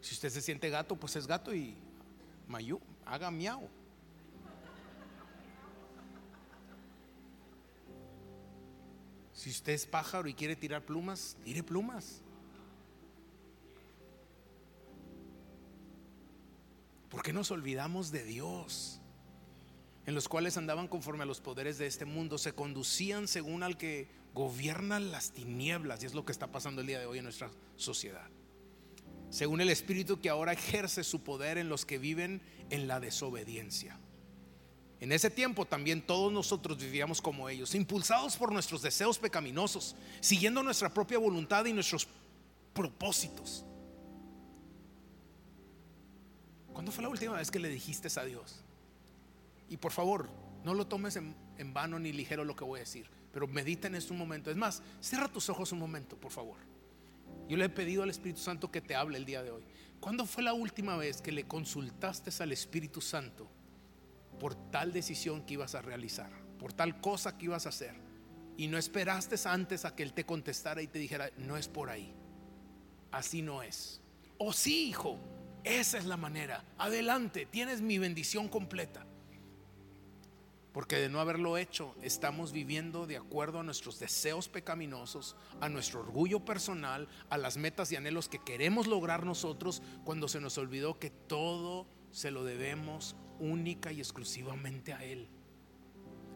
Si 0.03 0.13
usted 0.13 0.29
se 0.29 0.43
siente 0.43 0.69
gato, 0.69 0.95
pues 0.97 1.17
es 1.17 1.27
gato 1.27 1.55
y 1.55 1.75
mayú, 2.49 2.83
haga 3.07 3.31
miau. 3.31 3.67
Si 9.39 9.51
usted 9.51 9.73
es 9.73 9.87
pájaro 9.87 10.29
y 10.29 10.35
quiere 10.35 10.57
tirar 10.57 10.85
plumas, 10.85 11.37
tire 11.45 11.63
plumas. 11.63 12.23
¿Por 17.09 17.23
qué 17.23 17.33
nos 17.33 17.53
olvidamos 17.53 18.11
de 18.11 18.25
Dios? 18.25 19.01
En 20.07 20.17
los 20.17 20.29
cuales 20.29 20.57
andaban 20.57 20.89
conforme 20.89 21.23
a 21.23 21.27
los 21.27 21.41
poderes 21.41 21.79
de 21.79 21.87
este 21.87 22.05
mundo, 22.05 22.37
se 22.37 22.53
conducían 22.53 23.29
según 23.29 23.63
al 23.63 23.79
que 23.79 24.09
gobierna 24.35 24.99
las 24.99 25.31
tinieblas, 25.31 26.03
y 26.03 26.07
es 26.07 26.15
lo 26.15 26.25
que 26.25 26.33
está 26.33 26.49
pasando 26.49 26.81
el 26.81 26.89
día 26.89 26.99
de 26.99 27.07
hoy 27.07 27.19
en 27.19 27.25
nuestra 27.25 27.49
sociedad. 27.77 28.29
Según 29.31 29.61
el 29.61 29.71
Espíritu 29.71 30.21
que 30.21 30.31
ahora 30.31 30.53
ejerce 30.53 31.05
su 31.05 31.23
poder 31.23 31.59
en 31.59 31.69
los 31.69 31.87
que 31.87 31.99
viven 31.99 32.43
en 32.71 32.89
la 32.89 32.99
desobediencia. 32.99 34.01
En 35.01 35.13
ese 35.13 35.31
tiempo 35.31 35.65
también 35.65 36.03
todos 36.03 36.33
nosotros 36.33 36.77
vivíamos 36.79 37.23
como 37.23 37.49
ellos, 37.49 37.75
impulsados 37.75 38.37
por 38.37 38.53
nuestros 38.53 38.83
deseos 38.83 39.19
pecaminosos, 39.19 39.95
siguiendo 40.21 40.63
nuestra 40.63 40.93
propia 40.93 41.19
voluntad 41.19 41.65
y 41.67 41.73
nuestros 41.73 42.09
propósitos. 42.75 43.65
¿Cuándo 46.73 46.91
fue 46.91 47.03
la 47.03 47.09
última 47.09 47.37
vez 47.37 47.51
que 47.51 47.61
le 47.61 47.69
dijiste 47.69 48.09
a 48.19 48.25
Dios? 48.25 48.57
Y 49.69 49.77
por 49.77 49.93
favor, 49.93 50.29
no 50.65 50.75
lo 50.75 50.87
tomes 50.87 51.17
en, 51.17 51.35
vano 51.73 51.99
ni 51.99 52.13
ligero 52.13 52.45
lo 52.45 52.57
que 52.57 52.65
voy 52.65 52.79
a 52.79 52.83
decir, 52.83 53.09
pero 53.33 53.47
medita 53.47 53.87
en 53.87 53.95
este 53.95 54.13
momento. 54.15 54.51
Es 54.51 54.57
más, 54.57 54.83
cierra 55.01 55.29
tus 55.29 55.49
ojos 55.49 55.71
un 55.71 55.79
momento, 55.79 56.17
por 56.17 56.33
favor. 56.33 56.57
Yo 57.49 57.57
le 57.57 57.67
he 57.67 57.69
pedido 57.69 58.03
al 58.03 58.11
Espíritu 58.11 58.41
Santo 58.41 58.71
que 58.71 58.81
te 58.81 58.97
hable 58.97 59.19
el 59.19 59.25
día 59.25 59.43
de 59.43 59.51
hoy. 59.51 59.63
¿Cuándo 60.01 60.27
fue 60.27 60.43
la 60.43 60.55
última 60.55 60.97
vez 60.97 61.21
que 61.21 61.33
le 61.33 61.47
consultaste 61.47 62.31
al 62.43 62.53
Espíritu 62.53 63.01
Santo 63.01 63.49
por 64.39 64.55
tal 64.71 64.93
decisión 64.93 65.43
que 65.43 65.55
ibas 65.55 65.75
a 65.75 65.83
realizar, 65.83 66.31
por 66.59 66.73
tal 66.73 67.01
cosa 67.01 67.37
que 67.37 67.47
ibas 67.47 67.67
a 67.67 67.71
hacer. 67.71 67.95
Y 68.57 68.67
no 68.67 68.79
esperaste 68.79 69.37
antes 69.49 69.85
a 69.85 69.95
que 69.95 70.03
Él 70.03 70.13
te 70.13 70.25
contestara 70.25 70.83
y 70.83 70.89
te 70.89 70.99
dijera, 70.99 71.31
no 71.37 71.57
es 71.57 71.69
por 71.69 71.91
ahí. 71.91 72.15
Así 73.13 73.41
no 73.43 73.63
es. 73.63 74.01
O 74.37 74.53
sí, 74.53 74.89
hijo, 74.89 75.19
esa 75.65 75.99
es 75.99 76.07
la 76.07 76.17
manera. 76.17 76.65
Adelante, 76.77 77.47
tienes 77.47 77.81
mi 77.81 77.99
bendición 77.99 78.49
completa. 78.49 79.07
Porque 80.73 80.97
de 80.97 81.09
no 81.09 81.21
haberlo 81.21 81.57
hecho, 81.57 81.95
estamos 82.03 82.53
viviendo 82.53 83.07
de 83.07 83.17
acuerdo 83.17 83.61
a 83.61 83.63
nuestros 83.63 83.99
deseos 83.99 84.49
pecaminosos, 84.49 85.35
a 85.61 85.69
nuestro 85.69 86.01
orgullo 86.01 86.45
personal, 86.45 87.09
a 87.31 87.39
las 87.39 87.57
metas 87.57 87.91
y 87.91 87.97
anhelos 87.97 88.29
que 88.29 88.39
queremos 88.39 88.87
lograr 88.87 89.25
nosotros, 89.25 89.83
cuando 90.05 90.29
se 90.29 90.41
nos 90.41 90.59
olvidó 90.59 90.99
que 90.99 91.11
todo 91.11 91.87
se 92.11 92.31
lo 92.31 92.45
debemos 92.45 93.17
única 93.41 93.93
y 93.93 94.01
exclusivamente 94.01 94.93
a 94.93 95.05
Él. 95.05 95.29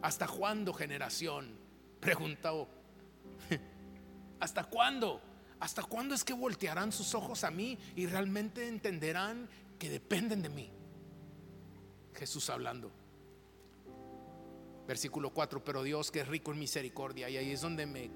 ¿Hasta 0.03 0.27
cuándo 0.27 0.73
generación? 0.73 1.57
Preguntó. 2.01 2.69
¿Hasta 4.41 4.65
cuándo? 4.65 5.21
¿Hasta 5.61 5.85
cuándo 5.85 6.15
es 6.15 6.25
que 6.25 6.33
voltearán 6.33 6.91
sus 6.91 7.15
ojos 7.15 7.45
a 7.45 7.51
mí 7.51 7.79
y 7.95 8.07
realmente 8.07 8.67
entenderán 8.67 9.49
que 9.79 9.89
dependen 9.89 10.43
de 10.43 10.49
mí? 10.49 10.71
Jesús 12.15 12.51
hablando. 12.51 12.91
Versículo 14.87 15.31
4, 15.31 15.63
pero 15.63 15.83
Dios 15.85 16.11
que 16.11 16.21
es 16.21 16.29
rico 16.29 16.53
en 16.53 16.59
misericordia, 16.59 17.31
y 17.31 17.37
ahí 17.37 17.51
es 17.53 17.61
donde 17.61 17.87
me 17.87 18.11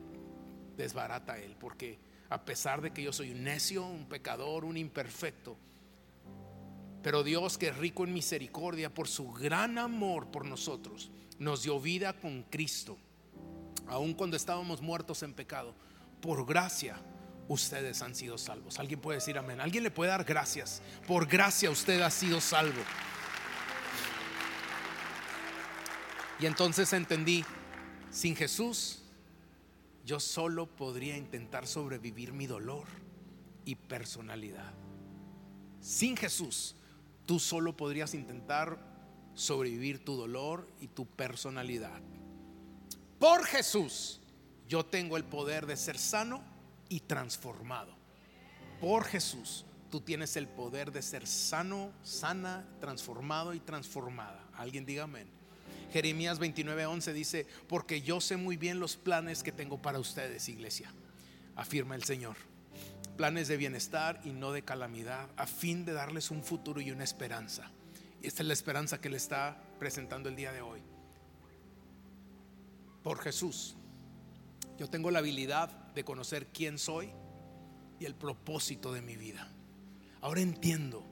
desbarata 0.77 1.39
Él, 1.39 1.57
porque 1.59 1.99
a 2.29 2.45
pesar 2.45 2.83
de 2.83 2.93
que 2.93 3.03
yo 3.03 3.13
soy 3.13 3.31
un 3.31 3.45
necio, 3.45 3.87
un 3.87 4.09
pecador, 4.09 4.65
un 4.65 4.77
imperfecto, 4.77 5.57
pero 7.07 7.23
Dios, 7.23 7.57
que 7.57 7.69
es 7.69 7.77
rico 7.77 8.03
en 8.03 8.13
misericordia, 8.13 8.93
por 8.93 9.07
su 9.07 9.31
gran 9.31 9.79
amor 9.79 10.27
por 10.33 10.45
nosotros, 10.45 11.13
nos 11.39 11.63
dio 11.63 11.79
vida 11.79 12.15
con 12.15 12.43
Cristo, 12.43 12.99
aun 13.87 14.13
cuando 14.13 14.37
estábamos 14.37 14.83
muertos 14.83 15.23
en 15.23 15.33
pecado. 15.33 15.73
Por 16.21 16.45
gracia, 16.45 17.01
ustedes 17.47 18.03
han 18.03 18.17
sido 18.17 18.37
salvos. 18.39 18.81
¿Alguien 18.81 18.99
puede 18.99 19.19
decir 19.19 19.39
amén? 19.39 19.61
¿Alguien 19.61 19.85
le 19.85 19.93
puede 19.93 20.11
dar 20.11 20.25
gracias? 20.25 20.83
Por 21.07 21.29
gracia 21.29 21.71
usted 21.71 22.01
ha 22.01 22.11
sido 22.11 22.41
salvo. 22.41 22.83
Y 26.41 26.47
entonces 26.47 26.93
entendí, 26.93 27.45
sin 28.11 28.35
Jesús, 28.35 29.05
yo 30.05 30.19
solo 30.19 30.67
podría 30.67 31.17
intentar 31.17 31.69
sobrevivir 31.69 32.33
mi 32.33 32.49
dolor 32.49 32.89
y 33.65 33.77
personalidad. 33.77 34.75
Sin 35.81 36.17
Jesús, 36.17 36.75
tú 37.27 37.39
solo 37.39 37.77
podrías 37.77 38.15
intentar 38.15 38.79
sobrevivir 39.35 40.05
tu 40.05 40.17
dolor 40.17 40.67
y 40.81 40.89
tu 40.89 41.07
personalidad. 41.07 42.01
Por 43.19 43.45
Jesús, 43.45 44.21
yo 44.69 44.87
tengo 44.87 45.17
el 45.17 45.25
poder 45.25 45.67
de 45.67 45.77
ser 45.77 45.99
sano 45.99 46.43
y 46.89 47.01
transformado. 47.01 47.95
Por 48.81 49.05
Jesús, 49.05 49.65
tú 49.91 50.01
tienes 50.01 50.37
el 50.37 50.49
poder 50.49 50.93
de 50.93 51.03
ser 51.03 51.27
sano, 51.27 51.93
sana, 52.03 52.67
transformado 52.81 53.55
y 53.55 53.61
transformada. 53.61 54.43
Alguien 54.55 54.87
diga 54.87 55.05
amén. 55.05 55.29
Jeremías 55.93 56.41
29:11 56.41 57.13
dice, 57.13 57.47
porque 57.69 58.03
yo 58.03 58.21
sé 58.21 58.37
muy 58.37 58.57
bien 58.57 58.81
los 58.81 58.97
planes 58.97 59.43
que 59.43 59.53
tengo 59.53 59.81
para 59.81 59.99
ustedes, 59.99 60.49
iglesia, 60.49 60.93
afirma 61.55 61.95
el 61.95 62.05
Señor 62.05 62.37
planes 63.17 63.49
de 63.49 63.57
bienestar 63.57 64.21
y 64.25 64.31
no 64.31 64.53
de 64.53 64.63
calamidad, 64.63 65.29
a 65.37 65.47
fin 65.47 65.85
de 65.85 65.93
darles 65.93 66.31
un 66.31 66.43
futuro 66.43 66.81
y 66.81 66.91
una 66.91 67.05
esperanza. 67.05 67.71
Y 68.23 68.27
esta 68.27 68.43
es 68.43 68.47
la 68.47 68.53
esperanza 68.53 69.01
que 69.01 69.09
le 69.09 69.17
está 69.17 69.61
presentando 69.79 70.29
el 70.29 70.37
día 70.37 70.53
de 70.53 70.61
hoy. 70.61 70.83
Por 73.03 73.21
Jesús, 73.21 73.77
yo 74.79 74.89
tengo 74.89 75.11
la 75.11 75.21
habilidad 75.21 75.71
de 75.95 76.05
conocer 76.05 76.49
quién 76.49 76.79
soy 76.79 77.11
y 77.99 78.05
el 78.05 78.15
propósito 78.15 78.93
de 78.93 79.03
mi 79.03 79.17
vida. 79.17 79.51
Ahora 80.21 80.41
entiendo, 80.41 81.05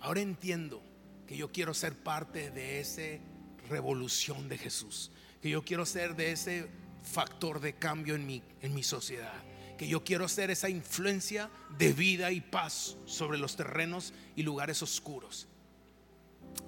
ahora 0.00 0.20
entiendo 0.20 0.82
que 1.26 1.36
yo 1.36 1.52
quiero 1.52 1.74
ser 1.74 1.96
parte 1.96 2.50
de 2.50 2.80
esa 2.80 3.22
revolución 3.68 4.48
de 4.48 4.58
Jesús, 4.58 5.10
que 5.40 5.50
yo 5.50 5.64
quiero 5.64 5.84
ser 5.84 6.16
de 6.16 6.32
ese 6.32 6.68
factor 7.02 7.60
de 7.60 7.74
cambio 7.74 8.14
en 8.14 8.26
mi, 8.26 8.42
en 8.60 8.74
mi 8.74 8.82
sociedad 8.82 9.51
que 9.76 9.88
yo 9.88 10.04
quiero 10.04 10.28
ser 10.28 10.50
esa 10.50 10.68
influencia 10.68 11.50
de 11.78 11.92
vida 11.92 12.30
y 12.30 12.40
paz 12.40 12.96
sobre 13.04 13.38
los 13.38 13.56
terrenos 13.56 14.12
y 14.36 14.42
lugares 14.42 14.82
oscuros. 14.82 15.48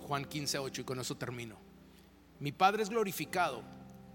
Juan 0.03 0.25
15, 0.25 0.59
8 0.59 0.81
y 0.81 0.85
con 0.85 1.01
eso 1.01 1.17
termino. 1.17 1.57
Mi 2.41 2.53
Padre 2.53 2.83
es 2.83 2.91
glorificado 2.91 3.63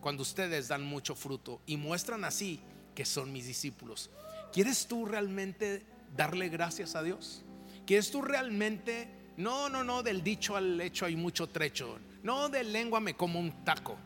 cuando 0.02 0.24
ustedes 0.24 0.68
dan 0.68 0.84
mucho 0.84 1.16
fruto 1.16 1.62
y 1.66 1.78
muestran 1.78 2.26
así 2.26 2.60
que 2.96 3.06
son 3.06 3.32
mis 3.32 3.48
discípulos. 3.48 4.10
¿Quieres 4.52 4.88
tú 4.88 5.06
realmente 5.06 5.86
darle 6.16 6.50
gracias 6.50 6.96
a 6.96 7.04
Dios? 7.04 7.44
¿Quieres 7.86 8.12
tú 8.12 8.22
realmente, 8.22 9.08
no, 9.38 9.70
no, 9.70 9.84
no, 9.84 10.04
del 10.04 10.24
dicho 10.24 10.56
al 10.56 10.80
hecho 10.82 11.06
hay 11.06 11.16
mucho 11.16 11.48
trecho, 11.48 11.98
no 12.24 12.50
de 12.50 12.64
lengua 12.64 13.00
me 13.00 13.16
como 13.16 13.40
un 13.40 13.64
taco, 13.64 13.98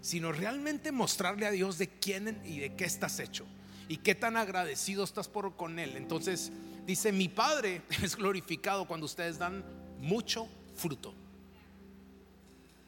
sino 0.00 0.32
realmente 0.32 0.92
mostrarle 0.92 1.46
a 1.46 1.50
Dios 1.50 1.78
de 1.78 1.88
quién 1.88 2.40
y 2.44 2.58
de 2.58 2.74
qué 2.74 2.84
estás 2.84 3.18
hecho? 3.20 3.46
Y 3.92 3.98
qué 3.98 4.14
tan 4.14 4.38
agradecido 4.38 5.04
estás 5.04 5.28
por 5.28 5.54
con 5.54 5.78
Él. 5.78 5.98
Entonces 5.98 6.50
dice, 6.86 7.12
mi 7.12 7.28
Padre 7.28 7.82
es 8.02 8.16
glorificado 8.16 8.86
cuando 8.86 9.04
ustedes 9.04 9.38
dan 9.38 9.62
mucho 10.00 10.48
fruto. 10.74 11.12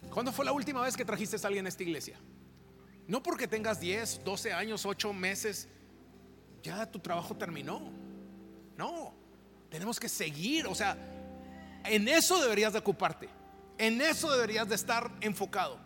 ¿Cuándo 0.08 0.32
fue 0.32 0.46
la 0.46 0.52
última 0.52 0.80
vez 0.80 0.96
que 0.96 1.04
trajiste 1.04 1.36
a 1.36 1.46
alguien 1.46 1.66
a 1.66 1.68
esta 1.68 1.82
iglesia? 1.82 2.18
No 3.06 3.22
porque 3.22 3.46
tengas 3.46 3.80
10, 3.80 4.24
12 4.24 4.54
años, 4.54 4.86
8 4.86 5.12
meses, 5.12 5.68
ya 6.62 6.90
tu 6.90 6.98
trabajo 7.00 7.36
terminó. 7.36 7.82
No, 8.78 9.12
tenemos 9.68 10.00
que 10.00 10.08
seguir. 10.08 10.66
O 10.66 10.74
sea, 10.74 10.96
en 11.84 12.08
eso 12.08 12.40
deberías 12.40 12.72
de 12.72 12.78
ocuparte. 12.78 13.28
En 13.76 14.00
eso 14.00 14.32
deberías 14.32 14.66
de 14.70 14.74
estar 14.74 15.10
enfocado 15.20 15.78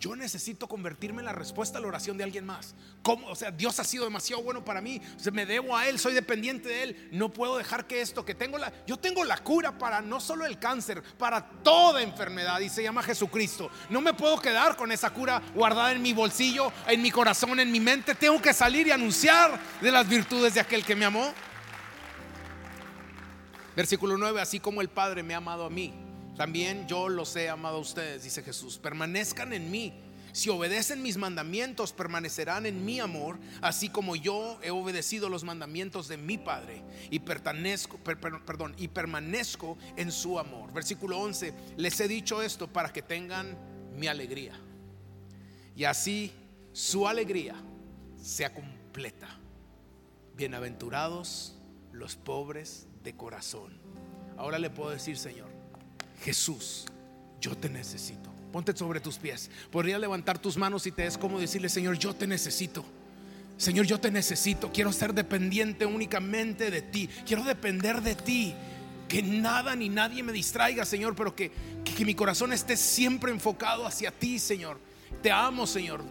yo 0.00 0.16
necesito 0.16 0.66
convertirme 0.66 1.20
en 1.20 1.26
la 1.26 1.32
respuesta 1.32 1.78
a 1.78 1.80
la 1.80 1.86
oración 1.86 2.16
de 2.16 2.24
alguien 2.24 2.46
más. 2.46 2.74
¿Cómo? 3.02 3.28
O 3.28 3.36
sea, 3.36 3.50
Dios 3.50 3.78
ha 3.78 3.84
sido 3.84 4.04
demasiado 4.04 4.42
bueno 4.42 4.64
para 4.64 4.80
mí. 4.80 5.00
me 5.30 5.44
debo 5.44 5.76
a 5.76 5.86
Él, 5.86 5.98
soy 5.98 6.14
dependiente 6.14 6.70
de 6.70 6.82
Él. 6.82 7.08
No 7.12 7.30
puedo 7.30 7.58
dejar 7.58 7.86
que 7.86 8.00
esto, 8.00 8.24
que 8.24 8.34
tengo 8.34 8.56
la, 8.56 8.72
yo 8.86 8.96
tengo 8.96 9.22
la 9.24 9.36
cura 9.38 9.76
para 9.76 10.00
no 10.00 10.18
solo 10.18 10.46
el 10.46 10.58
cáncer, 10.58 11.02
para 11.18 11.46
toda 11.46 12.02
enfermedad 12.02 12.60
y 12.60 12.70
se 12.70 12.82
llama 12.82 13.02
Jesucristo. 13.02 13.70
No 13.90 14.00
me 14.00 14.14
puedo 14.14 14.40
quedar 14.40 14.74
con 14.74 14.90
esa 14.90 15.10
cura 15.10 15.42
guardada 15.54 15.92
en 15.92 16.00
mi 16.00 16.14
bolsillo, 16.14 16.72
en 16.86 17.02
mi 17.02 17.10
corazón, 17.10 17.60
en 17.60 17.70
mi 17.70 17.78
mente. 17.78 18.14
Tengo 18.14 18.40
que 18.40 18.54
salir 18.54 18.86
y 18.86 18.92
anunciar 18.92 19.60
de 19.82 19.92
las 19.92 20.08
virtudes 20.08 20.54
de 20.54 20.60
aquel 20.60 20.82
que 20.82 20.96
me 20.96 21.04
amó. 21.04 21.32
Versículo 23.76 24.16
9, 24.16 24.40
así 24.40 24.60
como 24.60 24.80
el 24.80 24.88
Padre 24.88 25.22
me 25.22 25.34
ha 25.34 25.38
amado 25.38 25.64
a 25.64 25.70
mí, 25.70 25.92
también 26.40 26.88
yo 26.88 27.10
los 27.10 27.36
he 27.36 27.50
amado 27.50 27.76
a 27.76 27.80
ustedes, 27.80 28.22
dice 28.22 28.42
Jesús. 28.42 28.78
Permanezcan 28.78 29.52
en 29.52 29.70
mí. 29.70 29.92
Si 30.32 30.48
obedecen 30.48 31.02
mis 31.02 31.18
mandamientos, 31.18 31.92
permanecerán 31.92 32.64
en 32.64 32.82
mi 32.82 32.98
amor, 32.98 33.38
así 33.60 33.90
como 33.90 34.16
yo 34.16 34.58
he 34.62 34.70
obedecido 34.70 35.28
los 35.28 35.44
mandamientos 35.44 36.08
de 36.08 36.16
mi 36.16 36.38
Padre 36.38 36.82
y 37.10 37.18
pertenezco, 37.18 37.98
perdón, 37.98 38.74
y 38.78 38.88
permanezco 38.88 39.76
en 39.98 40.10
su 40.10 40.38
amor. 40.38 40.72
Versículo 40.72 41.18
11, 41.18 41.52
les 41.76 42.00
he 42.00 42.08
dicho 42.08 42.40
esto 42.40 42.68
para 42.68 42.90
que 42.90 43.02
tengan 43.02 43.58
mi 43.94 44.06
alegría. 44.06 44.58
Y 45.76 45.84
así 45.84 46.32
su 46.72 47.06
alegría 47.06 47.54
sea 48.16 48.54
completa. 48.54 49.28
Bienaventurados 50.36 51.58
los 51.92 52.16
pobres 52.16 52.88
de 53.04 53.14
corazón. 53.14 53.78
Ahora 54.38 54.58
le 54.58 54.70
puedo 54.70 54.88
decir, 54.88 55.18
Señor, 55.18 55.49
Jesús, 56.24 56.86
yo 57.40 57.56
te 57.56 57.68
necesito. 57.68 58.30
Ponte 58.52 58.76
sobre 58.76 59.00
tus 59.00 59.18
pies. 59.18 59.50
Podría 59.70 59.98
levantar 59.98 60.38
tus 60.38 60.56
manos 60.56 60.86
y 60.86 60.92
te 60.92 61.06
es 61.06 61.16
como 61.16 61.38
decirle, 61.38 61.68
Señor, 61.68 61.98
yo 61.98 62.14
te 62.14 62.26
necesito. 62.26 62.84
Señor, 63.56 63.86
yo 63.86 64.00
te 64.00 64.10
necesito. 64.10 64.72
Quiero 64.72 64.92
ser 64.92 65.14
dependiente 65.14 65.86
únicamente 65.86 66.70
de 66.70 66.82
ti. 66.82 67.08
Quiero 67.26 67.44
depender 67.44 68.00
de 68.00 68.14
ti. 68.14 68.54
Que 69.06 69.22
nada 69.22 69.74
ni 69.76 69.88
nadie 69.88 70.22
me 70.22 70.32
distraiga, 70.32 70.84
Señor, 70.84 71.14
pero 71.16 71.34
que, 71.34 71.50
que, 71.84 72.04
mi 72.04 72.14
corazón 72.14 72.52
esté 72.52 72.76
siempre 72.76 73.32
enfocado 73.32 73.86
hacia 73.86 74.12
ti, 74.12 74.38
Señor. 74.38 74.78
Te 75.22 75.30
amo, 75.32 75.66
Señor. 75.66 76.02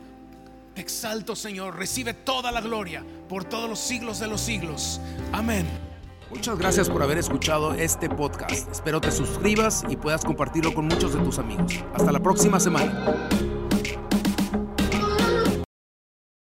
Te 0.76 0.82
exalto, 0.82 1.36
Señor. 1.36 1.78
Recibe 1.78 2.14
toda 2.14 2.51
la 2.51 2.62
gloria 2.62 3.03
por 3.28 3.45
todos 3.45 3.70
los 3.70 3.80
siglos 3.80 4.20
de 4.20 4.28
los 4.28 4.41
siglos. 4.41 4.99
Amén. 5.32 5.89
Muchas 6.30 6.59
gracias 6.59 6.89
por 6.89 7.01
haber 7.01 7.17
escuchado 7.17 7.73
este 7.73 8.09
podcast. 8.09 8.71
Espero 8.71 9.01
te 9.01 9.11
suscribas 9.11 9.84
y 9.89 9.95
puedas 9.95 10.23
compartirlo 10.23 10.73
con 10.73 10.86
muchos 10.86 11.13
de 11.13 11.19
tus 11.21 11.39
amigos. 11.39 11.84
Hasta 11.93 12.11
la 12.11 12.19
próxima 12.19 12.59
semana. 12.59 13.27